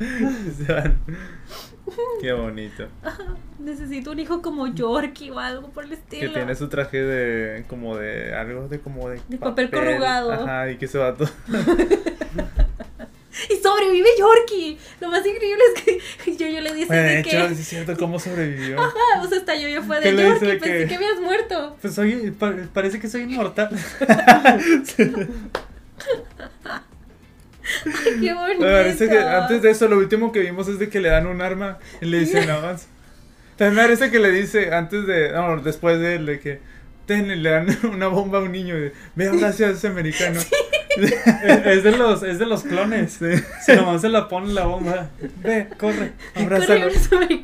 Se 0.57 0.71
van. 0.73 0.97
Qué 2.21 2.31
bonito. 2.33 2.87
Necesito 3.59 4.11
un 4.11 4.19
hijo 4.19 4.41
como 4.41 4.67
Yorkie 4.67 5.29
o 5.31 5.39
algo 5.39 5.69
por 5.69 5.83
el 5.83 5.89
Que 5.91 5.95
estilo. 5.95 6.33
tiene 6.33 6.55
su 6.55 6.67
traje 6.69 7.01
de 7.03 7.63
como 7.67 7.95
de 7.97 8.33
algo 8.35 8.67
de 8.67 8.79
como 8.79 9.09
de, 9.09 9.21
De 9.27 9.37
papel 9.37 9.69
corrugado. 9.69 10.31
Ajá, 10.33 10.71
y 10.71 10.77
que 10.77 10.87
se 10.87 10.97
va 10.97 11.13
todo. 11.15 11.29
Y 13.49 13.55
sobrevive 13.55 14.09
Yorkie. 14.19 14.77
Lo 14.99 15.09
más 15.09 15.25
increíble 15.25 15.63
es 15.73 15.81
que 15.83 16.35
yo, 16.37 16.47
yo 16.47 16.59
le 16.61 16.73
dije 16.73 16.85
Bueno, 16.87 17.01
de 17.01 17.07
de 17.09 17.19
hecho, 17.21 17.29
que. 17.29 17.45
es 17.53 17.67
cierto 17.67 17.95
cómo 17.97 18.19
sobrevivió. 18.19 18.77
Ah, 18.79 19.21
o 19.23 19.27
sea, 19.27 19.37
hasta 19.39 19.55
yo, 19.55 19.67
yo 19.69 19.81
fue 19.83 19.99
¿Qué 20.01 20.11
de 20.11 20.23
Yorkie, 20.23 20.45
pensé 20.47 20.59
que- 20.59 20.87
que 20.87 20.95
habías 20.95 21.19
muerto. 21.21 21.77
Pues 21.81 21.95
soy, 21.95 22.31
pa- 22.31 22.53
parece 22.73 22.99
que 22.99 23.07
soy 23.07 23.21
inmortal. 23.21 23.69
Ay, 27.85 28.19
qué 28.21 28.33
bonito. 28.33 28.59
Me 28.65 28.71
parece 28.71 29.07
que 29.07 29.19
antes 29.19 29.61
de 29.61 29.71
eso, 29.71 29.87
lo 29.87 29.97
último 29.97 30.31
que 30.31 30.39
vimos 30.39 30.67
es 30.67 30.79
de 30.79 30.89
que 30.89 30.99
le 30.99 31.09
dan 31.09 31.27
un 31.27 31.41
arma 31.41 31.79
y 32.01 32.05
le 32.05 32.19
dicen 32.19 32.49
avance. 32.49 32.87
También 33.57 33.75
me 33.75 33.81
parece 33.83 34.09
que 34.09 34.17
le 34.17 34.31
dice 34.31 34.73
antes 34.73 35.05
de, 35.05 35.33
no, 35.33 35.61
después 35.61 35.99
de 35.99 36.15
él, 36.15 36.25
de 36.25 36.39
que 36.39 36.61
ten, 37.05 37.43
le 37.43 37.49
dan 37.49 37.67
una 37.93 38.07
bomba 38.07 38.39
a 38.39 38.41
un 38.41 38.51
niño 38.51 38.75
y 38.75 38.91
vea, 39.13 39.31
gracias, 39.33 39.77
ese 39.77 39.87
americano. 39.87 40.39
es, 40.97 41.13
es 41.65 41.83
de 41.83 41.91
los, 41.91 42.23
es 42.23 42.39
de 42.39 42.45
los 42.47 42.63
clones. 42.63 43.19
Si 43.65 43.75
nomás 43.75 44.01
se 44.01 44.09
la 44.09 44.27
pone 44.27 44.51
la 44.53 44.65
bomba. 44.65 45.09
Ve, 45.43 45.67
corre, 45.77 46.13
abrázalo. 46.33 46.87
Bien 47.27 47.41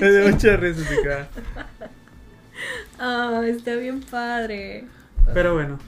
Me 0.00 0.10
dio 0.10 0.28
mucha 0.28 0.56
risa. 0.56 1.28
Ah, 2.98 3.42
está 3.44 3.74
bien 3.74 4.00
padre. 4.00 4.84
Pero 5.32 5.54
bueno. 5.54 5.78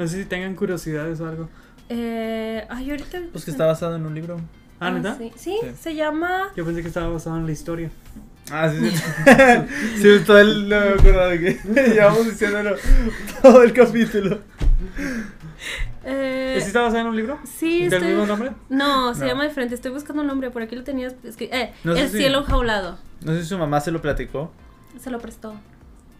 No 0.00 0.08
sé 0.08 0.22
si 0.22 0.24
tengan 0.24 0.54
curiosidades 0.54 1.20
o 1.20 1.26
algo. 1.28 1.48
Eh, 1.90 2.64
ay, 2.70 2.90
ahorita. 2.90 3.20
Pues 3.32 3.44
que 3.44 3.50
está 3.50 3.66
basado 3.66 3.96
en 3.96 4.06
un 4.06 4.14
libro. 4.14 4.40
Ah, 4.80 4.90
¿neta? 4.90 5.16
sí. 5.18 5.30
Sí, 5.36 5.58
Sí. 5.62 5.68
se 5.78 5.94
llama. 5.94 6.52
Yo 6.56 6.64
pensé 6.64 6.80
que 6.82 6.88
estaba 6.88 7.08
basado 7.08 7.36
en 7.36 7.44
la 7.44 7.52
historia. 7.52 7.90
Ah, 8.50 8.70
sí, 8.70 8.90
sí. 8.90 8.96
sí, 10.02 10.24
todo 10.24 10.38
el, 10.38 10.68
no 10.68 10.80
me 10.80 10.88
acuerdo 10.88 11.28
de 11.28 11.38
que 11.38 11.60
llevamos 11.92 12.24
diciéndolo 12.30 12.76
todo 13.42 13.62
el 13.62 13.72
capítulo. 13.74 14.38
Eh, 16.04 16.56
¿Sí 16.60 16.66
está 16.68 16.80
basado 16.80 17.00
en 17.02 17.06
un 17.08 17.16
libro? 17.16 17.38
sí, 17.44 17.80
¿Del 17.84 17.92
estoy- 17.92 18.08
mismo 18.08 18.26
nombre? 18.26 18.52
No, 18.70 19.14
se 19.14 19.20
No. 19.20 19.26
llama 19.26 19.44
diferente. 19.44 19.74
Estoy 19.74 19.92
buscando 19.92 20.22
un 20.22 20.28
nombre. 20.28 20.50
Por 20.50 20.62
aquí 20.62 20.74
lo 20.76 20.82
tenías. 20.82 21.14
escri- 21.22 21.50
Eh, 21.52 21.72
No 21.84 21.94
sé 21.94 22.02
el 22.04 22.08
si- 22.10 22.16
cielo 22.18 22.38
enjaulado. 22.40 22.98
No 23.22 23.32
sé 23.34 23.42
si 23.42 23.48
su 23.48 23.58
mamá 23.58 23.80
se 23.80 23.90
lo 23.90 24.00
platicó. 24.00 24.50
Se 24.98 25.10
lo 25.10 25.18
prestó. 25.20 25.54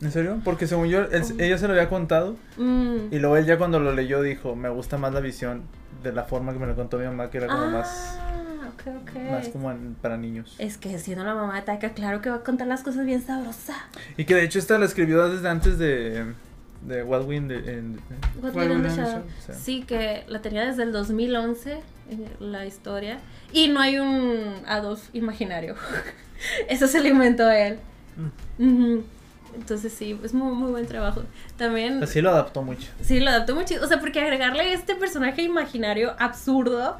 ¿En 0.02 0.10
serio? 0.12 0.40
Porque 0.44 0.66
según 0.66 0.88
yo, 0.88 1.00
él- 1.02 1.22
Oh. 1.22 1.34
ella 1.38 1.58
se 1.58 1.66
lo 1.66 1.74
había 1.74 1.88
contado. 1.88 2.36
Mm. 2.56 3.12
Y 3.12 3.18
luego 3.18 3.36
él 3.36 3.44
ya 3.46 3.58
cuando 3.58 3.80
lo 3.80 3.92
leyó 3.94 4.22
dijo, 4.22 4.56
me 4.56 4.68
gusta 4.70 4.96
más 4.96 5.12
la 5.12 5.20
visión 5.20 5.62
de 6.02 6.12
la 6.12 6.24
forma 6.24 6.52
que 6.52 6.58
me 6.58 6.66
lo 6.66 6.74
contó 6.74 6.98
mi 6.98 7.04
mamá, 7.04 7.30
que 7.30 7.36
era 7.38 7.46
como 7.48 7.66
más, 7.70 8.16
Ah, 8.18 8.70
ok, 8.74 8.94
ok. 9.02 9.30
más 9.30 9.48
como 9.48 9.70
en- 9.70 9.94
para 10.00 10.16
niños. 10.16 10.54
Es 10.58 10.78
que 10.78 10.98
siendo 10.98 11.24
la 11.24 11.34
mamá 11.34 11.56
de 11.56 11.62
Taika, 11.62 11.90
claro 11.90 12.22
que 12.22 12.30
va 12.30 12.36
a 12.36 12.42
contar 12.42 12.66
las 12.66 12.82
cosas 12.82 13.04
bien 13.04 13.20
sabrosas. 13.22 13.76
Y 14.16 14.24
que 14.24 14.34
de 14.34 14.44
hecho 14.44 14.58
esta 14.58 14.78
la 14.78 14.86
escribió 14.86 15.28
desde 15.28 15.46
antes 15.50 15.78
de, 15.78 16.32
de 16.86 17.02
What 17.02 17.26
We 17.26 17.36
in 17.36 17.48
the- 17.48 17.56
in- 17.58 18.00
What 18.42 18.54
We 18.54 18.68
the 18.68 18.74
the 18.76 18.88
Shadow. 18.88 19.04
Shadow, 19.04 19.22
sí. 19.46 19.52
Sí, 19.62 19.82
que 19.82 20.24
la 20.28 20.40
tenía 20.40 20.64
desde 20.64 20.84
el 20.84 20.92
2011, 20.92 21.72
eh, 22.10 22.28
la 22.40 22.64
historia. 22.64 23.18
Y 23.52 23.68
no 23.68 23.80
hay 23.80 23.98
un 23.98 24.54
Adolf 24.66 25.10
imaginario. 25.12 25.74
Eso 26.70 26.86
se 26.86 27.00
lo 27.02 27.08
inventó 27.08 27.50
él. 27.50 27.78
Ujú. 28.58 29.04
Entonces 29.54 29.92
sí, 29.92 30.18
es 30.22 30.34
muy, 30.34 30.54
muy 30.54 30.70
buen 30.70 30.86
trabajo. 30.86 31.22
También... 31.56 32.02
Así 32.02 32.20
lo 32.20 32.30
adaptó 32.30 32.62
mucho. 32.62 32.90
Sí, 33.00 33.20
lo 33.20 33.30
adaptó 33.30 33.54
mucho. 33.54 33.74
O 33.82 33.86
sea, 33.86 34.00
porque 34.00 34.20
agregarle 34.20 34.72
este 34.72 34.94
personaje 34.94 35.42
imaginario 35.42 36.14
absurdo, 36.18 36.98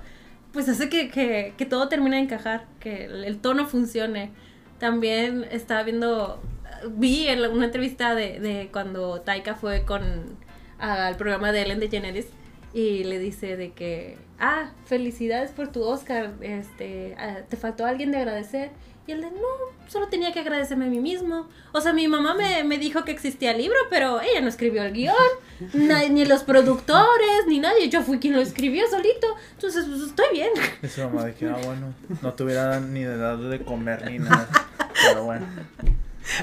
pues 0.53 0.69
hace 0.69 0.89
que, 0.89 1.11
que, 1.11 1.55
que 1.57 1.67
todo 1.67 1.89
termine 1.89 2.17
de 2.17 2.23
encajar, 2.23 2.67
que 2.81 3.05
el, 3.05 3.25
el 3.25 3.39
tono 3.39 3.67
funcione. 3.67 4.31
También 4.79 5.47
estaba 5.51 5.83
viendo, 5.83 6.41
vi 6.89 7.29
en 7.29 7.45
una 7.51 7.67
entrevista 7.67 8.15
de, 8.15 8.41
de 8.41 8.69
cuando 8.73 9.21
Taika 9.21 9.55
fue 9.55 9.85
con 9.85 10.39
al 10.79 11.17
programa 11.17 11.53
de 11.53 11.63
Ellen 11.63 11.79
DeGeneres 11.79 12.27
y 12.73 13.05
le 13.05 13.19
dice 13.19 13.57
de 13.57 13.73
que, 13.73 14.17
ah, 14.39 14.71
felicidades 14.85 15.51
por 15.51 15.69
tu 15.69 15.83
Oscar, 15.83 16.33
este, 16.41 17.15
ah, 17.19 17.41
te 17.49 17.57
faltó 17.57 17.85
alguien 17.85 18.13
de 18.13 18.19
agradecer. 18.19 18.71
Y 19.11 19.13
él 19.13 19.23
de, 19.23 19.31
no, 19.33 19.89
solo 19.89 20.07
tenía 20.07 20.33
que 20.33 20.39
agradecerme 20.39 20.85
a 20.87 20.89
mí 20.89 21.01
mismo. 21.01 21.49
O 21.73 21.81
sea, 21.81 21.93
mi 21.93 22.07
mamá 22.07 22.35
me, 22.35 22.63
me 22.63 22.79
dijo 22.79 23.05
que 23.05 23.11
existía 23.11 23.51
el 23.51 23.59
libro, 23.59 23.77
pero 23.91 24.21
ella 24.21 24.41
no 24.41 24.47
escribió 24.47 24.85
el 24.85 24.93
guion, 24.93 25.17
na- 25.75 26.09
ni 26.09 26.25
los 26.25 26.45
productores, 26.45 27.47
ni 27.49 27.59
nadie. 27.59 27.89
Yo 27.89 28.03
fui 28.03 28.21
quien 28.21 28.35
lo 28.35 28.41
escribió 28.41 28.85
solito. 28.89 29.27
Entonces, 29.55 29.87
pues 29.89 30.03
estoy 30.03 30.27
bien. 30.33 30.51
Y 30.81 30.87
su 30.87 31.01
mamá 31.03 31.25
de 31.25 31.35
que, 31.35 31.49
ah, 31.49 31.57
bueno, 31.65 31.93
no 32.23 32.35
tuviera 32.35 32.79
ni 32.79 33.03
de 33.03 33.15
edad 33.15 33.37
de 33.37 33.65
comer 33.65 34.09
ni 34.09 34.21
nada. 34.21 34.49
Pero 35.09 35.25
bueno. 35.25 35.47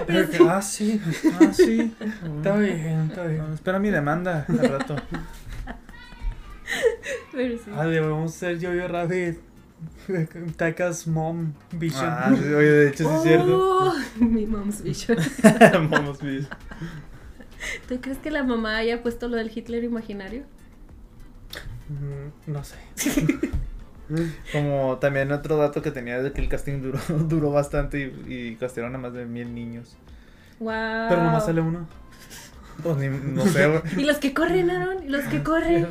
Pero 0.05 0.29
que, 0.29 0.37
ah, 0.49 0.61
sí, 0.61 0.99
ah, 1.39 1.53
sí. 1.53 1.95
Está 2.37 2.57
bien, 2.57 3.07
está 3.09 3.23
No, 3.23 3.29
bien. 3.29 3.53
espera 3.53 3.79
mi 3.79 3.91
demanda 3.91 4.45
al 4.49 4.59
rato. 4.69 4.95
Pero 7.31 7.57
sí. 7.57 7.71
Ah, 7.75 7.85
debemos 7.85 8.33
ser 8.33 8.59
Yo-Yo 8.59 8.87
Rabbit. 8.89 9.39
Taika's 10.57 11.07
mom 11.07 11.53
vision. 11.71 12.05
Ah, 12.07 12.33
sí, 12.35 12.43
oye, 12.53 12.71
de 12.71 12.89
hecho 12.89 13.09
sí 13.09 13.15
es 13.15 13.23
cierto. 13.23 13.59
Oh, 13.59 13.93
mi 14.19 14.45
mom's 14.45 14.81
vision. 14.81 15.17
Vamos, 15.89 16.21
bis. 16.21 16.47
¿Tú 17.87 17.99
crees 18.01 18.17
que 18.19 18.31
la 18.31 18.43
mamá 18.43 18.77
haya 18.77 19.01
puesto 19.03 19.27
lo 19.27 19.37
del 19.37 19.51
Hitler 19.55 19.83
imaginario? 19.83 20.43
Mm, 21.89 22.51
No 22.51 22.63
sé. 22.63 22.75
Como 24.53 24.97
también 24.99 25.31
otro 25.33 25.57
dato 25.57 25.81
que 25.81 25.91
tenía 25.91 26.17
es 26.17 26.23
de 26.23 26.31
que 26.31 26.39
el 26.41 26.47
casting 26.47 26.81
duró, 26.81 26.99
duró 27.27 27.51
bastante 27.51 28.13
y, 28.27 28.33
y 28.51 28.55
castearon 28.55 28.95
a 28.95 28.97
más 28.97 29.13
de 29.13 29.25
mil 29.25 29.53
niños. 29.53 29.97
Wow. 30.59 31.07
Pero 31.09 31.23
nomás 31.23 31.45
sale 31.45 31.61
uno. 31.61 31.87
Pues 32.81 32.95
ni, 32.97 33.09
no 33.09 33.45
sé. 33.45 33.81
Y 33.97 34.03
los 34.05 34.17
que 34.17 34.33
corren, 34.33 34.69
Aaron, 34.69 35.03
y 35.03 35.09
los 35.09 35.25
que 35.25 35.43
corren. 35.43 35.87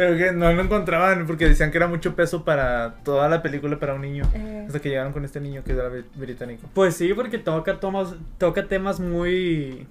Pero 0.00 0.16
que 0.16 0.32
no 0.32 0.50
lo 0.50 0.62
encontraban 0.62 1.26
porque 1.26 1.46
decían 1.46 1.70
que 1.70 1.76
era 1.76 1.86
mucho 1.86 2.16
peso 2.16 2.42
para 2.42 2.94
toda 3.04 3.28
la 3.28 3.42
película 3.42 3.78
para 3.78 3.92
un 3.94 4.00
niño. 4.00 4.24
Eh, 4.32 4.64
Hasta 4.66 4.80
que 4.80 4.88
llegaron 4.88 5.12
con 5.12 5.26
este 5.26 5.40
niño 5.40 5.62
que 5.62 5.72
era 5.72 5.90
bri- 5.90 6.04
británico. 6.14 6.70
Pues 6.72 6.94
sí, 6.96 7.12
porque 7.12 7.36
toca, 7.36 7.78
tomas, 7.80 8.14
toca 8.38 8.66
temas 8.66 8.98
muy. 8.98 9.86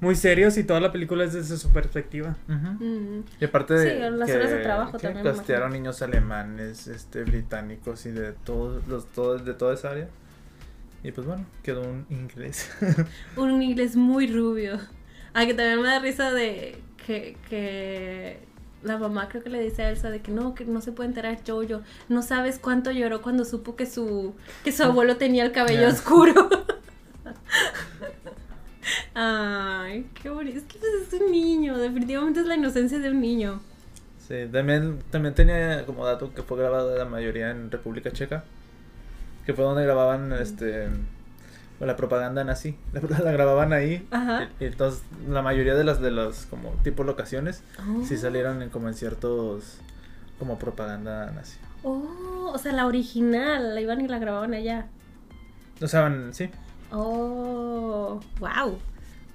Muy 0.00 0.14
serios 0.14 0.56
y 0.56 0.62
toda 0.64 0.78
la 0.80 0.92
película 0.92 1.24
es 1.24 1.32
desde 1.32 1.56
su 1.56 1.70
perspectiva. 1.72 2.36
Y 3.40 3.44
aparte 3.44 3.74
de 3.74 3.90
Sí, 3.92 4.16
las 4.18 4.28
que, 4.30 4.36
horas 4.36 4.50
de 4.50 4.58
trabajo 4.58 4.92
que 4.98 5.06
también, 5.06 5.24
castearon 5.24 5.68
imagino. 5.70 5.82
niños 5.84 6.02
alemanes, 6.02 6.86
este, 6.88 7.24
británicos 7.24 8.06
y 8.06 8.10
de 8.12 8.32
todos 8.32 8.86
los 8.86 9.06
todos 9.06 9.44
de 9.44 9.54
toda 9.54 9.74
esa 9.74 9.90
área. 9.90 10.08
Y 11.02 11.10
pues 11.10 11.26
bueno, 11.26 11.44
quedó 11.64 11.82
un 11.82 12.06
inglés. 12.10 12.70
un 13.36 13.62
inglés 13.62 13.96
muy 13.96 14.28
rubio. 14.28 14.78
Ah, 15.34 15.44
que 15.46 15.54
también 15.54 15.80
me 15.82 15.88
da 15.88 15.98
risa 15.98 16.32
de 16.32 16.80
que, 17.06 17.36
que 17.48 18.38
la 18.82 18.98
mamá 18.98 19.28
creo 19.28 19.42
que 19.42 19.50
le 19.50 19.60
dice 19.60 19.82
a 19.82 19.90
Elsa 19.90 20.10
de 20.10 20.20
que 20.20 20.32
no, 20.32 20.54
que 20.54 20.64
no 20.64 20.80
se 20.80 20.92
puede 20.92 21.08
enterar 21.08 21.38
Jojo. 21.46 21.82
No 22.08 22.22
sabes 22.22 22.58
cuánto 22.58 22.90
lloró 22.90 23.22
cuando 23.22 23.44
supo 23.44 23.76
que 23.76 23.86
su, 23.86 24.34
que 24.64 24.72
su 24.72 24.82
abuelo 24.82 25.16
tenía 25.16 25.44
el 25.44 25.52
cabello 25.52 25.88
oscuro. 25.88 26.48
Ay, 29.14 30.06
qué 30.20 30.30
bonito. 30.30 30.58
Es 30.58 30.64
que 30.64 30.78
pues, 30.78 31.12
es 31.12 31.20
un 31.20 31.30
niño, 31.30 31.78
definitivamente 31.78 32.40
es 32.40 32.46
la 32.46 32.56
inocencia 32.56 32.98
de 32.98 33.10
un 33.10 33.20
niño. 33.20 33.60
Sí, 34.26 34.48
también, 34.50 35.00
también 35.10 35.34
tenía 35.34 35.84
como 35.84 36.06
dato 36.06 36.32
que 36.34 36.42
fue 36.42 36.58
grabada 36.58 36.96
la 36.96 37.04
mayoría 37.04 37.50
en 37.50 37.70
República 37.70 38.10
Checa. 38.10 38.44
Que 39.46 39.54
fue 39.54 39.64
donde 39.64 39.82
grababan 39.82 40.32
este 40.32 40.88
la 41.86 41.96
propaganda 41.96 42.44
nazi. 42.44 42.76
La, 42.92 43.00
la 43.18 43.32
grababan 43.32 43.72
ahí. 43.72 44.06
Ajá. 44.10 44.48
Y, 44.60 44.64
y 44.64 44.66
entonces 44.68 45.02
la 45.28 45.42
mayoría 45.42 45.74
de 45.74 45.84
las 45.84 46.00
de 46.00 46.10
las 46.10 46.46
como 46.46 46.70
tipo 46.82 47.04
locaciones 47.04 47.62
sí 48.06 48.14
Oh. 48.14 48.18
salieron 48.18 48.62
en, 48.62 48.70
como 48.70 48.88
en 48.88 48.94
ciertos 48.94 49.78
como 50.38 50.58
propaganda 50.58 51.30
nazi. 51.32 51.58
Oh, 51.84 52.50
o 52.54 52.58
sea, 52.58 52.72
la 52.72 52.86
original, 52.86 53.74
la 53.74 53.80
iban 53.80 54.00
y 54.00 54.08
la 54.08 54.18
grababan 54.18 54.54
allá. 54.54 54.86
O 55.80 55.88
sea, 55.88 56.12
sí. 56.32 56.48
Oh, 56.92 58.20
wow, 58.38 58.78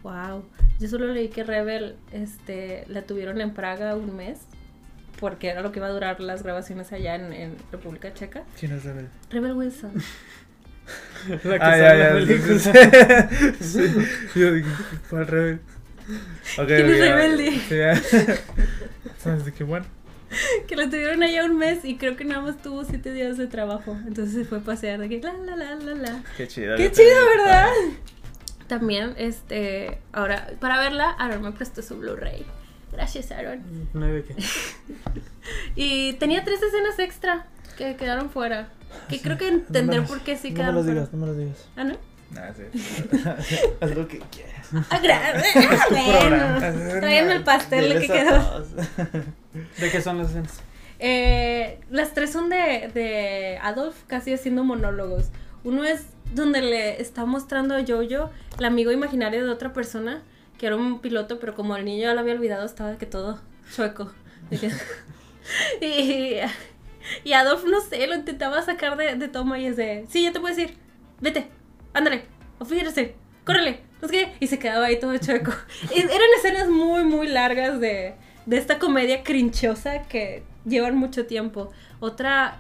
wow. 0.04 0.44
Yo 0.80 0.88
solo 0.88 1.08
leí 1.08 1.28
que 1.30 1.44
Rebel, 1.44 1.96
este, 2.12 2.86
la 2.88 3.02
tuvieron 3.02 3.42
en 3.42 3.52
Praga 3.54 3.96
un 3.96 4.16
mes, 4.16 4.40
porque 5.20 5.50
era 5.50 5.62
lo 5.62 5.72
que 5.72 5.80
iba 5.80 5.88
a 5.88 5.92
durar 5.92 6.20
las 6.22 6.44
grabaciones 6.44 6.92
allá 6.94 7.16
en, 7.16 7.34
en 7.34 7.56
República 7.72 8.14
Checa. 8.14 8.44
¿Quién 8.60 8.72
es 8.74 8.84
Rebel? 8.86 9.10
Rebel 9.30 9.54
Wilson. 9.54 9.92
La 11.44 11.60
que 11.60 11.64
Ah, 11.66 11.72
sale 11.72 11.80
ya, 11.80 12.10
en 12.10 12.28
la 12.28 12.36
ya. 12.36 13.30
Sí. 13.30 13.56
Sí. 13.64 14.40
Yo 14.40 14.54
dije, 14.54 14.70
¿cuál 15.10 15.28
Rebel? 15.28 15.60
Ok, 16.58 16.68
¿Quién 16.68 16.86
ok, 16.86 16.90
es 16.92 17.00
rebelde? 17.00 17.52
Sí, 17.52 17.76
ya. 17.78 17.92
Entonces 19.18 19.46
dije, 19.46 19.64
bueno. 19.64 19.86
que 20.68 20.76
la 20.76 20.86
tuvieron 20.86 21.24
allá 21.24 21.44
un 21.46 21.58
mes 21.58 21.84
y 21.84 21.98
creo 21.98 22.16
que 22.16 22.24
nada 22.26 22.42
más 22.42 22.62
tuvo 22.62 22.84
siete 22.86 23.12
días 23.14 23.38
de 23.38 23.48
trabajo. 23.48 23.98
Entonces 24.08 24.34
se 24.36 24.46
fue 24.46 24.60
a 24.60 24.62
pasear 24.62 25.00
de 25.00 25.10
que 25.10 25.20
la 25.20 25.34
la 25.34 25.56
la 25.56 25.76
la 25.76 25.96
la. 25.96 26.24
Qué 26.38 26.48
chido. 26.48 26.78
Qué 26.78 26.92
chido, 26.92 27.16
¿verdad? 27.38 27.68
También, 28.68 29.14
este, 29.18 30.00
ahora, 30.12 30.50
para 30.60 30.78
verla, 30.80 31.12
Aaron 31.12 31.42
me 31.42 31.52
prestó 31.54 31.82
su 31.82 31.98
Blu-ray. 31.98 32.46
Gracias, 32.92 33.32
Aaron. 33.32 33.62
No 33.94 34.06
hay 34.06 34.12
de 34.14 34.24
qué. 34.24 34.36
Y 35.78 36.14
tenía 36.14 36.44
tres 36.44 36.62
escenas 36.62 37.00
extra 37.00 37.46
que 37.78 37.96
quedaron 37.96 38.30
fuera. 38.30 38.70
Que 39.10 39.22
creo 39.22 39.38
que 39.38 39.48
entender 39.48 40.04
por 40.06 40.22
qué 40.22 40.36
sí 40.38 40.50
no 40.50 40.54
me 40.54 40.56
quedaron 40.58 40.76
los 40.76 40.86
fuera. 40.86 41.00
digas, 41.02 41.14
no 41.14 41.20
me 41.20 41.28
los 41.28 41.38
digas. 41.38 41.66
Ah, 41.76 41.84
¿no? 41.84 41.96
Nah, 42.32 42.54
sí. 42.54 42.64
Haz 43.82 43.96
lo 43.96 44.08
que 44.08 44.20
quieras. 44.20 44.68
Ah, 44.74 44.86
ah, 44.92 45.88
bueno. 45.90 47.00
Tráiganme 47.00 47.34
el 47.34 47.44
pastel 47.44 47.94
de 47.94 48.00
que 48.02 48.08
quedó. 48.08 48.66
¿De 49.80 49.92
qué 49.92 50.02
son 50.02 50.18
las 50.18 50.30
escenas? 50.30 50.60
Eh, 51.00 51.80
las 51.90 52.14
tres 52.14 52.32
son 52.32 52.50
de, 52.50 52.90
de 52.94 53.60
Adolf 53.62 53.96
casi 54.08 54.34
haciendo 54.34 54.64
monólogos. 54.64 55.30
Uno 55.64 55.84
es 55.84 56.08
donde 56.34 56.62
le 56.62 57.02
está 57.02 57.26
mostrando 57.26 57.76
a 57.76 57.82
Jojo 57.86 58.32
el 58.58 58.66
amigo 58.66 58.92
imaginario 58.92 59.46
de 59.46 59.52
otra 59.52 59.74
persona, 59.74 60.22
que 60.58 60.68
era 60.68 60.76
un 60.76 61.00
piloto, 61.00 61.40
pero 61.40 61.56
como 61.56 61.76
el 61.76 61.86
niño 61.86 62.04
ya 62.04 62.14
lo 62.14 62.20
había 62.22 62.34
olvidado, 62.34 62.66
estaba 62.66 62.92
de 62.92 62.98
que 62.98 63.06
todo 63.06 63.40
chueco. 63.74 64.12
De 64.50 64.58
que- 64.58 64.72
y, 65.86 66.40
y 67.24 67.34
Adolf, 67.34 67.66
no 67.66 67.82
sé, 67.82 68.06
lo 68.08 68.16
intentaba 68.16 68.62
sacar 68.62 68.98
de, 68.98 69.16
de 69.16 69.28
toma 69.28 69.60
y 69.60 69.68
es 69.68 69.78
de, 69.78 70.06
sí, 70.10 70.24
ya 70.24 70.32
te 70.32 70.40
puedes 70.40 70.58
ir, 70.58 70.76
vete, 71.20 71.48
ándale, 71.94 72.26
ofídrese, 72.60 73.16
córrele, 73.44 73.82
no 74.02 74.08
sé 74.08 74.14
qué, 74.14 74.34
y 74.40 74.48
se 74.48 74.60
quedaba 74.60 74.86
ahí 74.86 75.00
todo 75.00 75.18
chueco. 75.18 75.52
Y 75.96 76.00
eran 76.02 76.30
escenas 76.38 76.70
muy, 76.70 77.04
muy 77.04 77.28
largas 77.28 77.80
de, 77.80 78.16
de 78.46 78.58
esta 78.58 78.80
comedia 78.80 79.24
crinchosa 79.24 80.04
que 80.04 80.44
llevan 80.66 80.98
mucho 80.98 81.26
tiempo. 81.26 81.72
Otra, 82.00 82.60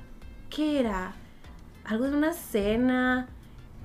¿qué 0.49 0.79
era? 0.79 1.13
Algo 1.85 2.09
de 2.09 2.17
una 2.17 2.33
cena. 2.33 3.27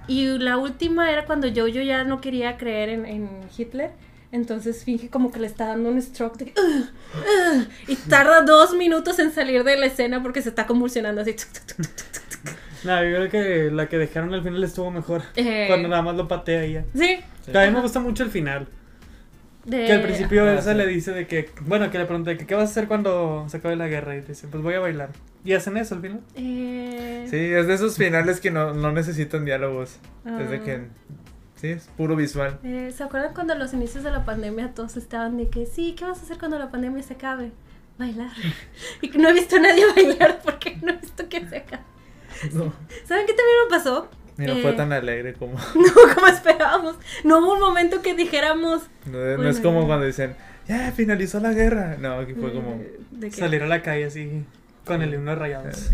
Y 0.09 0.27
la 0.39 0.57
última 0.57 1.13
era 1.13 1.27
cuando 1.27 1.49
Jojo 1.49 1.69
ya 1.69 2.05
no 2.05 2.21
quería 2.21 2.57
creer 2.57 2.89
en, 2.89 3.07
en 3.07 3.29
Hitler. 3.57 3.93
Entonces 4.33 4.83
finge 4.85 5.09
como 5.11 5.31
que 5.31 5.39
le 5.39 5.47
está 5.47 5.67
dando 5.67 5.91
un 5.91 6.01
stroke 6.03 6.37
de 6.39 6.45
que, 6.47 6.55
"Ugh, 6.61 6.89
ugh", 7.15 7.67
y 7.87 7.97
tarda 7.97 8.43
dos 8.43 8.75
minutos 8.75 9.19
en 9.19 9.31
salir 9.31 9.63
de 9.63 9.77
la 9.77 9.87
escena 9.87 10.23
porque 10.23 10.43
se 10.43 10.49
está 10.49 10.67
convulsionando 10.67 11.21
así. 11.21 11.37
No, 12.85 13.05
yo 13.05 13.15
creo 13.17 13.31
que 13.31 13.71
la 13.71 13.89
que 13.89 13.97
dejaron 13.99 14.35
al 14.35 14.43
final 14.43 14.65
estuvo 14.65 14.91
mejor. 14.91 15.23
Eh, 15.37 15.67
Cuando 15.69 15.89
nada 15.89 16.03
más 16.03 16.17
lo 16.17 16.27
patea 16.27 16.65
ella. 16.65 16.85
Sí. 16.95 17.19
Sí. 17.45 17.57
A 17.57 17.67
mí 17.67 17.71
me 17.73 17.81
gusta 17.81 18.01
mucho 18.01 18.25
el 18.25 18.31
final. 18.31 18.67
de- 19.65 19.85
Que 19.87 19.93
al 19.93 20.03
principio 20.03 20.45
Ah, 20.45 20.55
Elsa 20.55 20.73
sí. 20.73 20.79
le 20.79 20.87
dice 20.89 21.13
de 21.13 21.29
que, 21.29 21.49
bueno, 21.61 21.89
que 21.93 21.99
le 21.99 22.07
pregunta 22.07 22.37
que 22.37 22.45
qué 22.47 22.55
vas 22.57 22.69
a 22.69 22.73
hacer 22.73 22.89
cuando 22.89 23.47
se 23.49 23.59
acabe 23.59 23.77
la 23.77 23.87
guerra 23.87 24.17
y 24.17 24.23
dice, 24.23 24.49
pues 24.49 24.61
voy 24.61 24.75
a 24.75 24.81
bailar. 24.81 25.11
Y 25.45 25.53
hacen 25.53 25.77
eso 25.77 25.95
al 25.95 26.01
final. 26.01 26.21
Eh, 26.35 27.27
Sí, 27.31 27.37
es 27.37 27.69
de 27.69 27.75
esos 27.75 27.97
finales 27.97 28.41
que 28.41 28.51
no, 28.51 28.75
no 28.75 28.91
necesitan 28.91 29.45
diálogos. 29.45 29.99
Es 30.41 30.51
de 30.51 30.57
Ah. 30.57 30.63
que. 30.65 30.81
Sí, 31.63 31.69
es 31.69 31.89
puro 31.97 32.15
visual. 32.17 32.59
eh, 32.65 32.93
¿Se 32.95 33.03
acuerdan 33.05 33.33
cuando 33.33 33.55
a 33.55 33.57
los 33.57 33.73
inicios 33.73 34.05
de 34.05 34.11
la 34.11 34.25
pandemia 34.27 34.75
todos 34.75 34.97
estaban 34.99 35.37
de 35.39 35.49
que 35.49 35.65
sí, 35.65 35.95
¿qué 35.97 36.05
vas 36.05 36.19
a 36.19 36.23
hacer 36.23 36.37
cuando 36.39 36.59
la 36.59 36.71
pandemia 36.71 37.03
se 37.03 37.15
acabe? 37.15 37.53
Bailar. 37.99 38.31
Y 39.01 39.09
que 39.11 39.19
no 39.19 39.29
he 39.29 39.33
visto 39.33 39.57
a 39.57 39.61
nadie 39.61 39.85
bailar 39.97 40.41
porque 40.45 40.77
no 40.83 40.91
he 40.93 40.97
visto 40.97 41.29
que 41.29 41.47
se 41.49 41.57
acabe. 41.59 41.83
No, 42.53 42.73
¿Saben 43.07 43.27
qué 43.27 43.33
también 43.35 43.57
me 43.65 43.71
pasó? 43.71 44.11
y 44.39 44.43
no 44.43 44.53
Eh, 44.55 44.63
fue 44.63 44.73
tan 44.73 44.93
alegre 44.93 45.35
como. 45.35 45.53
No, 45.77 46.15
como 46.15 46.27
esperábamos. 46.27 46.97
No 47.25 47.39
hubo 47.39 47.53
un 47.55 47.61
momento 47.61 48.03
que 48.03 48.15
dijéramos. 48.15 48.83
No, 49.07 49.19
no 49.19 49.37
Bueno, 49.37 49.49
es 49.49 49.61
como 49.61 49.87
cuando 49.87 50.07
dicen, 50.07 50.35
ya 50.67 50.91
finalizó 50.91 51.39
la 51.39 51.53
guerra. 51.53 51.97
No, 52.01 52.15
aquí 52.19 52.35
fue 52.35 52.53
como. 52.53 52.73
eh, 52.81 52.99
de 53.13 53.31
que- 53.31 53.37
Salir 53.37 53.63
a 53.63 53.67
la 53.69 53.83
calle 53.83 54.07
así, 54.07 54.45
con 54.85 55.03
el 55.03 55.15
himno 55.15 55.37
rayados. 55.37 55.91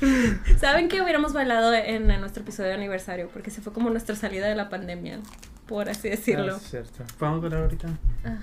¿Saben 0.58 0.88
que 0.88 1.00
hubiéramos 1.02 1.32
bailado 1.32 1.72
en, 1.74 2.10
en 2.10 2.20
nuestro 2.20 2.42
episodio 2.42 2.68
de 2.70 2.74
aniversario? 2.76 3.28
Porque 3.32 3.50
se 3.50 3.60
fue 3.60 3.72
como 3.72 3.90
nuestra 3.90 4.14
salida 4.16 4.46
de 4.48 4.54
la 4.54 4.68
pandemia, 4.68 5.18
por 5.66 5.88
así 5.88 6.08
decirlo. 6.08 6.54
Ah, 6.54 6.60
es 6.62 6.70
cierto. 6.70 7.04
Podemos 7.18 7.40
bailar 7.42 7.62
ahorita. 7.62 7.88
Ah. 8.24 8.38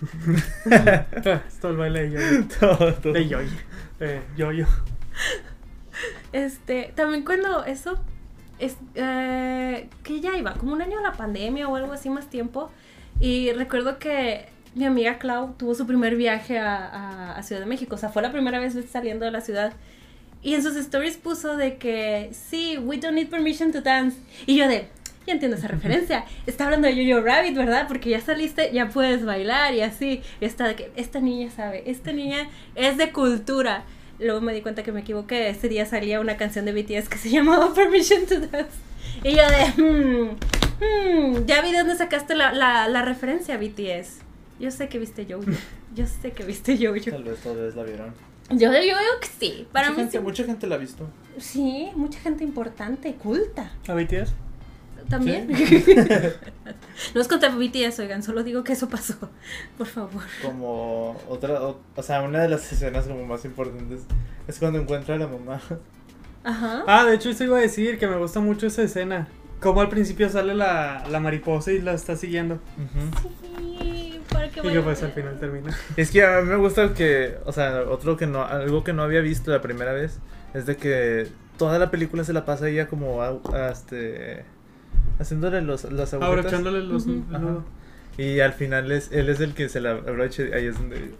Esto 1.48 1.70
el 1.70 1.76
baile 1.76 2.08
de 2.08 2.10
yo 2.12 2.48
todo, 2.60 2.94
todo. 2.94 3.12
De 3.12 3.28
yo 3.28 3.38
De 3.98 4.20
yo 4.36 4.50
Este, 6.32 6.92
también 6.94 7.24
cuando 7.24 7.64
eso, 7.64 7.98
es, 8.58 8.76
eh, 8.94 9.88
que 10.02 10.20
ya 10.20 10.36
iba, 10.36 10.54
como 10.54 10.72
un 10.72 10.82
año 10.82 10.98
a 10.98 11.02
la 11.02 11.12
pandemia 11.12 11.68
o 11.68 11.76
algo 11.76 11.92
así 11.92 12.10
más 12.10 12.28
tiempo, 12.28 12.70
y 13.20 13.52
recuerdo 13.52 13.98
que 13.98 14.46
mi 14.74 14.84
amiga 14.84 15.18
Clau 15.18 15.54
tuvo 15.56 15.74
su 15.76 15.86
primer 15.86 16.16
viaje 16.16 16.58
a, 16.58 16.76
a- 16.84 17.36
a 17.36 17.42
Ciudad 17.44 17.60
de 17.60 17.66
México, 17.66 17.94
o 17.94 17.98
sea, 17.98 18.08
fue 18.08 18.22
la 18.22 18.32
primera 18.32 18.58
vez 18.58 18.76
saliendo 18.90 19.24
de 19.24 19.30
la 19.30 19.40
ciudad. 19.40 19.72
Y 20.44 20.54
en 20.54 20.62
sus 20.62 20.76
stories 20.76 21.16
puso 21.16 21.56
de 21.56 21.78
que, 21.78 22.30
sí, 22.32 22.76
we 22.76 22.98
don't 22.98 23.14
need 23.14 23.28
permission 23.28 23.72
to 23.72 23.80
dance. 23.80 24.18
Y 24.46 24.56
yo 24.56 24.68
de, 24.68 24.88
ya 25.26 25.32
entiendo 25.32 25.56
esa 25.56 25.68
referencia. 25.68 26.26
Está 26.46 26.66
hablando 26.66 26.86
de 26.86 26.94
Jojo 26.94 27.24
Rabbit, 27.24 27.56
¿verdad? 27.56 27.88
Porque 27.88 28.10
ya 28.10 28.20
saliste, 28.20 28.70
ya 28.70 28.90
puedes 28.90 29.24
bailar 29.24 29.72
y 29.72 29.80
así. 29.80 30.20
Y 30.42 30.44
está 30.44 30.68
de 30.68 30.76
que, 30.76 30.92
esta 30.96 31.20
niña 31.20 31.50
sabe, 31.50 31.90
esta 31.90 32.12
niña 32.12 32.50
es 32.74 32.98
de 32.98 33.10
cultura. 33.10 33.84
Luego 34.18 34.42
me 34.42 34.52
di 34.52 34.60
cuenta 34.60 34.82
que 34.82 34.92
me 34.92 35.00
equivoqué. 35.00 35.48
Ese 35.48 35.70
día 35.70 35.86
salía 35.86 36.20
una 36.20 36.36
canción 36.36 36.66
de 36.66 36.72
BTS 36.72 37.08
que 37.08 37.16
se 37.16 37.30
llamaba 37.30 37.72
Permission 37.74 38.26
to 38.26 38.40
Dance. 38.40 38.76
Y 39.22 39.30
yo 39.30 39.42
de, 39.48 39.82
hmm, 39.82 40.28
hmm, 40.80 41.46
ya 41.46 41.62
vi 41.62 41.72
de 41.72 41.78
dónde 41.78 41.96
sacaste 41.96 42.34
la, 42.34 42.52
la, 42.52 42.86
la 42.88 43.00
referencia 43.00 43.54
a 43.54 43.58
BTS. 43.58 44.18
Yo 44.60 44.70
sé 44.70 44.88
que 44.88 44.98
viste 44.98 45.26
Jojo. 45.28 45.50
Yo 45.94 46.06
sé 46.06 46.32
que 46.32 46.44
viste 46.44 46.76
Jojo. 46.76 47.10
Tal 47.10 47.24
vez 47.24 47.38
tal 47.38 47.56
vez 47.56 47.74
la 47.74 47.82
vieron. 47.84 48.33
Yo, 48.50 48.70
yo 48.70 48.70
veo 48.72 49.20
que 49.20 49.28
sí. 49.38 49.66
Para 49.72 49.88
mucha, 49.88 49.96
mí 49.96 50.02
gente, 50.04 50.18
sí. 50.18 50.24
mucha 50.24 50.44
gente 50.44 50.66
la 50.66 50.74
ha 50.74 50.78
visto. 50.78 51.06
Sí, 51.38 51.88
mucha 51.96 52.18
gente 52.20 52.44
importante, 52.44 53.14
culta. 53.14 53.72
¿A 53.88 53.94
BTS? 53.94 54.32
También. 55.08 55.48
no 57.14 57.20
es 57.20 57.28
contra 57.28 57.50
BTS, 57.50 57.98
oigan, 58.00 58.22
solo 58.22 58.42
digo 58.42 58.64
que 58.64 58.72
eso 58.72 58.88
pasó. 58.88 59.14
Por 59.76 59.86
favor. 59.86 60.22
Como 60.42 61.16
otra, 61.28 61.62
o, 61.62 61.80
o 61.94 62.02
sea, 62.02 62.22
una 62.22 62.40
de 62.40 62.48
las 62.48 62.70
escenas 62.72 63.06
como 63.06 63.24
más 63.26 63.44
importantes 63.44 64.02
es 64.48 64.58
cuando 64.58 64.78
encuentra 64.78 65.14
a 65.16 65.18
la 65.18 65.26
mamá. 65.26 65.60
Ajá. 66.42 66.84
Ah, 66.86 67.04
de 67.04 67.16
hecho 67.16 67.30
eso 67.30 67.44
iba 67.44 67.58
a 67.58 67.60
decir 67.60 67.98
que 67.98 68.06
me 68.06 68.16
gusta 68.16 68.40
mucho 68.40 68.66
esa 68.66 68.82
escena. 68.82 69.28
Como 69.60 69.80
al 69.80 69.88
principio 69.88 70.28
sale 70.28 70.54
la, 70.54 71.04
la 71.10 71.20
mariposa 71.20 71.72
y 71.72 71.80
la 71.80 71.94
está 71.94 72.16
siguiendo. 72.16 72.58
Sí, 73.42 73.93
Y 74.60 74.60
que 74.62 74.68
vaya- 74.68 74.82
pues 74.84 75.02
al 75.02 75.12
final 75.12 75.38
termina. 75.38 75.76
Es 75.96 76.10
que 76.10 76.24
a 76.24 76.40
mí 76.40 76.48
me 76.48 76.56
gusta 76.56 76.94
que, 76.94 77.36
o 77.44 77.52
sea, 77.52 77.82
otro 77.88 78.16
que 78.16 78.26
no, 78.26 78.44
algo 78.44 78.84
que 78.84 78.92
no 78.92 79.02
había 79.02 79.20
visto 79.20 79.50
la 79.50 79.60
primera 79.60 79.92
vez 79.92 80.18
es 80.54 80.66
de 80.66 80.76
que 80.76 81.28
toda 81.58 81.78
la 81.78 81.90
película 81.90 82.24
se 82.24 82.32
la 82.32 82.44
pasa 82.44 82.68
ella 82.68 82.88
como 82.88 83.22
a, 83.22 83.36
a 83.52 83.70
este 83.70 84.44
haciéndole 85.18 85.60
los 85.62 85.84
las 85.92 86.12
agujetas 86.14 86.38
Abrochándole 86.38 86.80
los 86.82 87.04
Ajá. 87.06 87.38
nudo. 87.38 87.64
y 88.18 88.40
al 88.40 88.52
final 88.52 88.90
es 88.90 89.10
él 89.12 89.28
es 89.28 89.38
el 89.40 89.54
que 89.54 89.68
se 89.68 89.80
la 89.80 89.92
abrocha 89.92 90.42
y 90.42 90.52
ahí 90.52 90.66
es 90.66 90.76
donde 90.76 91.12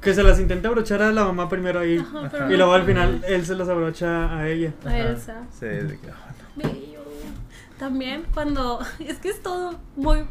Que 0.00 0.14
se 0.14 0.22
las 0.22 0.38
intenta 0.40 0.68
abrochar 0.68 1.02
a 1.02 1.12
la 1.12 1.24
mamá 1.24 1.48
primero 1.48 1.80
ahí. 1.80 1.98
Ajá. 1.98 2.48
Y 2.50 2.56
luego 2.56 2.72
al 2.72 2.84
final 2.84 3.22
él 3.28 3.44
se 3.44 3.54
las 3.54 3.68
abrocha 3.68 4.34
a 4.38 4.48
ella. 4.48 4.72
A. 4.86 4.98
Elsa. 4.98 5.42
Sí, 5.58 5.66
de 5.66 5.98
que, 6.00 6.08
ah, 6.10 6.32
no. 6.56 6.70
También 7.78 8.24
cuando. 8.34 8.80
Es 9.00 9.18
que 9.18 9.28
es 9.30 9.42
todo 9.42 9.78
muy. 9.96 10.24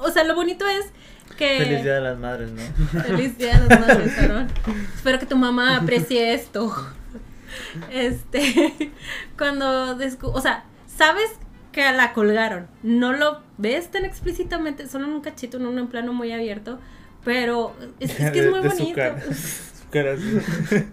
O 0.00 0.10
sea, 0.10 0.24
lo 0.24 0.34
bonito 0.34 0.66
es 0.66 0.86
que. 1.36 1.58
Feliz 1.58 1.82
Día 1.82 1.94
de 1.94 2.00
las 2.00 2.18
Madres, 2.18 2.50
¿no? 2.52 3.02
Feliz 3.02 3.36
día 3.38 3.58
de 3.58 3.68
las 3.68 3.80
madres, 3.88 4.18
Aaron. 4.18 4.48
Espero 4.94 5.18
que 5.18 5.26
tu 5.26 5.36
mamá 5.36 5.76
aprecie 5.76 6.34
esto. 6.34 6.74
Este. 7.90 8.92
Cuando. 9.38 9.96
descu- 9.98 10.30
o 10.32 10.40
sea, 10.40 10.64
sabes 10.86 11.30
que 11.72 11.90
la 11.92 12.12
colgaron. 12.12 12.66
No 12.82 13.12
lo 13.12 13.40
ves 13.58 13.90
tan 13.90 14.04
explícitamente, 14.04 14.86
solo 14.88 15.06
en 15.06 15.12
un 15.12 15.20
cachito, 15.20 15.56
en 15.58 15.66
un 15.66 15.88
plano 15.88 16.12
muy 16.12 16.32
abierto. 16.32 16.78
Pero 17.24 17.74
es, 18.00 18.18
es 18.20 18.30
que 18.32 18.40
es 18.40 18.50
muy 18.50 18.62
su 18.62 18.68
bonito. 18.68 18.94
cara. 18.96 19.22
Su 19.32 19.90
cara. 19.90 20.16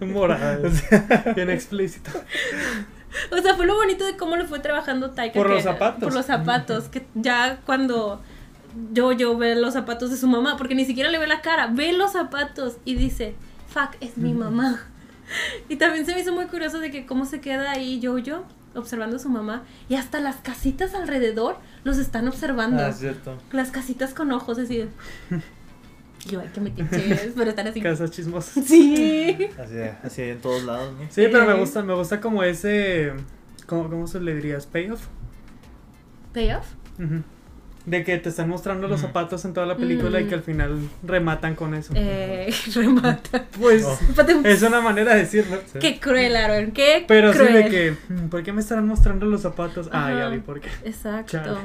Morada. 0.06 0.58
Bien 1.34 1.50
explícito. 1.50 2.10
O 3.30 3.38
sea, 3.38 3.54
fue 3.54 3.66
lo 3.66 3.74
bonito 3.74 4.06
de 4.06 4.16
cómo 4.16 4.36
lo 4.36 4.46
fue 4.46 4.60
trabajando 4.60 5.10
Taika. 5.10 5.34
Por 5.34 5.48
que- 5.48 5.54
los 5.54 5.62
zapatos. 5.64 6.02
Por 6.04 6.14
los 6.14 6.24
zapatos. 6.26 6.84
Que 6.88 7.06
ya 7.14 7.60
cuando 7.66 8.22
yo, 8.92 9.12
yo 9.12 9.36
ve 9.36 9.54
los 9.56 9.74
zapatos 9.74 10.10
de 10.10 10.16
su 10.16 10.26
mamá, 10.28 10.56
porque 10.56 10.74
ni 10.74 10.84
siquiera 10.84 11.10
le 11.10 11.18
ve 11.18 11.26
la 11.26 11.40
cara, 11.40 11.66
ve 11.68 11.92
los 11.92 12.12
zapatos 12.12 12.76
y 12.84 12.94
dice, 12.94 13.34
fuck, 13.68 13.90
es 14.00 14.16
mi 14.18 14.32
mamá. 14.34 14.80
Y 15.70 15.76
también 15.76 16.04
se 16.04 16.14
me 16.14 16.20
hizo 16.20 16.32
muy 16.34 16.44
curioso 16.46 16.78
de 16.78 16.90
que 16.90 17.06
cómo 17.06 17.24
se 17.24 17.40
queda 17.40 17.70
ahí 17.70 18.00
yo-yo 18.00 18.44
observando 18.74 19.16
a 19.16 19.18
su 19.18 19.30
mamá 19.30 19.62
y 19.88 19.94
hasta 19.94 20.20
las 20.20 20.36
casitas 20.36 20.92
alrededor 20.94 21.56
los 21.84 21.96
están 21.96 22.28
observando. 22.28 22.82
Ah, 22.82 22.88
es 22.88 22.98
cierto. 22.98 23.38
Las 23.50 23.70
casitas 23.70 24.12
con 24.12 24.30
ojos 24.32 24.58
así. 24.58 24.76
de- 24.78 24.88
Yo, 26.26 26.40
ay, 26.40 26.50
que 26.52 26.60
me 26.60 26.70
tiches, 26.70 27.32
pero 27.34 27.48
están 27.50 27.66
así. 27.66 27.80
Casas 27.80 28.10
chismosas. 28.10 28.62
Sí. 28.66 29.48
Así, 29.58 29.74
así 30.04 30.22
en 30.22 30.40
todos 30.40 30.64
lados, 30.64 30.92
¿no? 30.92 31.04
Sí, 31.08 31.22
pero 31.32 31.46
me 31.46 31.54
gusta, 31.54 31.82
me 31.82 31.94
gusta 31.94 32.20
como 32.20 32.42
ese. 32.42 33.12
¿Cómo, 33.66 33.88
cómo 33.88 34.06
se 34.06 34.20
le 34.20 34.34
dirías? 34.34 34.66
Payoff. 34.66 35.06
¿Payoff? 36.34 36.66
Ujú. 36.98 37.22
De 37.84 38.04
que 38.04 38.16
te 38.18 38.28
están 38.28 38.48
mostrando 38.48 38.86
los 38.86 39.00
Mm. 39.00 39.02
zapatos 39.06 39.44
en 39.44 39.54
toda 39.54 39.66
la 39.66 39.76
película 39.76 40.20
y 40.20 40.24
Mm. 40.24 40.28
que 40.28 40.34
al 40.36 40.42
final 40.42 40.78
rematan 41.02 41.54
con 41.56 41.74
eso. 41.74 41.92
Eh, 41.96 42.52
remata. 42.74 43.44
Pues 43.58 43.84
Oh. 43.84 43.98
es 44.44 44.62
una 44.62 44.80
manera 44.80 45.14
de 45.14 45.20
decirlo. 45.20 45.58
Sí. 45.72 45.78
Qué 45.80 45.98
cruel, 45.98 46.36
Aaron, 46.36 46.70
qué 46.70 47.04
Pero 47.08 47.32
cruel. 47.32 47.48
sí 47.48 47.54
de 47.54 47.68
que, 47.68 47.96
mm, 48.08 48.28
¿por 48.28 48.42
qué 48.44 48.52
me 48.52 48.60
estarán 48.60 48.86
mostrando 48.86 49.26
los 49.26 49.40
zapatos? 49.42 49.88
Ah, 49.92 50.06
Ajá. 50.08 50.18
ya 50.18 50.28
vi 50.28 50.38
por 50.38 50.60
qué. 50.60 50.68
Exacto. 50.84 51.32
Chale. 51.32 51.58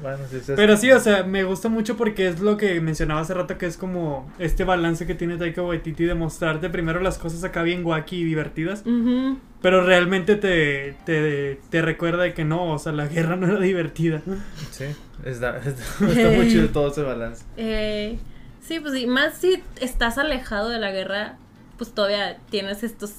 Bueno, 0.00 0.18
sí, 0.30 0.38
sí, 0.44 0.52
Pero 0.54 0.76
sí, 0.76 0.92
o 0.92 1.00
sea, 1.00 1.24
me 1.24 1.42
gusta 1.42 1.68
mucho 1.68 1.96
porque 1.96 2.28
es 2.28 2.38
lo 2.38 2.56
que 2.56 2.80
mencionaba 2.80 3.20
hace 3.20 3.34
rato 3.34 3.58
que 3.58 3.66
es 3.66 3.76
como 3.76 4.30
este 4.38 4.62
balance 4.62 5.06
que 5.08 5.16
tiene 5.16 5.38
Taika 5.38 5.60
Waititi 5.62 6.04
de 6.04 6.14
mostrarte 6.14 6.70
primero 6.70 7.00
las 7.00 7.18
cosas 7.18 7.42
acá 7.42 7.62
bien 7.64 7.84
wacky 7.84 8.18
y 8.20 8.24
divertidas, 8.24 8.82
Ujú. 8.86 9.38
Pero 9.60 9.84
realmente 9.84 10.36
te, 10.36 10.94
te, 11.04 11.60
te 11.70 11.82
recuerda 11.82 12.22
de 12.22 12.34
que 12.34 12.44
no, 12.44 12.72
o 12.72 12.78
sea, 12.78 12.92
la 12.92 13.06
guerra 13.06 13.36
no 13.36 13.46
era 13.46 13.58
divertida. 13.58 14.22
Sí, 14.70 14.84
está, 15.24 15.58
está, 15.64 15.70
está 16.06 16.30
muy 16.30 16.48
chido 16.48 16.68
todo 16.68 16.90
ese 16.90 17.02
balance. 17.02 17.44
Eh, 17.56 18.18
sí, 18.64 18.78
pues 18.80 18.94
y 18.96 19.06
más 19.06 19.38
si 19.38 19.62
estás 19.80 20.18
alejado 20.18 20.68
de 20.68 20.78
la 20.78 20.92
guerra, 20.92 21.36
pues 21.76 21.92
todavía 21.92 22.38
tienes 22.50 22.84
estos, 22.84 23.12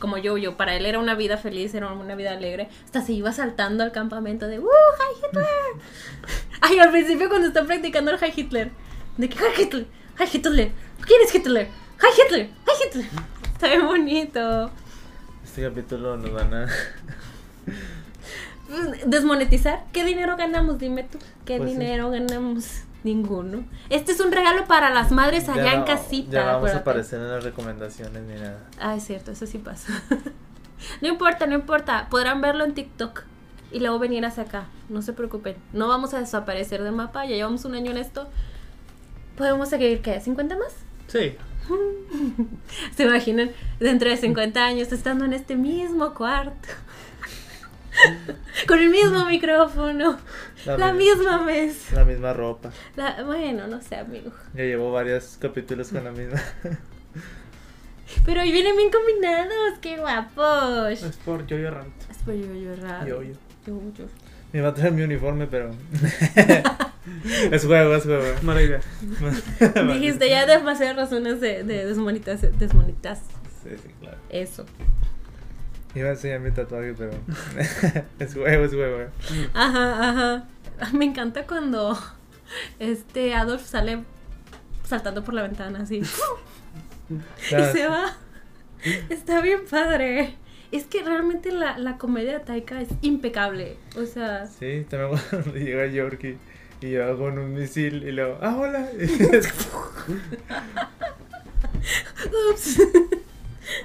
como 0.00 0.18
yo, 0.18 0.36
yo, 0.38 0.56
para 0.56 0.74
él 0.74 0.86
era 0.86 0.98
una 0.98 1.14
vida 1.14 1.36
feliz, 1.36 1.72
era 1.74 1.92
una 1.92 2.16
vida 2.16 2.32
alegre, 2.32 2.68
hasta 2.84 3.02
se 3.02 3.12
iba 3.12 3.32
saltando 3.32 3.84
al 3.84 3.92
campamento 3.92 4.48
de 4.48 4.58
¡Uh, 4.58 4.64
Hi 4.64 5.26
Hitler! 5.26 5.46
Ay, 6.62 6.78
al 6.80 6.90
principio 6.90 7.28
cuando 7.28 7.48
están 7.48 7.66
practicando 7.66 8.10
el 8.10 8.18
Hi 8.18 8.32
Hitler, 8.34 8.70
de 9.18 9.28
que 9.28 9.36
Hi 9.36 9.62
Hitler, 9.62 9.86
Hi 10.18 10.36
Hitler, 10.36 10.72
¿quién 11.06 11.20
es 11.22 11.32
Hitler? 11.32 11.68
Hi 12.00 12.22
Hitler, 12.22 12.46
Hi 12.66 12.86
Hitler. 12.86 13.06
Está 13.54 13.68
bien 13.68 13.86
bonito. 13.86 14.70
Este 15.56 15.66
capítulo 15.66 16.18
nos 16.18 16.34
van 16.34 16.52
a... 16.52 16.68
Pues, 18.68 19.08
Desmonetizar. 19.08 19.84
¿Qué 19.90 20.04
dinero 20.04 20.36
ganamos? 20.36 20.78
Dime 20.78 21.04
tú. 21.04 21.18
¿Qué 21.46 21.56
Pues 21.56 21.70
sí. 21.70 21.78
dinero 21.78 22.10
ganamos? 22.10 22.82
Ninguno. 23.04 23.64
Este 23.88 24.12
es 24.12 24.20
un 24.20 24.32
regalo 24.32 24.66
para 24.66 24.90
las 24.90 25.12
madres 25.12 25.48
allá 25.48 25.64
Ya 25.64 25.72
en 25.72 25.84
casita. 25.84 26.30
Ya 26.30 26.44
vamos 26.44 26.72
a 26.72 26.76
aparecer 26.76 27.22
en 27.22 27.30
las 27.30 27.42
recomendaciones 27.42 28.22
ni 28.24 28.34
nada. 28.34 28.68
Ah, 28.78 28.96
es 28.96 29.04
cierto, 29.04 29.30
eso 29.30 29.46
sí 29.46 29.56
pasa. 29.56 29.94
no 31.00 31.08
importa, 31.08 31.46
no 31.46 31.54
importa. 31.54 32.08
Podrán 32.10 32.42
verlo 32.42 32.62
en 32.62 32.74
TikTok 32.74 33.22
y 33.72 33.80
luego 33.80 33.98
venir 33.98 34.26
hacia 34.26 34.42
acá. 34.42 34.66
No 34.90 35.00
se 35.00 35.14
preocupen. 35.14 35.56
No 35.72 35.88
vamos 35.88 36.12
a 36.12 36.20
desaparecer 36.20 36.82
del 36.82 36.92
mapa. 36.92 37.24
Ya 37.24 37.34
llevamos 37.34 37.64
un 37.64 37.76
año 37.76 37.92
en 37.92 37.96
esto. 37.96 38.28
¿Podemos 39.38 39.70
seguir 39.70 40.02
qué? 40.02 40.20
¿50 40.20 40.58
más? 40.58 40.74
Sí, 41.06 41.34
¿Se 42.96 43.04
imaginan? 43.04 43.50
Dentro 43.80 44.08
de 44.10 44.16
50 44.16 44.64
años 44.64 44.92
estando 44.92 45.24
en 45.24 45.32
este 45.32 45.56
mismo 45.56 46.14
cuarto. 46.14 46.68
Con 48.68 48.78
el 48.78 48.90
mismo 48.90 49.24
micrófono. 49.26 50.18
La 50.66 50.76
La 50.78 50.92
mi- 50.92 51.04
misma 51.06 51.42
mesa. 51.42 51.94
La 51.96 52.04
misma 52.04 52.32
ropa. 52.32 52.70
La- 52.96 53.22
bueno, 53.24 53.66
no 53.66 53.80
sé, 53.80 53.96
amigo. 53.96 54.30
Ya 54.54 54.64
llevo 54.64 54.92
varios 54.92 55.38
capítulos 55.40 55.88
con 55.88 56.04
la 56.04 56.10
misma. 56.12 56.40
Pero 58.24 58.42
hoy 58.42 58.52
vienen 58.52 58.76
bien 58.76 58.90
combinados. 58.90 59.78
¡Qué 59.80 59.96
guapos! 59.98 61.02
es 61.02 61.16
por 61.18 61.42
Jojo 61.48 61.70
Rabbit. 61.70 62.10
Es 62.10 62.18
por 62.18 62.34
yo, 62.34 62.52
yo, 62.54 62.76
raro. 62.76 63.06
Yo, 63.06 63.22
yo. 63.22 63.32
Yo, 63.66 63.80
yo. 63.96 64.04
Me 64.56 64.62
va 64.62 64.70
a 64.70 64.74
traer 64.74 64.90
mi 64.94 65.02
uniforme, 65.02 65.46
pero. 65.46 65.70
es 67.52 67.66
juego, 67.66 67.94
es 67.94 68.04
juego. 68.04 68.24
Mala 68.40 68.62
idea. 68.62 68.80
Dijiste 69.92 70.30
ya 70.30 70.46
demasiadas 70.46 70.96
razones 70.96 71.42
de, 71.42 71.62
de 71.62 71.84
desmonitas, 71.84 72.40
desmonitas. 72.58 73.20
Sí, 73.62 73.68
sí, 73.76 73.90
claro. 74.00 74.16
Eso. 74.30 74.64
Iba 75.94 76.08
a 76.08 76.12
enseñar 76.12 76.40
mi 76.40 76.52
tatuaje, 76.52 76.94
pero. 76.96 77.10
es 78.18 78.32
juego, 78.32 78.64
es 78.64 78.72
juego. 78.72 79.10
Ajá, 79.52 80.08
ajá. 80.08 80.44
Ah, 80.80 80.90
Me 80.94 81.04
encanta 81.04 81.46
cuando 81.46 81.98
este 82.78 83.34
Adolf 83.34 83.62
sale 83.62 84.04
saltando 84.84 85.22
por 85.22 85.34
la 85.34 85.42
ventana 85.42 85.80
así. 85.82 85.96
Y 85.98 87.72
se 87.74 87.88
va. 87.88 88.16
Está 89.10 89.42
bien 89.42 89.66
padre. 89.70 90.34
Es 90.72 90.84
que 90.84 91.02
realmente 91.02 91.52
la, 91.52 91.78
la 91.78 91.96
comedia 91.98 92.38
de 92.38 92.44
Taika 92.44 92.80
es 92.80 92.88
impecable. 93.02 93.76
O 93.96 94.04
sea, 94.04 94.46
Sí, 94.46 94.84
también 94.88 95.20
cuando 95.30 95.52
llega 95.54 95.86
Yorkie 95.86 96.36
y 96.80 96.86
llega 96.86 97.16
con 97.16 97.38
un 97.38 97.54
misil 97.54 98.02
y 98.02 98.12
luego, 98.12 98.38
¡ah, 98.42 98.56
hola! 98.56 98.88
ups. 102.50 102.80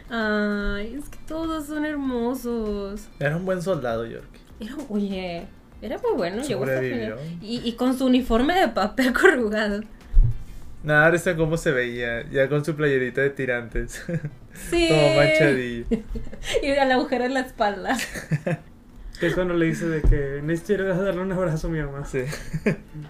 Ay, 0.10 0.96
es 1.02 1.10
que 1.10 1.18
todos 1.28 1.66
son 1.68 1.86
hermosos. 1.86 3.08
Era 3.20 3.38
un 3.38 3.46
buen 3.46 3.62
soldado, 3.62 4.06
Yorkie. 4.06 4.40
Era, 4.60 4.76
oye, 4.90 5.48
era 5.82 5.98
muy 6.00 6.12
bueno. 6.16 6.44
Llegó 6.44 6.64
hasta 6.64 6.82
final. 6.82 7.16
Y, 7.42 7.62
y 7.68 7.74
con 7.74 7.98
su 7.98 8.06
uniforme 8.06 8.60
de 8.60 8.68
papel 8.70 9.14
corrugado. 9.20 9.82
Nada, 10.84 11.06
ahora 11.06 11.20
cómo 11.38 11.58
se 11.58 11.72
veía, 11.72 12.28
ya 12.30 12.50
con 12.50 12.66
su 12.66 12.76
playerita 12.76 13.22
de 13.22 13.30
tirantes. 13.30 14.04
Sí. 14.70 14.88
Como 14.90 15.16
manchadillo. 15.16 15.86
Y 16.64 16.72
a 16.72 16.86
la 16.86 16.98
mujer 16.98 17.22
en 17.22 17.34
la 17.34 17.42
espalda. 17.42 17.98
Que 19.20 19.28
es 19.28 19.36
cuando 19.36 19.54
le 19.54 19.68
dice 19.68 19.88
de 19.88 20.02
que 20.02 20.42
necesito 20.42 20.74
ir 20.74 20.82
a 20.82 20.96
darle 20.96 21.22
un 21.22 21.32
abrazo 21.32 21.68
a 21.68 21.70
mi 21.70 21.80
mamá. 21.80 22.04
Sí. 22.06 22.24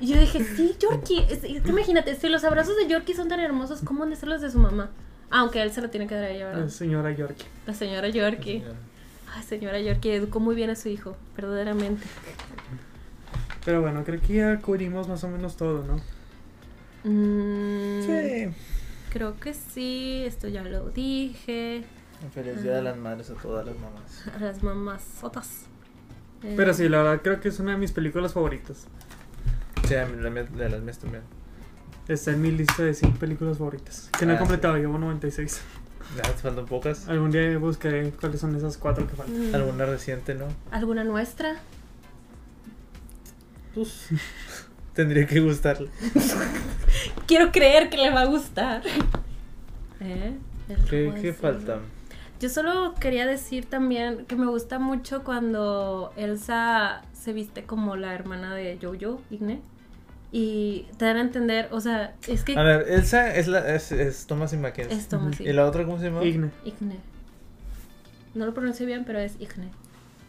Y 0.01 0.07
yo 0.07 0.19
dije, 0.19 0.43
sí, 0.43 0.76
Yorkie. 0.78 1.26
Es, 1.30 1.45
es 1.45 1.61
que 1.61 1.69
imagínate, 1.69 2.15
si 2.15 2.28
los 2.28 2.43
abrazos 2.43 2.76
de 2.76 2.86
Yorkie 2.89 3.13
son 3.13 3.30
tan 3.30 3.39
hermosos, 3.39 3.80
¿cómo 3.86 4.03
han 4.03 4.09
de 4.09 4.17
ser 4.17 4.28
los 4.28 4.41
de 4.41 4.51
su 4.51 4.59
mamá? 4.59 4.89
Aunque 5.30 5.61
él 5.61 5.72
se 5.72 5.80
lo 5.80 5.89
tiene 5.89 6.07
que 6.07 6.15
dar 6.15 6.26
a 6.26 6.30
ella, 6.30 6.47
¿verdad? 6.47 6.63
La 6.63 6.69
señora 6.69 7.11
Yorkie. 7.11 7.45
La 7.65 7.74
señora 7.74 8.09
Yorkie. 8.09 8.61
Ay, 9.34 9.43
señora 9.43 9.80
Yorkie, 9.80 10.13
educó 10.13 10.41
muy 10.41 10.53
bien 10.53 10.69
a 10.69 10.76
su 10.76 10.89
hijo, 10.89 11.15
verdaderamente. 11.38 12.05
Pero 13.63 13.82
bueno, 13.82 14.03
creo 14.03 14.19
que 14.19 14.34
ya 14.34 14.59
cubrimos 14.59 15.07
más 15.07 15.24
o 15.24 15.30
menos 15.30 15.55
todo, 15.55 15.86
¿no? 15.86 16.01
Mm, 17.04 18.02
Sí. 18.02 18.49
Creo 19.12 19.38
que 19.39 19.54
sí, 19.54 20.24
esto 20.26 20.47
ya 20.47 20.64
lo 20.64 20.89
dije. 20.89 21.84
Feliz 22.34 22.62
día 22.64 22.74
de 22.76 22.82
las 22.82 22.95
madres 22.97 23.30
a 23.30 23.34
todas 23.34 23.66
las 23.66 23.76
mamás. 23.76 24.24
A 24.36 24.39
las 24.39 24.64
mamás 24.64 25.02
sotas. 25.20 25.64
Eh, 26.43 26.54
Pero 26.56 26.74
sí, 26.74 26.88
la 26.88 27.02
verdad 27.04 27.22
creo 27.22 27.39
que 27.39 27.49
es 27.49 27.60
una 27.60 27.72
de 27.72 27.78
mis 27.78 27.91
películas 27.91 28.34
favoritas. 28.34 28.86
Sí, 29.88 29.95
a 29.95 30.06
mí, 30.06 30.22
la 30.22 30.30
mía- 30.30 30.43
de 30.43 30.70
las 30.70 30.82
mías 30.82 30.99
también. 30.99 31.24
Está 32.08 32.32
en 32.32 32.41
mi 32.41 32.52
lista 32.52 32.84
de 32.84 32.93
100 32.93 33.14
películas 33.14 33.58
favoritas. 33.58 34.10
Que 34.18 34.26
no 34.26 34.34
he 34.34 34.36
Ah, 34.36 34.39
completado, 34.39 34.78
llevo 34.78 34.97
96. 34.97 35.62
Ya, 36.16 36.24
te 36.24 36.34
faltan 36.34 36.66
pocas. 36.66 37.08
Algún 37.08 37.32
día 37.32 37.58
buscaré 37.58 38.12
cuáles 38.12 38.39
son 38.41 38.56
esas 38.56 38.78
cuatro 38.78 39.08
que 39.08 39.16
faltan. 39.16 39.52
mm, 39.52 39.56
Alguna 39.56 39.86
reciente, 39.86 40.36
¿no? 40.36 40.45
¿Alguna 40.72 41.04
nuestra? 41.04 41.56
pues 43.74 44.08
tendría 44.94 45.26
que 45.26 45.39
gustarle. 45.39 45.89
Quiero 47.28 47.52
creer 47.52 47.89
que 47.89 47.98
le 47.98 48.10
va 48.12 48.22
a 48.22 48.26
gustar. 48.26 48.82
¿Eh? 50.02 50.34
¿Qué, 50.89 51.14
qué 51.22 51.34
falta? 51.34 51.80
Yo 52.39 52.50
solo 52.50 52.96
quería 53.00 53.28
decir 53.28 53.66
también 53.66 54.26
que 54.26 54.36
me 54.36 54.48
gusta 54.48 54.80
mucho 54.80 55.24
cuando 55.24 56.12
Elsa 56.16 57.04
se 57.14 57.34
viste 57.34 57.64
como 57.64 57.96
la 57.96 58.16
hermana 58.16 58.56
de 58.56 58.80
Jojo, 58.82 59.22
Igne. 59.30 59.62
Y 60.32 60.88
te 60.98 61.06
dan 61.06 61.18
a 61.18 61.22
entender, 61.22 61.68
o 61.72 61.82
sea, 61.82 62.16
es 62.28 62.44
que 62.44 62.58
A 62.58 62.64
ver, 62.64 62.86
Elsa 62.88 63.36
es, 63.36 63.48
la, 63.48 63.76
es, 63.76 63.92
es 63.92 64.26
Thomas 64.26 64.54
y 64.54 64.58
Mackenzie. 64.58 64.98
es 64.98 65.08
Thomas 65.08 65.39
¿Y 65.39 65.52
la 65.52 65.66
otra 65.66 65.84
cómo 65.86 66.00
se 66.00 66.06
llama? 66.06 66.24
Igne. 66.24 66.50
Igne. 66.64 66.96
No 68.34 68.46
lo 68.46 68.54
pronuncio 68.54 68.86
bien, 68.86 69.04
pero 69.06 69.20
es 69.20 69.36
Igne. 69.39 69.70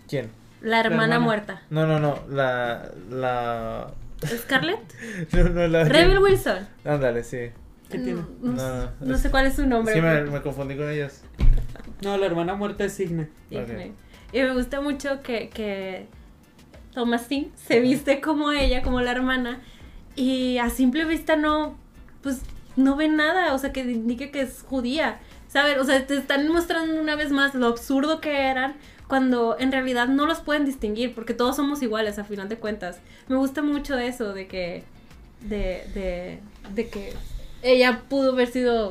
¿Quién? 0.08 0.28
La 0.60 0.80
hermana, 0.80 1.04
hermana. 1.04 1.20
muerta. 1.20 1.62
No, 1.70 1.86
no, 1.86 1.98
no. 1.98 2.18
La. 2.28 2.90
La. 3.10 3.90
¿Scarlett? 4.26 4.80
No, 5.32 5.44
no, 5.48 5.66
la. 5.68 5.84
Rebel 5.84 6.18
Wilson. 6.18 6.66
Ándale, 6.84 7.24
sí. 7.24 7.50
¿Qué 7.90 7.98
tiene? 7.98 8.22
No, 8.40 8.52
No, 8.52 8.90
no 9.00 9.14
es- 9.14 9.20
sé 9.20 9.30
cuál 9.30 9.46
es 9.46 9.56
su 9.56 9.66
nombre. 9.66 9.94
Sí, 9.94 10.00
me, 10.00 10.40
confundí 10.40 10.76
con 10.76 10.88
ellas. 10.88 11.22
No, 12.02 12.16
la 12.16 12.26
hermana 12.26 12.54
muerta 12.54 12.84
es 12.84 12.98
Igne. 12.98 13.28
Igne. 13.50 13.92
Y 14.32 14.40
me 14.40 14.54
gusta 14.54 14.80
mucho 14.80 15.22
que, 15.22 15.50
que 15.50 16.06
Thomasin 16.94 17.52
se 17.56 17.80
viste 17.80 18.20
como 18.20 18.52
ella, 18.52 18.82
como 18.82 19.00
la 19.00 19.10
hermana, 19.12 19.60
y 20.16 20.58
a 20.58 20.70
simple 20.70 21.04
vista 21.04 21.36
no, 21.36 21.76
pues 22.22 22.40
no 22.76 22.96
ve 22.96 23.08
nada, 23.08 23.54
o 23.54 23.58
sea, 23.58 23.72
que 23.72 23.80
indique 23.80 24.30
que 24.30 24.42
es 24.42 24.62
judía. 24.62 25.18
¿Sabes? 25.48 25.76
O 25.76 25.84
sea, 25.84 26.06
te 26.06 26.16
están 26.16 26.48
mostrando 26.48 26.98
una 26.98 27.14
vez 27.14 27.30
más 27.30 27.54
lo 27.54 27.66
absurdo 27.66 28.22
que 28.22 28.46
eran 28.46 28.74
cuando 29.12 29.56
en 29.58 29.70
realidad 29.72 30.08
no 30.08 30.24
los 30.24 30.40
pueden 30.40 30.64
distinguir, 30.64 31.14
porque 31.14 31.34
todos 31.34 31.54
somos 31.56 31.82
iguales 31.82 32.18
a 32.18 32.24
final 32.24 32.48
de 32.48 32.56
cuentas. 32.56 32.96
Me 33.28 33.36
gusta 33.36 33.60
mucho 33.60 33.98
eso 33.98 34.32
de 34.32 34.46
que, 34.46 34.84
de, 35.42 35.84
de, 35.92 36.38
de 36.74 36.88
que 36.88 37.12
ella 37.62 38.04
pudo 38.08 38.32
haber 38.32 38.48
sido 38.48 38.88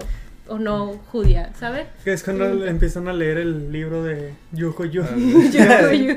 o 0.48 0.60
no 0.60 1.00
judía, 1.12 1.52
¿sabes? 1.60 1.88
Que 2.04 2.14
es 2.14 2.22
cuando 2.24 2.54
Sí. 2.54 2.70
empiezan 2.70 3.08
a 3.08 3.14
leer 3.14 3.40
el 3.40 3.72
libro 3.72 4.04
de 4.04 4.34
Yujo 4.52 4.86
Yu. 4.86 5.02
Ah, 5.02 5.16
Yo- 5.52 5.92
yo- 5.92 6.16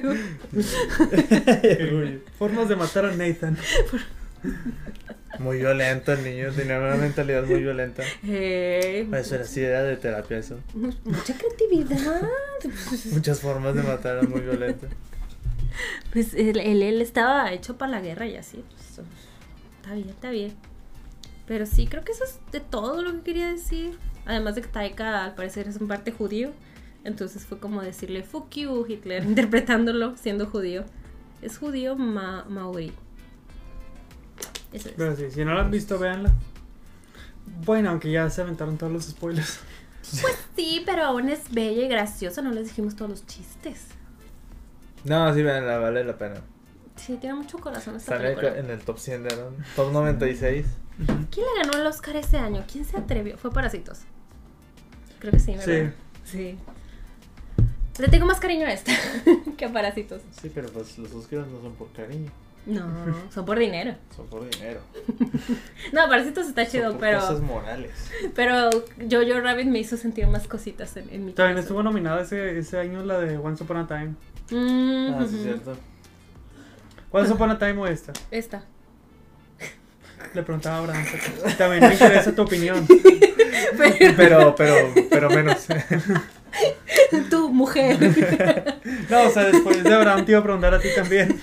Formas 2.39 2.69
de 2.69 2.77
matar 2.77 3.07
a 3.07 3.15
Nathan. 3.17 3.57
Muy 5.38 5.59
violento 5.59 6.12
el 6.12 6.22
niño, 6.22 6.53
tenía 6.53 6.78
una 6.78 6.95
mentalidad 6.97 7.45
muy 7.45 7.61
violenta. 7.61 8.03
Eh, 8.24 9.09
Eso 9.12 9.34
era 9.34 9.45
así, 9.45 9.61
era 9.62 9.82
de 9.82 9.97
terapia 9.97 10.38
eso. 10.38 10.59
mu- 10.74 10.92
mucha 11.05 11.34
creatividad. 11.36 12.22
Muchas 13.12 13.40
formas 13.40 13.74
de 13.74 13.82
matar, 13.82 14.18
era 14.18 14.28
muy 14.28 14.40
violento. 14.42 14.86
Pues 16.12 16.34
él, 16.34 16.59
él, 16.61 16.82
él 16.82 17.03
estaba 17.03 17.53
hecho 17.53 17.76
para 17.76 17.90
la 17.92 18.01
guerra 18.01 18.26
y 18.28 18.36
así. 18.36 18.62
pues, 18.70 19.07
está 19.76 19.95
bien, 19.95 20.09
está 20.09 20.30
bien. 20.30 20.53
Pero 21.47 21.66
sí, 21.66 21.86
creo 21.88 22.05
que 22.05 22.12
eso 22.12 22.24
es 22.24 22.38
de 22.53 22.61
todo 22.61 23.03
lo 23.03 23.12
que 23.12 23.20
quería 23.22 23.49
decir. 23.51 23.99
Además 24.26 24.55
de 24.55 24.62
que 24.62 24.68
Taika 24.68 25.24
al 25.24 25.34
parecer 25.34 25.66
es 25.68 25.76
un 25.76 25.88
parte 25.88 26.12
judío. 26.12 26.53
Entonces 27.03 27.45
fue 27.45 27.59
como 27.59 27.82
decirle 27.82 28.22
fuck 28.22 28.51
you 28.55 28.86
Hitler, 28.88 29.24
interpretándolo 29.28 30.16
siendo 30.16 30.47
judío. 30.47 30.84
Es 31.42 31.59
judío 31.59 31.97
ma 31.97 32.45
maorí. 32.49 32.92
Eso 34.75 34.89
es. 34.89 34.95
Pero 34.97 35.16
sí, 35.16 35.31
si 35.31 35.45
no 35.45 35.55
la 35.55 35.62
han 35.62 35.70
visto, 35.70 35.99
véanla. 35.99 36.33
Bueno, 37.64 37.91
aunque 37.91 38.11
ya 38.11 38.29
se 38.31 38.43
aventaron 38.43 38.77
todos 38.77 38.93
los 38.93 39.05
spoilers. 39.05 39.61
Sí, 40.55 40.83
pero 40.85 41.03
aún 41.03 41.31
es 41.31 41.51
bella 41.51 41.83
y 41.87 41.89
graciosa. 41.89 42.43
No 42.43 42.51
les 42.51 42.68
dijimos 42.68 42.95
todos 42.95 43.11
los 43.11 43.27
chistes. 43.27 43.87
No, 45.05 45.33
sí, 45.33 45.43
la 45.43 45.79
vale 45.79 46.05
la 46.05 46.16
pena. 46.18 46.43
Sí, 46.97 47.16
tiene 47.16 47.35
mucho 47.35 47.59
corazón 47.59 47.97
esta 47.97 48.12
Sale 48.18 48.35
película. 48.37 48.59
en 48.59 48.70
el 48.70 48.81
top 48.81 48.99
100 48.99 49.22
de 49.22 49.35
Aaron. 49.35 49.57
Top 49.75 49.93
96. 49.93 50.66
¿Quién 51.31 51.47
le 51.47 51.62
ganó 51.62 51.79
el 51.81 51.87
Oscar 51.87 52.16
ese 52.16 52.37
año? 52.37 52.64
¿Quién 52.70 52.85
se 52.85 52.99
atrevió? 52.99 53.37
Fue 53.39 53.51
Parásitos. 53.51 54.01
Creo 55.18 55.33
que 55.33 55.41
sí, 55.41 55.55
¿verdad? 55.57 55.93
Sí. 56.25 56.59
Le 57.99 58.09
tengo 58.09 58.27
más 58.27 58.41
cariño 58.41 58.66
a 58.66 58.72
esta 58.72 58.93
que 59.57 59.64
a 59.64 59.72
Parásitos. 59.72 60.20
Sí, 60.41 60.51
pero 60.55 60.68
pues 60.68 60.99
los 60.99 61.12
Oscars 61.12 61.47
no 61.49 61.62
son 61.62 61.72
por 61.75 61.91
cariño, 61.93 62.31
No, 62.67 62.83
son 63.33 63.45
por 63.45 63.59
dinero. 63.59 63.95
son 64.17 64.27
por 64.29 64.49
dinero. 64.49 64.81
No, 65.93 66.09
Parásitos 66.09 66.47
está 66.49 66.62
Son 66.65 66.73
chido, 66.73 66.91
por 66.93 67.01
pero 67.01 67.21
cosas 67.21 67.41
morales. 67.41 67.91
pero 68.35 68.71
Jojo 69.11 69.41
Rabbit 69.41 69.67
me 69.67 69.79
hizo 69.81 69.97
sentir 69.99 70.27
más 70.27 70.47
cositas 70.49 70.97
en, 70.97 71.05
en 71.11 71.27
mi 71.27 71.33
También 71.33 71.57
corazón. 71.57 71.59
estuvo 71.59 71.83
nominada 71.83 72.23
ese, 72.23 72.59
ese 72.59 72.79
año 72.79 73.05
la 73.05 73.21
de 73.21 73.37
Once 73.37 73.62
Upon 73.62 73.77
a 73.77 73.87
Time. 73.87 74.15
Mm, 74.51 75.15
Ah, 75.15 75.27
sí, 75.29 75.37
es 75.37 75.43
cierto. 75.43 75.77
¿Once 77.11 77.33
Upon 77.33 77.51
a 77.51 77.59
Time 77.59 77.75
o 77.81 77.87
esta? 77.87 78.12
Esta. 78.31 78.65
Le 80.33 80.43
preguntaba 80.43 80.77
a 80.77 80.79
Abraham. 80.81 81.05
También 81.59 81.83
me 81.83 81.93
interesa 81.93 82.35
tu 82.35 82.43
opinión. 82.43 82.87
Pero, 84.17 84.55
pero, 84.55 84.77
pero 85.11 85.31
menos. 85.31 85.67
Tu 87.31 87.49
mujer. 87.53 87.99
No, 89.11 89.23
o 89.25 89.31
sea, 89.31 89.45
después 89.45 89.83
de 89.83 89.93
Abraham 89.95 90.25
te 90.25 90.33
iba 90.33 90.41
a 90.41 90.43
preguntar 90.45 90.75
a 90.75 90.79
ti 90.81 90.89
también. 90.95 91.37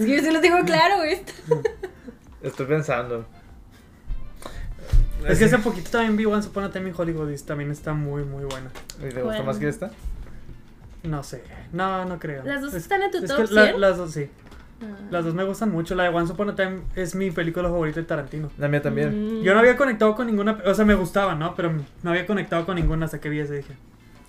Es 0.00 0.06
que 0.06 0.16
yo 0.16 0.22
se 0.22 0.32
lo 0.32 0.40
tengo 0.40 0.64
claro, 0.64 1.02
esta. 1.04 1.32
Estoy 2.42 2.66
pensando. 2.66 3.26
Es 5.28 5.38
que 5.38 5.44
hace 5.44 5.58
poquito 5.58 5.90
también 5.90 6.16
vi 6.16 6.24
Once 6.24 6.48
Upon 6.48 6.64
a 6.64 6.70
Time 6.70 6.88
in 6.88 6.94
Hollywood 6.96 7.30
y 7.30 7.36
también 7.38 7.70
está 7.70 7.92
muy, 7.92 8.24
muy 8.24 8.44
buena. 8.44 8.70
¿Y 8.98 9.00
te 9.00 9.06
gusta 9.08 9.22
Bueno. 9.24 9.44
más 9.44 9.58
que 9.58 9.68
esta? 9.68 9.90
No 11.02 11.22
sé. 11.22 11.42
No, 11.72 12.04
no 12.06 12.18
creo. 12.18 12.42
¿Las 12.44 12.62
dos 12.62 12.72
Es- 12.74 12.82
están 12.84 13.02
en 13.02 13.10
tu 13.10 13.18
es 13.18 13.24
top 13.26 13.46
que 13.48 13.54
la- 13.54 13.64
100? 13.68 13.80
las 13.80 13.96
dos 13.98 14.12
sí. 14.12 14.28
Ah. 14.82 14.86
Las 15.10 15.24
dos 15.26 15.34
me 15.34 15.44
gustan 15.44 15.70
mucho. 15.70 15.94
La 15.94 16.04
de 16.04 16.08
Once 16.08 16.32
Upon 16.32 16.48
a 16.50 16.56
Time 16.56 16.80
es 16.96 17.14
mi 17.14 17.30
película 17.30 17.68
favorita 17.68 18.00
de 18.00 18.06
Tarantino. 18.06 18.50
La 18.56 18.68
mía 18.68 18.80
también. 18.80 19.40
Mm. 19.40 19.42
Yo 19.42 19.52
no 19.52 19.60
había 19.60 19.76
conectado 19.76 20.14
con 20.14 20.26
ninguna, 20.26 20.58
o 20.64 20.74
sea, 20.74 20.86
me 20.86 20.94
gustaba, 20.94 21.34
¿no? 21.34 21.54
Pero 21.54 21.72
no 22.02 22.10
había 22.10 22.26
conectado 22.26 22.64
con 22.64 22.76
ninguna 22.76 23.04
hasta 23.04 23.20
que 23.20 23.28
vi 23.28 23.40
ese 23.40 23.56
dije. 23.56 23.74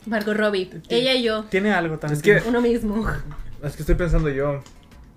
Margot 0.07 0.35
Robbie. 0.35 0.81
Ella 0.89 1.13
y 1.13 1.23
yo. 1.23 1.45
Tiene 1.45 1.71
algo 1.73 1.97
también. 1.99 2.17
Es 2.17 2.21
que- 2.23 2.49
Uno 2.49 2.59
mismo. 2.59 3.07
Es 3.63 3.75
que 3.77 3.83
estoy 3.83 3.95
pensando 3.95 4.27
yo. 4.29 4.61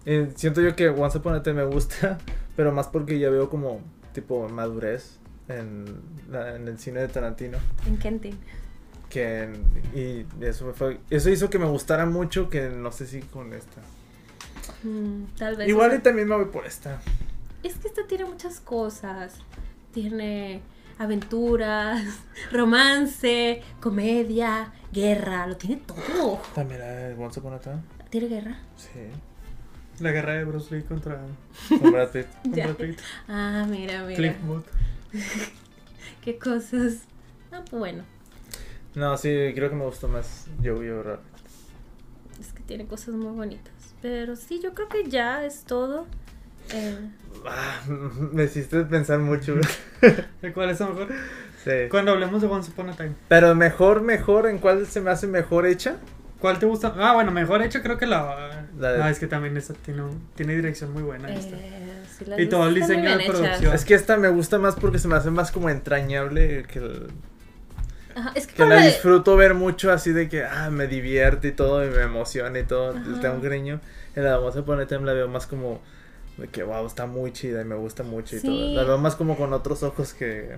Eh, 0.07 0.31
siento 0.35 0.61
yo 0.61 0.77
que 0.77 0.89
Once 0.89 1.19
Upon 1.19 1.35
a 1.35 1.43
Time 1.43 1.65
me 1.65 1.71
gusta, 1.75 2.19
pero 2.57 2.73
más 2.73 2.89
porque 2.89 3.19
ya 3.19 3.31
veo 3.31 3.49
como 3.49 3.81
tipo 4.13 4.49
madurez 4.49 5.19
en, 5.49 5.85
la- 6.31 6.57
en 6.57 6.69
el 6.69 6.79
cine 6.79 7.01
de 7.01 7.09
Tarantino. 7.09 7.59
En 7.87 7.99
Kentin. 7.99 8.39
Que 9.09 9.45
en- 9.45 9.65
y 9.95 10.27
eso 10.45 10.67
me 10.67 10.73
fue, 10.73 11.01
eso 11.11 11.31
hizo 11.31 11.49
que 11.51 11.59
me 11.59 11.67
gustara 11.67 12.05
mucho 12.07 12.49
que 12.49 12.69
no 12.69 12.93
sé 12.93 13.07
si 13.07 13.21
con 13.21 13.53
esta. 13.55 13.81
Mm, 14.83 15.25
tal 15.39 15.57
vez. 15.57 15.69
Igual 15.69 15.95
y 15.95 15.99
también 16.01 16.29
me 16.29 16.35
voy 16.37 16.47
por 16.47 16.67
esta. 16.67 17.01
Es 17.63 17.75
que 17.77 17.89
esta 17.89 18.07
tiene 18.07 18.25
muchas 18.25 18.61
cosas. 18.61 19.39
Tiene 19.93 20.61
aventuras, 20.99 22.03
romance, 22.53 23.63
comedia, 23.81 24.73
guerra. 24.93 25.47
Lo 25.47 25.57
tiene 25.57 25.77
todo. 25.77 26.41
También 26.55 26.81
la 26.81 26.87
de 26.89 27.15
Once 27.15 27.41
Upon 27.41 27.55
a 27.55 27.59
Time. 27.61 27.79
¿Tiene 28.11 28.29
guerra? 28.29 28.59
Sí. 28.77 28.91
La 30.01 30.11
guerra 30.11 30.33
de 30.35 30.45
Bruce 30.45 30.75
Lee 30.75 30.83
contra, 30.83 31.21
Con 31.69 31.93
Brad 31.93 32.09
Pitt. 32.11 32.27
contra. 32.43 32.75
Pitt. 32.75 32.99
Ah, 33.29 33.65
mira, 33.69 34.03
mira. 34.05 34.17
Cliff 34.17 34.37
Booth. 34.43 34.67
Qué 36.23 36.39
cosas. 36.39 37.03
Ah, 37.53 37.63
pues 37.71 37.79
bueno. 37.79 38.03
No, 38.95 39.17
sí, 39.17 39.29
creo 39.55 39.71
que 39.71 39.77
me 39.77 39.85
gustó 39.85 40.09
más 40.09 40.47
Yo-Yo 40.61 41.03
Rabbit. 41.03 41.21
Es 42.41 42.53
que 42.53 42.63
tiene 42.63 42.87
cosas 42.87 43.15
muy 43.15 43.33
bonitas. 43.35 43.73
Pero 44.03 44.37
sí, 44.37 44.61
yo 44.63 44.75
creo 44.75 44.89
que 44.89 45.09
ya 45.09 45.45
es 45.45 45.65
todo. 45.65 46.07
Eh, 46.73 46.99
Ah, 47.47 47.83
me 48.33 48.45
hiciste 48.45 48.85
pensar 48.85 49.19
mucho. 49.19 49.55
¿De 50.43 50.53
cuál 50.53 50.71
es 50.71 50.81
la 50.81 50.89
mejor? 50.89 51.09
sí. 51.63 51.71
Cuando 51.91 52.13
hablemos 52.13 52.41
de 52.43 52.49
Once 52.49 52.71
Upon 52.71 52.91
a 52.91 52.97
Time. 52.97 53.13
Pero 53.29 53.55
mejor, 53.55 54.01
mejor, 54.03 54.47
¿en 54.49 54.59
cuál 54.59 54.87
se 54.87 55.01
me 55.01 55.11
hace 55.11 55.27
mejor 55.27 55.67
hecha? 55.67 55.97
¿Cuál 56.45 56.59
te 56.59 56.67
gusta? 56.67 56.93
Ah, 56.99 57.15
bueno, 57.15 57.31
mejor 57.31 57.63
hecho 57.63 57.81
creo 57.81 57.97
que 57.97 58.05
la... 58.05 58.67
La 58.79 58.93
de- 58.93 59.03
Ah, 59.03 59.09
es 59.09 59.19
que 59.19 59.27
también 59.27 59.57
esa 59.57 59.73
tiene, 59.73 60.03
un- 60.03 60.29
tiene 60.35 60.55
dirección 60.55 60.93
muy 60.93 61.03
buena. 61.03 61.33
esta. 61.33 61.57
eh, 61.57 62.03
sí, 62.19 62.27
Y 62.37 62.47
todo 62.51 62.69
el 62.69 62.75
diseño 62.75 63.17
de 63.17 63.25
producción. 63.25 63.75
Es 63.75 63.87
que 63.87 63.95
esta 63.95 64.19
me 64.19 64.29
gusta 64.29 64.59
más 64.59 64.75
porque 64.75 64.99
se 64.99 65.09
me 65.09 65.15
hace 65.15 65.31
más 65.31 65.51
como 65.51 65.71
entrañable 65.71 66.65
que, 66.65 66.81
el- 66.81 67.07
Ajá, 68.15 68.33
es 68.35 68.47
que, 68.47 68.63
la 68.67 68.75
de- 68.75 68.89
disfruto 68.89 69.37
ver 69.37 69.55
mucho 69.55 69.91
así 69.91 70.13
de 70.13 70.29
que 70.29 70.45
ah, 70.45 70.69
me 70.69 70.87
divierte 70.87 71.49
y 71.49 71.53
todo 71.53 71.83
y 71.83 71.89
me 71.89 72.03
emociona 72.03 72.59
y 72.59 72.65
todo, 72.65 72.91
Ajá. 72.95 73.21
tengo 73.23 73.37
un 73.37 73.41
cariño. 73.41 73.81
En 74.15 74.25
la 74.25 74.37
vamos 74.37 74.55
a 74.55 74.63
poner 74.67 74.87
la 75.01 75.13
veo 75.15 75.29
más 75.29 75.47
como 75.47 75.81
de 76.37 76.49
que 76.49 76.63
wow, 76.63 76.87
está 76.87 77.07
muy 77.07 77.33
chida 77.33 77.63
y 77.63 77.65
me 77.65 77.75
gusta 77.77 78.03
mucho 78.03 78.37
y 78.37 78.41
Sí. 78.41 78.47
todo. 78.49 78.69
La 78.75 78.85
veo 78.85 78.99
más 78.99 79.17
como 79.17 79.39
con 79.39 79.55
otros 79.55 79.83
ojos 79.83 80.13
que 80.13 80.57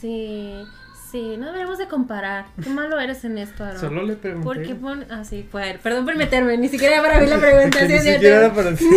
Sí, 0.00 0.64
sí, 1.10 1.36
no 1.36 1.46
deberíamos 1.46 1.78
de 1.78 1.86
comparar. 1.88 2.46
Qué 2.62 2.70
malo 2.70 2.98
eres 3.00 3.24
en 3.24 3.38
esto, 3.38 3.64
Aaron. 3.64 3.80
Solo 3.80 4.02
le 4.02 4.14
pregunté. 4.16 4.44
¿Por 4.44 4.62
qué 4.62 4.74
pon...? 4.74 5.04
Ah, 5.10 5.24
sí, 5.24 5.46
fue. 5.50 5.78
Perdón 5.82 6.04
por 6.04 6.16
meterme, 6.16 6.56
ni 6.58 6.68
siquiera 6.68 6.94
era 6.96 7.02
para 7.02 7.20
mí 7.20 7.26
la 7.26 7.38
pregunta. 7.40 7.82
ni 7.84 7.98
siquiera 7.98 8.36
era 8.38 8.52
para 8.54 8.74
ti. 8.74 8.84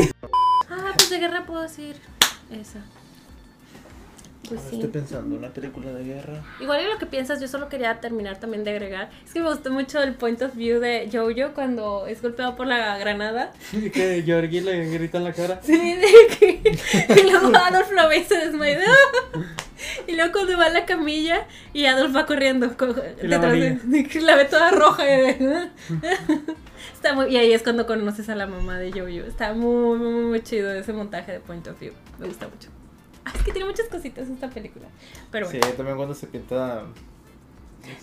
Ah, 0.74 0.93
pues 0.95 1.09
de 1.09 1.20
guerra 1.20 1.45
puedo 1.45 1.62
decir 1.64 1.95
esa. 2.49 2.80
Pues 4.47 4.59
Ahora 4.62 4.70
sí. 4.70 4.76
Estoy 4.78 4.89
pensando, 4.89 5.36
una 5.36 5.49
película 5.49 5.91
de 5.91 6.03
guerra. 6.03 6.41
Igual 6.62 6.82
y 6.86 6.91
lo 6.91 6.97
que 6.97 7.05
piensas, 7.05 7.39
yo 7.41 7.47
solo 7.49 7.68
quería 7.70 7.99
terminar 7.99 8.38
también 8.39 8.64
de 8.64 8.72
agregar. 8.72 9.09
Es 9.26 9.34
que 9.34 9.41
me 9.41 9.49
gustó 9.49 9.70
mucho 9.72 10.01
el 10.01 10.14
point 10.14 10.41
of 10.41 10.55
view 10.55 10.80
de 10.80 11.09
Jojo 11.12 11.53
cuando 11.53 12.07
es 12.07 12.22
golpeado 12.22 12.55
por 12.55 12.68
la 12.68 12.97
granada. 12.97 13.51
Y 13.74 13.89
que 13.89 14.24
Georgie 14.26 14.62
le 14.62 14.86
grita 14.89 15.18
en 15.18 15.24
la 15.26 15.34
cara. 15.34 15.59
Sí, 15.62 15.78
de 15.78 16.38
que 16.39 17.20
y 17.22 17.30
luego 17.30 17.47
Adolf 17.55 17.91
lo 17.91 18.07
ve 18.07 18.20
y 18.20 18.24
se 18.24 18.38
desmaya. 18.38 18.80
Y 20.08 20.16
luego 20.16 20.32
cuando 20.34 20.58
va 20.58 20.66
a 20.66 20.70
la 20.70 20.86
camilla 20.86 21.48
y 21.74 21.86
Adolf 21.86 22.16
va 22.16 22.26
corriendo 22.26 22.76
co- 22.78 22.88
Y 23.22 23.28
la 23.28 23.38
detrás 23.40 23.42
de 23.42 23.48
varilla. 23.48 23.80
de 23.84 24.04
que 24.08 24.22
la 24.22 24.36
ve 24.36 24.46
toda 24.46 24.72
roja. 24.72 25.04
y 25.06 25.22
de- 25.22 25.70
Está 26.94 27.14
muy, 27.14 27.28
y 27.34 27.38
ahí 27.38 27.52
es 27.52 27.64
cuando 27.64 27.88
conoces 27.88 28.30
a 28.30 28.36
la 28.36 28.46
mamá 28.48 28.78
de 28.78 28.92
Jojo. 28.92 29.28
Está 29.28 29.54
muy, 29.54 29.98
muy, 29.98 30.24
muy 30.26 30.42
chido 30.44 30.72
ese 30.72 30.94
montaje 30.94 31.32
de 31.32 31.40
point 31.40 31.66
of 31.68 31.80
view. 31.80 31.94
Me 32.20 32.28
gusta 32.28 32.48
mucho. 32.48 32.70
Ah, 33.26 33.32
es 33.36 33.42
que 33.44 33.52
tiene 33.52 33.68
muchas 33.68 33.88
cositas 33.88 34.28
esta 34.30 34.50
película. 34.50 34.88
Pero 35.32 35.48
Sí, 35.50 35.58
bueno. 35.60 35.76
también 35.76 35.98
cuando 35.98 36.14
se 36.16 36.28
pinta. 36.28 36.84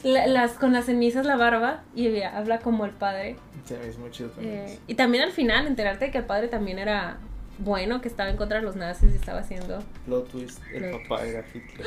La- 0.02 0.26
las, 0.26 0.52
con 0.54 0.72
las 0.72 0.86
cenizas 0.86 1.24
la 1.26 1.36
barba 1.36 1.82
y 1.94 2.20
habla 2.22 2.58
como 2.58 2.84
el 2.84 2.90
padre. 2.90 3.36
Me 3.70 3.88
hizo 3.88 3.98
muy 4.00 4.10
chido 4.10 4.30
también. 4.30 4.54
Eh, 4.66 4.78
y 4.88 4.94
también 4.94 5.22
al 5.24 5.30
final 5.32 5.66
enterarte 5.68 6.06
de 6.06 6.10
que 6.10 6.18
el 6.18 6.24
padre 6.24 6.48
también 6.48 6.78
era 6.80 7.18
bueno, 7.58 8.00
que 8.00 8.08
estaba 8.08 8.30
en 8.30 8.36
contra 8.36 8.58
de 8.58 8.64
los 8.64 8.76
nazis 8.76 9.12
y 9.12 9.16
estaba 9.16 9.40
haciendo... 9.40 9.82
Plot 10.06 10.30
twist: 10.30 10.60
el 10.72 10.90
papá 10.90 11.24
era 11.24 11.44
Hitler. 11.52 11.86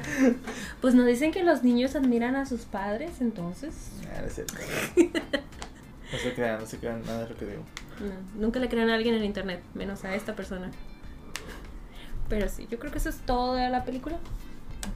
Pues 0.80 0.94
nos 0.94 1.06
dicen 1.06 1.32
que 1.32 1.42
los 1.44 1.62
niños 1.62 1.94
admiran 1.96 2.36
a 2.36 2.46
sus 2.46 2.62
padres, 2.62 3.20
entonces... 3.20 3.74
Ah, 4.12 4.20
no 4.20 4.26
es 4.26 4.34
cierto. 4.34 4.54
No 6.10 6.18
se 6.18 6.32
crean, 6.32 6.58
no 6.58 6.64
se 6.64 6.78
crean 6.78 7.02
nada 7.04 7.24
de 7.24 7.28
lo 7.28 7.36
que 7.36 7.44
digo. 7.44 7.62
No, 8.00 8.40
nunca 8.40 8.58
le 8.60 8.70
crean 8.70 8.88
a 8.88 8.94
alguien 8.94 9.14
en 9.14 9.24
internet, 9.24 9.62
menos 9.74 10.04
a 10.04 10.14
esta 10.14 10.34
persona. 10.34 10.70
Pero 12.30 12.48
sí, 12.48 12.66
yo 12.70 12.78
creo 12.78 12.90
que 12.90 12.96
eso 12.96 13.10
es 13.10 13.18
todo 13.18 13.56
de 13.56 13.68
la 13.68 13.84
película. 13.84 14.16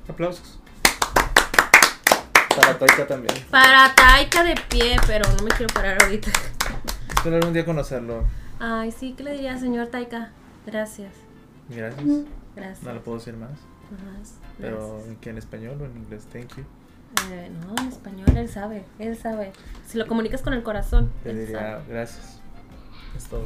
Aplausos. 0.09 0.59
Para 2.57 2.79
Taika 2.79 3.07
también. 3.07 3.35
Para 3.51 3.95
Taika 3.95 4.43
de 4.43 4.55
pie, 4.71 4.97
pero 5.07 5.31
no 5.37 5.43
me 5.43 5.51
quiero 5.51 5.73
parar 5.75 6.03
ahorita. 6.03 6.31
Espero 7.15 7.37
algún 7.37 7.53
día 7.53 7.67
conocerlo. 7.67 8.25
Ay, 8.65 8.93
sí, 8.93 9.15
¿qué 9.17 9.25
le 9.25 9.33
diría, 9.33 9.59
señor 9.59 9.89
Taika? 9.89 10.31
Gracias. 10.67 11.13
Gracias. 11.69 12.07
Gracias. 12.55 12.83
No 12.85 12.93
lo 12.95 13.03
puedo 13.03 13.19
decir 13.19 13.35
más. 13.35 13.51
Más, 13.51 14.35
Pero 14.59 14.91
gracias. 14.95 15.09
¿en 15.09 15.17
qué? 15.17 15.31
¿En 15.31 15.39
español 15.39 15.79
o 15.81 15.85
en 15.85 15.97
inglés? 15.97 16.27
Thank 16.33 16.57
you. 16.57 16.65
Eh, 17.33 17.51
no, 17.51 17.83
en 17.83 17.89
español, 17.89 18.27
él 18.37 18.49
sabe, 18.49 18.85
él 19.01 19.17
sabe. 19.17 19.53
Si 19.87 19.99
lo 19.99 20.07
comunicas 20.07 20.43
con 20.43 20.55
el 20.55 20.63
corazón, 20.63 21.11
Te 21.25 21.31
él 21.31 21.41
diría 21.41 21.59
sabe. 21.59 21.83
gracias. 21.89 22.41
Es 23.17 23.25
todo. 23.25 23.45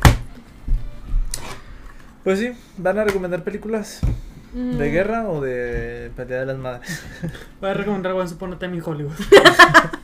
Pues 2.23 2.39
sí, 2.39 2.53
¿van 2.77 2.99
a 2.99 3.05
recomendar 3.05 3.43
películas 3.43 4.01
de 4.53 4.61
Mm. 4.63 4.79
guerra 4.79 5.29
o 5.31 5.41
de 5.41 6.11
pelea 6.15 6.41
de 6.41 6.47
las 6.47 6.59
madres? 6.59 7.03
Voy 7.61 7.71
a 7.71 7.75
recomendar 7.75 8.13
a 8.13 8.59
Time 8.59 8.77
in 8.77 8.83
Hollywood. 8.85 9.15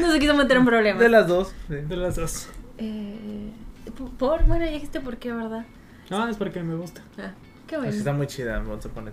No 0.00 0.12
se 0.12 0.18
quiso 0.18 0.34
meter 0.34 0.56
en 0.58 0.64
problemas. 0.66 1.00
De 1.00 1.08
las 1.08 1.26
dos. 1.28 1.54
sí. 1.68 1.74
De 1.76 1.96
las 1.96 2.16
dos. 2.16 2.48
Eh, 2.78 3.50
por, 3.90 4.44
bueno, 4.46 4.64
ya 4.64 4.72
dijiste 4.72 5.00
por 5.00 5.16
qué, 5.18 5.32
¿verdad? 5.32 5.64
No, 6.10 6.26
es 6.28 6.36
porque 6.36 6.62
me 6.62 6.74
gusta. 6.74 7.02
Ah, 7.18 7.32
qué 7.66 7.76
Así 7.76 7.84
bueno. 7.84 7.98
está 7.98 8.12
muy 8.12 8.26
chida, 8.26 8.58
vamos 8.58 8.84
a 8.84 8.88
poner. 8.88 9.12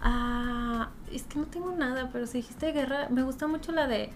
Ah, 0.00 0.88
es 1.12 1.22
que 1.24 1.38
no 1.38 1.46
tengo 1.46 1.70
nada, 1.72 2.10
pero 2.12 2.26
si 2.26 2.38
dijiste 2.38 2.66
de 2.66 2.72
guerra, 2.72 3.08
me 3.10 3.22
gusta 3.22 3.46
mucho 3.46 3.72
la 3.72 3.86
de. 3.86 4.10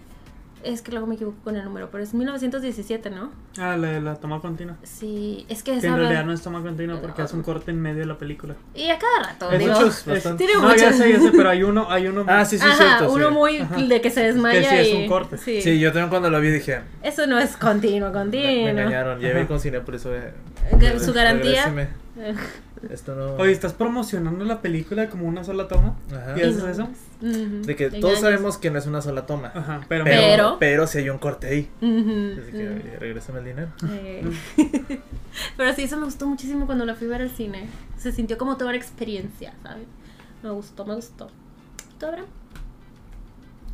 Es 0.63 0.81
que 0.81 0.91
luego 0.91 1.07
me 1.07 1.15
equivoco 1.15 1.37
con 1.43 1.55
el 1.55 1.63
número, 1.63 1.89
pero 1.91 2.03
es 2.03 2.13
1917, 2.13 3.09
¿no? 3.09 3.31
Ah, 3.59 3.77
la 3.77 3.87
de 3.89 4.01
la 4.01 4.15
toma 4.15 4.41
continua. 4.41 4.75
Sí, 4.83 5.45
es 5.49 5.63
que 5.63 5.71
Que 5.73 5.77
esa 5.77 5.87
en 5.87 5.95
realidad 5.97 6.25
no 6.25 6.33
es 6.33 6.41
toma 6.41 6.61
continua 6.61 6.99
porque 6.99 7.21
hace 7.21 7.35
un 7.35 7.43
corte 7.43 7.71
en 7.71 7.81
medio 7.81 7.99
de 7.99 8.05
la 8.07 8.17
película. 8.17 8.55
Y 8.73 8.89
a 8.89 8.97
cada 8.97 9.29
rato, 9.33 9.51
Es 9.51 9.59
digo. 9.59 9.73
muchos, 9.73 9.99
Es- 9.99 10.05
bastante. 10.05 10.45
Tiene 10.45 10.59
no, 10.61 10.75
ya 10.75 10.83
muchos. 10.87 10.97
sé, 10.97 11.13
ya 11.13 11.19
sé, 11.19 11.31
pero 11.31 11.49
hay 11.49 11.63
uno, 11.63 11.87
hay 11.89 12.07
uno. 12.07 12.25
Ah, 12.27 12.43
sí, 12.43 12.57
sí, 12.57 12.65
Ajá, 12.67 12.75
cierto. 12.97 13.13
uno 13.13 13.27
sí. 13.29 13.33
muy 13.33 13.57
Ajá. 13.59 13.75
de 13.77 14.01
que 14.01 14.09
se 14.09 14.23
desmaya 14.23 14.59
Que 14.61 14.83
sí 14.83 14.89
es 14.91 14.95
un 14.95 15.07
corte. 15.07 15.37
Sí. 15.37 15.61
Sí, 15.61 15.79
yo 15.79 15.91
también 15.91 16.09
cuando 16.09 16.29
lo 16.29 16.39
vi 16.41 16.49
dije, 16.49 16.81
Eso 17.03 17.27
no 17.27 17.37
es 17.39 17.55
continuo, 17.55 18.09
me, 18.09 18.13
continuo. 18.13 18.47
me 18.47 18.69
engañaron. 18.71 19.19
Llevé 19.19 19.45
con 19.47 19.59
cine, 19.59 19.79
por 19.81 19.95
eso. 19.95 20.13
eh, 20.15 20.33
Que 20.79 20.99
su 20.99 21.13
garantía. 21.13 21.71
regréseme. 22.81 22.93
Esto 22.95 23.15
no. 23.15 23.35
Oye, 23.41 23.51
¿estás 23.51 23.73
promocionando 23.73 24.43
la 24.45 24.61
película 24.61 25.09
como 25.09 25.25
una 25.27 25.43
sola 25.43 25.67
toma? 25.67 25.95
Ajá. 26.11 26.35
¿Y 26.37 26.41
haces 26.41 26.63
eso? 26.63 26.87
De 27.21 27.75
que 27.75 27.85
engaños. 27.85 28.01
todos 28.01 28.19
sabemos 28.19 28.57
que 28.57 28.71
no 28.71 28.79
es 28.79 28.85
una 28.87 29.01
sola 29.01 29.25
toma. 29.25 29.51
Ajá, 29.53 29.81
pero. 29.87 30.03
Pero, 30.05 30.21
Pero- 30.21 30.57
pero, 30.59 30.87
si 30.87 30.99
hay 30.99 31.09
un 31.09 31.17
corte 31.17 31.47
ahí. 31.47 31.69
Así 31.77 32.51
que 32.51 32.97
regrésame 32.99 33.39
el 33.39 33.45
dinero. 33.45 33.69
Eh, 33.89 34.23
Pero 35.57 35.73
sí, 35.73 35.83
eso 35.83 35.97
me 35.97 36.05
gustó 36.05 36.25
muchísimo 36.27 36.65
cuando 36.65 36.85
la 36.85 36.95
fui 36.95 37.07
a 37.07 37.11
ver 37.11 37.21
al 37.21 37.29
cine. 37.29 37.67
Se 37.97 38.11
sintió 38.11 38.37
como 38.37 38.57
toda 38.57 38.69
una 38.71 38.77
experiencia, 38.77 39.53
¿sabes? 39.61 39.85
Me 40.43 40.49
gustó, 40.51 40.85
me 40.85 40.95
gustó. 40.95 41.29
¿Tú, 41.99 42.05
Abraham? 42.07 42.25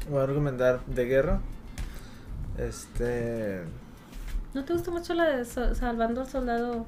Voy 0.09 0.21
a 0.21 0.25
recomendar 0.25 0.85
de 0.85 1.05
guerra. 1.05 1.39
Este. 2.57 3.63
¿No 4.53 4.63
te 4.65 4.73
gustó 4.73 4.91
mucho 4.91 5.13
la 5.13 5.25
de 5.37 5.45
So- 5.45 5.73
Salvando 5.73 6.21
al 6.21 6.27
Soldado? 6.27 6.85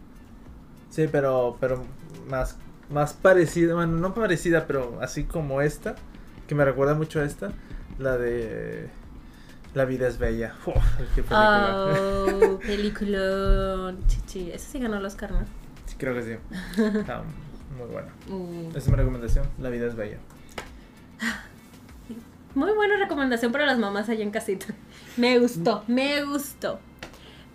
Sí, 0.89 1.07
pero, 1.11 1.57
pero 1.59 1.83
más, 2.29 2.57
más 2.89 3.13
parecida, 3.13 3.73
bueno, 3.73 3.97
no 3.97 4.13
parecida, 4.13 4.67
pero 4.67 4.99
así 5.01 5.23
como 5.23 5.61
esta, 5.61 5.95
que 6.47 6.55
me 6.55 6.65
recuerda 6.65 6.93
mucho 6.93 7.19
a 7.19 7.25
esta, 7.25 7.51
la 7.99 8.17
de 8.17 8.89
La 9.73 9.85
vida 9.85 10.07
es 10.07 10.17
bella. 10.17 10.53
Uf, 10.65 10.75
qué 11.15 11.23
película. 11.23 11.93
Oh, 11.93 12.59
película. 12.59 13.95
Chichi. 14.07 14.51
Esa 14.51 14.71
sí 14.71 14.79
ganó 14.79 14.97
el 14.97 15.05
Oscar, 15.05 15.31
¿no? 15.31 15.39
Sí, 15.85 15.95
creo 15.97 16.13
que 16.13 16.23
sí. 16.23 16.81
Está 16.99 17.23
muy 17.77 17.87
buena. 17.91 18.09
Mm. 18.27 18.69
Esa 18.69 18.79
es 18.79 18.87
mi 18.89 18.95
recomendación. 18.95 19.45
La 19.59 19.69
vida 19.69 19.87
es 19.87 19.95
bella. 19.95 20.17
Muy 22.55 22.71
buena 22.71 22.95
recomendación 22.95 23.51
para 23.51 23.65
las 23.65 23.77
mamás 23.77 24.07
allá 24.07 24.23
en 24.23 24.31
casita. 24.31 24.67
Me 25.17 25.39
gustó, 25.39 25.83
me 25.87 26.23
gustó. 26.23 26.79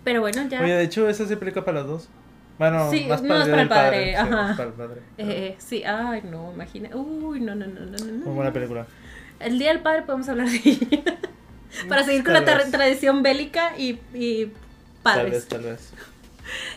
Pero 0.03 0.21
bueno, 0.21 0.47
ya. 0.47 0.61
Oye, 0.61 0.75
de 0.75 0.83
hecho, 0.83 1.09
esa 1.09 1.25
se 1.25 1.33
aplica 1.33 1.65
para 1.65 1.79
las 1.79 1.87
dos. 1.87 2.09
Bueno, 2.59 2.91
Sí, 2.91 3.05
más 3.09 3.21
no, 3.23 3.27
para 3.29 3.43
el 3.43 3.51
del 3.51 3.67
padre, 3.67 4.15
sí, 4.23 4.29
más 4.29 4.57
para 4.57 4.69
el 4.69 4.75
padre. 4.75 5.01
Eh, 5.17 5.55
sí, 5.57 5.83
ay, 5.83 6.21
no, 6.29 6.51
imagina. 6.53 6.89
Uy, 6.95 7.39
no, 7.39 7.55
no, 7.55 7.65
no, 7.65 7.79
no, 7.81 7.97
no. 7.97 8.25
Muy 8.25 8.35
buena 8.35 8.53
película. 8.53 8.85
El 9.39 9.57
Día 9.57 9.69
del 9.69 9.79
Padre 9.79 10.03
podemos 10.03 10.29
hablar 10.29 10.47
de 10.47 10.57
ella. 10.63 11.03
Para 11.89 12.03
seguir 12.03 12.23
con 12.23 12.33
Tal 12.33 12.45
la 12.45 12.57
vez. 12.57 12.69
tradición 12.71 13.23
bélica 13.23 13.75
y, 13.77 13.99
y 14.13 14.45
Tal 14.45 14.53
padres. 15.15 15.31
vez, 15.31 15.47
tal 15.47 15.61
vez. 15.63 15.93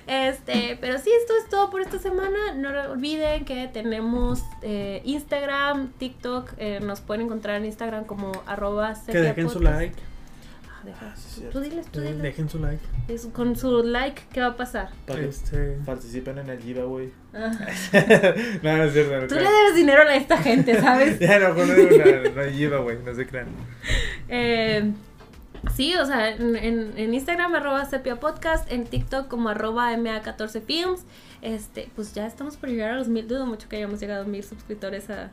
Este, 0.07 0.79
pero 0.81 0.99
sí, 0.99 1.11
esto 1.20 1.33
es 1.43 1.49
todo 1.49 1.70
por 1.70 1.81
esta 1.81 1.99
semana. 1.99 2.55
No 2.55 2.68
olviden 2.93 3.45
que 3.45 3.68
tenemos 3.68 4.43
eh, 4.62 5.01
Instagram, 5.05 5.93
TikTok. 5.99 6.53
eh, 6.59 6.81
nos 6.81 7.01
pueden 7.01 7.27
encontrar 7.27 7.57
en 7.57 7.64
Instagram 7.64 8.05
como 8.05 8.33
arroba 8.47 8.95
Que 9.07 9.18
dejen 9.18 9.51
su 9.51 9.61
like. 9.61 9.97
Deja. 10.85 11.07
Ah, 11.12 11.16
sí, 11.16 11.45
tú, 11.51 11.61
diles, 11.61 11.87
tú 11.91 12.01
eh, 12.01 12.05
diles. 12.09 12.22
Dejen 12.22 12.49
su 12.49 12.59
like. 12.59 12.82
Es- 13.09 13.26
con 13.26 13.57
su 13.57 13.82
like, 13.82 14.22
¿qué 14.32 14.41
va 14.41 14.49
a 14.49 14.57
pasar? 14.57 14.91
Para 15.07 15.20
que 15.20 15.28
Este. 15.28 15.78
participen 15.87 16.39
en 16.39 16.51
el 16.51 16.59
giveaway. 16.61 17.12
Ah. 17.32 17.51
no, 18.62 18.76
no 18.76 18.85
es 18.85 18.93
cierto. 18.93 19.20
No 19.20 19.26
Tú 19.26 19.35
le 19.37 19.41
debes 19.43 19.74
dinero 19.74 20.03
a 20.03 20.14
esta 20.14 20.37
gente, 20.39 20.80
¿sabes? 20.80 21.18
Ya 21.24 21.39
no, 21.39 21.55
no, 21.55 21.64
no, 21.66 22.30
no 22.35 22.41
hay 22.43 22.53
giveaway, 22.55 22.99
no 23.05 23.14
se 23.14 23.26
crean. 23.26 23.47
Eh, 24.28 24.93
sí, 25.74 25.95
o 25.97 26.05
sea, 26.07 26.30
en, 26.30 26.57
en- 26.57 26.93
en 26.97 27.14
Instagram 27.14 27.55
arroba 27.55 27.85
sepia 27.87 28.20
podcast, 28.20 28.70
en 28.70 28.85
TikTok 28.85 29.28
como 29.28 29.49
arroba 29.49 29.93
MA14 29.93 30.62
films. 30.62 31.05
Este, 31.43 31.89
pues 31.95 32.14
ya 32.14 32.26
estamos 32.26 32.57
por 32.57 32.68
llegar 32.70 32.91
a 32.93 32.97
los 32.97 33.09
mil, 33.09 33.26
dudo 33.28 33.47
mucho 33.47 33.68
que 33.68 33.76
hayamos 33.76 34.01
llegado 34.01 34.22
a 34.24 34.26
mil 34.26 34.43
suscriptores 34.43 35.11
a, 35.11 35.30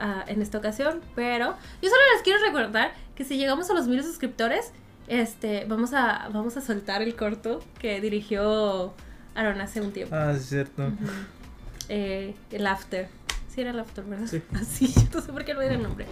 a- 0.00 0.24
en 0.26 0.42
esta 0.42 0.58
ocasión, 0.58 1.00
pero 1.14 1.54
yo 1.82 1.88
solo 1.88 2.00
les 2.14 2.22
quiero 2.22 2.40
recordar 2.44 2.92
que 3.14 3.24
si 3.24 3.36
llegamos 3.36 3.70
a 3.70 3.74
los 3.74 3.86
mil 3.86 4.02
suscriptores, 4.02 4.72
este, 5.08 5.64
vamos 5.66 5.92
a, 5.92 6.28
vamos 6.32 6.56
a 6.56 6.60
soltar 6.60 7.02
el 7.02 7.14
corto 7.16 7.60
que 7.78 8.00
dirigió 8.00 8.94
Aaron 9.34 9.60
hace 9.60 9.80
un 9.80 9.92
tiempo. 9.92 10.14
Ah, 10.16 10.32
es 10.36 10.46
cierto. 10.46 10.90
Eh, 11.88 12.34
el 12.50 12.66
After. 12.66 13.08
Sí, 13.52 13.62
era 13.62 13.70
el 13.70 13.80
After, 13.80 14.04
¿verdad? 14.04 14.26
Sí. 14.28 14.40
Así, 14.54 14.94
no 15.12 15.20
sé 15.20 15.32
por 15.32 15.44
qué 15.44 15.54
no 15.54 15.60
era 15.60 15.74
el 15.74 15.82
nombre. 15.82 16.06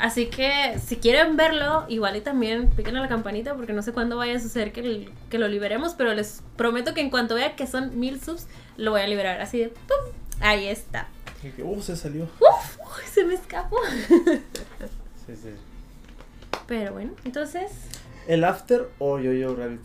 Así 0.00 0.26
que 0.26 0.78
si 0.84 0.96
quieren 0.96 1.36
verlo, 1.36 1.84
igual 1.88 2.16
y 2.16 2.20
también 2.20 2.70
piquen 2.70 2.96
a 2.96 3.00
la 3.00 3.08
campanita 3.08 3.54
porque 3.54 3.72
no 3.72 3.82
sé 3.82 3.92
cuándo 3.92 4.16
vaya 4.16 4.36
a 4.36 4.40
suceder 4.40 4.72
que, 4.72 4.80
el- 4.80 5.10
que 5.30 5.38
lo 5.38 5.46
liberemos, 5.46 5.94
pero 5.94 6.12
les 6.12 6.42
prometo 6.56 6.92
que 6.94 7.00
en 7.00 7.10
cuanto 7.10 7.36
vea 7.36 7.54
que 7.54 7.68
son 7.68 7.98
mil 8.00 8.20
subs, 8.20 8.48
lo 8.76 8.90
voy 8.90 9.02
a 9.02 9.06
liberar. 9.06 9.40
Así 9.40 9.58
de 9.60 9.68
¡pum! 9.68 10.12
Ahí 10.40 10.66
está. 10.66 11.06
Y 11.42 11.50
que, 11.50 11.62
Uh, 11.62 11.80
se 11.82 11.96
salió. 11.96 12.24
¡Uf! 12.24 12.78
Se 13.12 13.24
me 13.24 13.34
escapó. 13.34 13.76
Sí, 15.26 15.36
sí. 15.36 15.50
Pero 16.66 16.92
bueno, 16.94 17.12
entonces. 17.24 17.70
¿El 18.26 18.42
after 18.42 18.88
o 18.98 19.20
yo-yo 19.20 19.54
rabbit? 19.54 19.80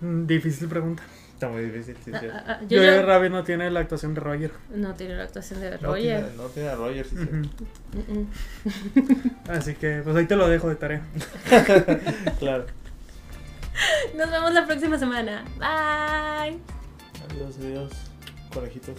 mm, 0.00 0.26
Difícil 0.26 0.68
pregunta. 0.68 1.04
Está 1.34 1.48
muy 1.48 1.62
difícil, 1.66 1.94
sí, 2.04 2.10
sí. 2.18 2.26
ah, 2.32 2.44
ah, 2.48 2.60
Yo, 2.66 2.82
yo 2.82 3.02
Rabbit 3.02 3.30
no 3.30 3.44
tiene 3.44 3.70
la 3.70 3.80
actuación 3.80 4.14
de 4.14 4.20
Roger. 4.20 4.52
no 4.70 4.94
tiene 4.94 5.16
la 5.16 5.24
actuación 5.24 5.60
de 5.60 5.70
No 5.72 5.76
Roger. 5.88 6.22
tiene, 6.24 6.36
no 6.36 6.44
tiene 6.48 6.68
a 6.70 6.74
Roger, 6.76 7.06
sí, 7.06 7.16
sí. 7.16 8.28
Así 9.50 9.74
que, 9.74 10.00
pues 10.02 10.16
ahí 10.16 10.24
te 10.26 10.34
lo 10.34 10.48
dejo 10.48 10.68
de 10.70 10.76
tarea. 10.76 11.02
claro. 12.38 12.64
Nos 14.16 14.30
vemos 14.30 14.52
la 14.54 14.66
próxima 14.66 14.98
semana. 14.98 15.44
Bye. 15.58 16.58
Adiós, 17.28 17.56
adiós, 17.60 17.90
conejitos. 18.56 18.96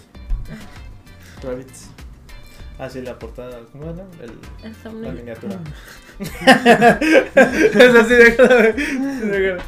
Rabbits. 1.44 1.90
Ah, 2.78 2.90
sí, 2.90 3.02
la 3.02 3.18
portada. 3.18 3.60
¿Cómo 3.72 3.90
era? 3.90 4.06
El, 4.22 4.34
El 4.64 5.02
la 5.02 5.12
miniatura. 5.12 5.60
es 6.20 7.96
así, 7.96 8.14
déjala. 8.14 8.56
Déjala. 8.72 9.64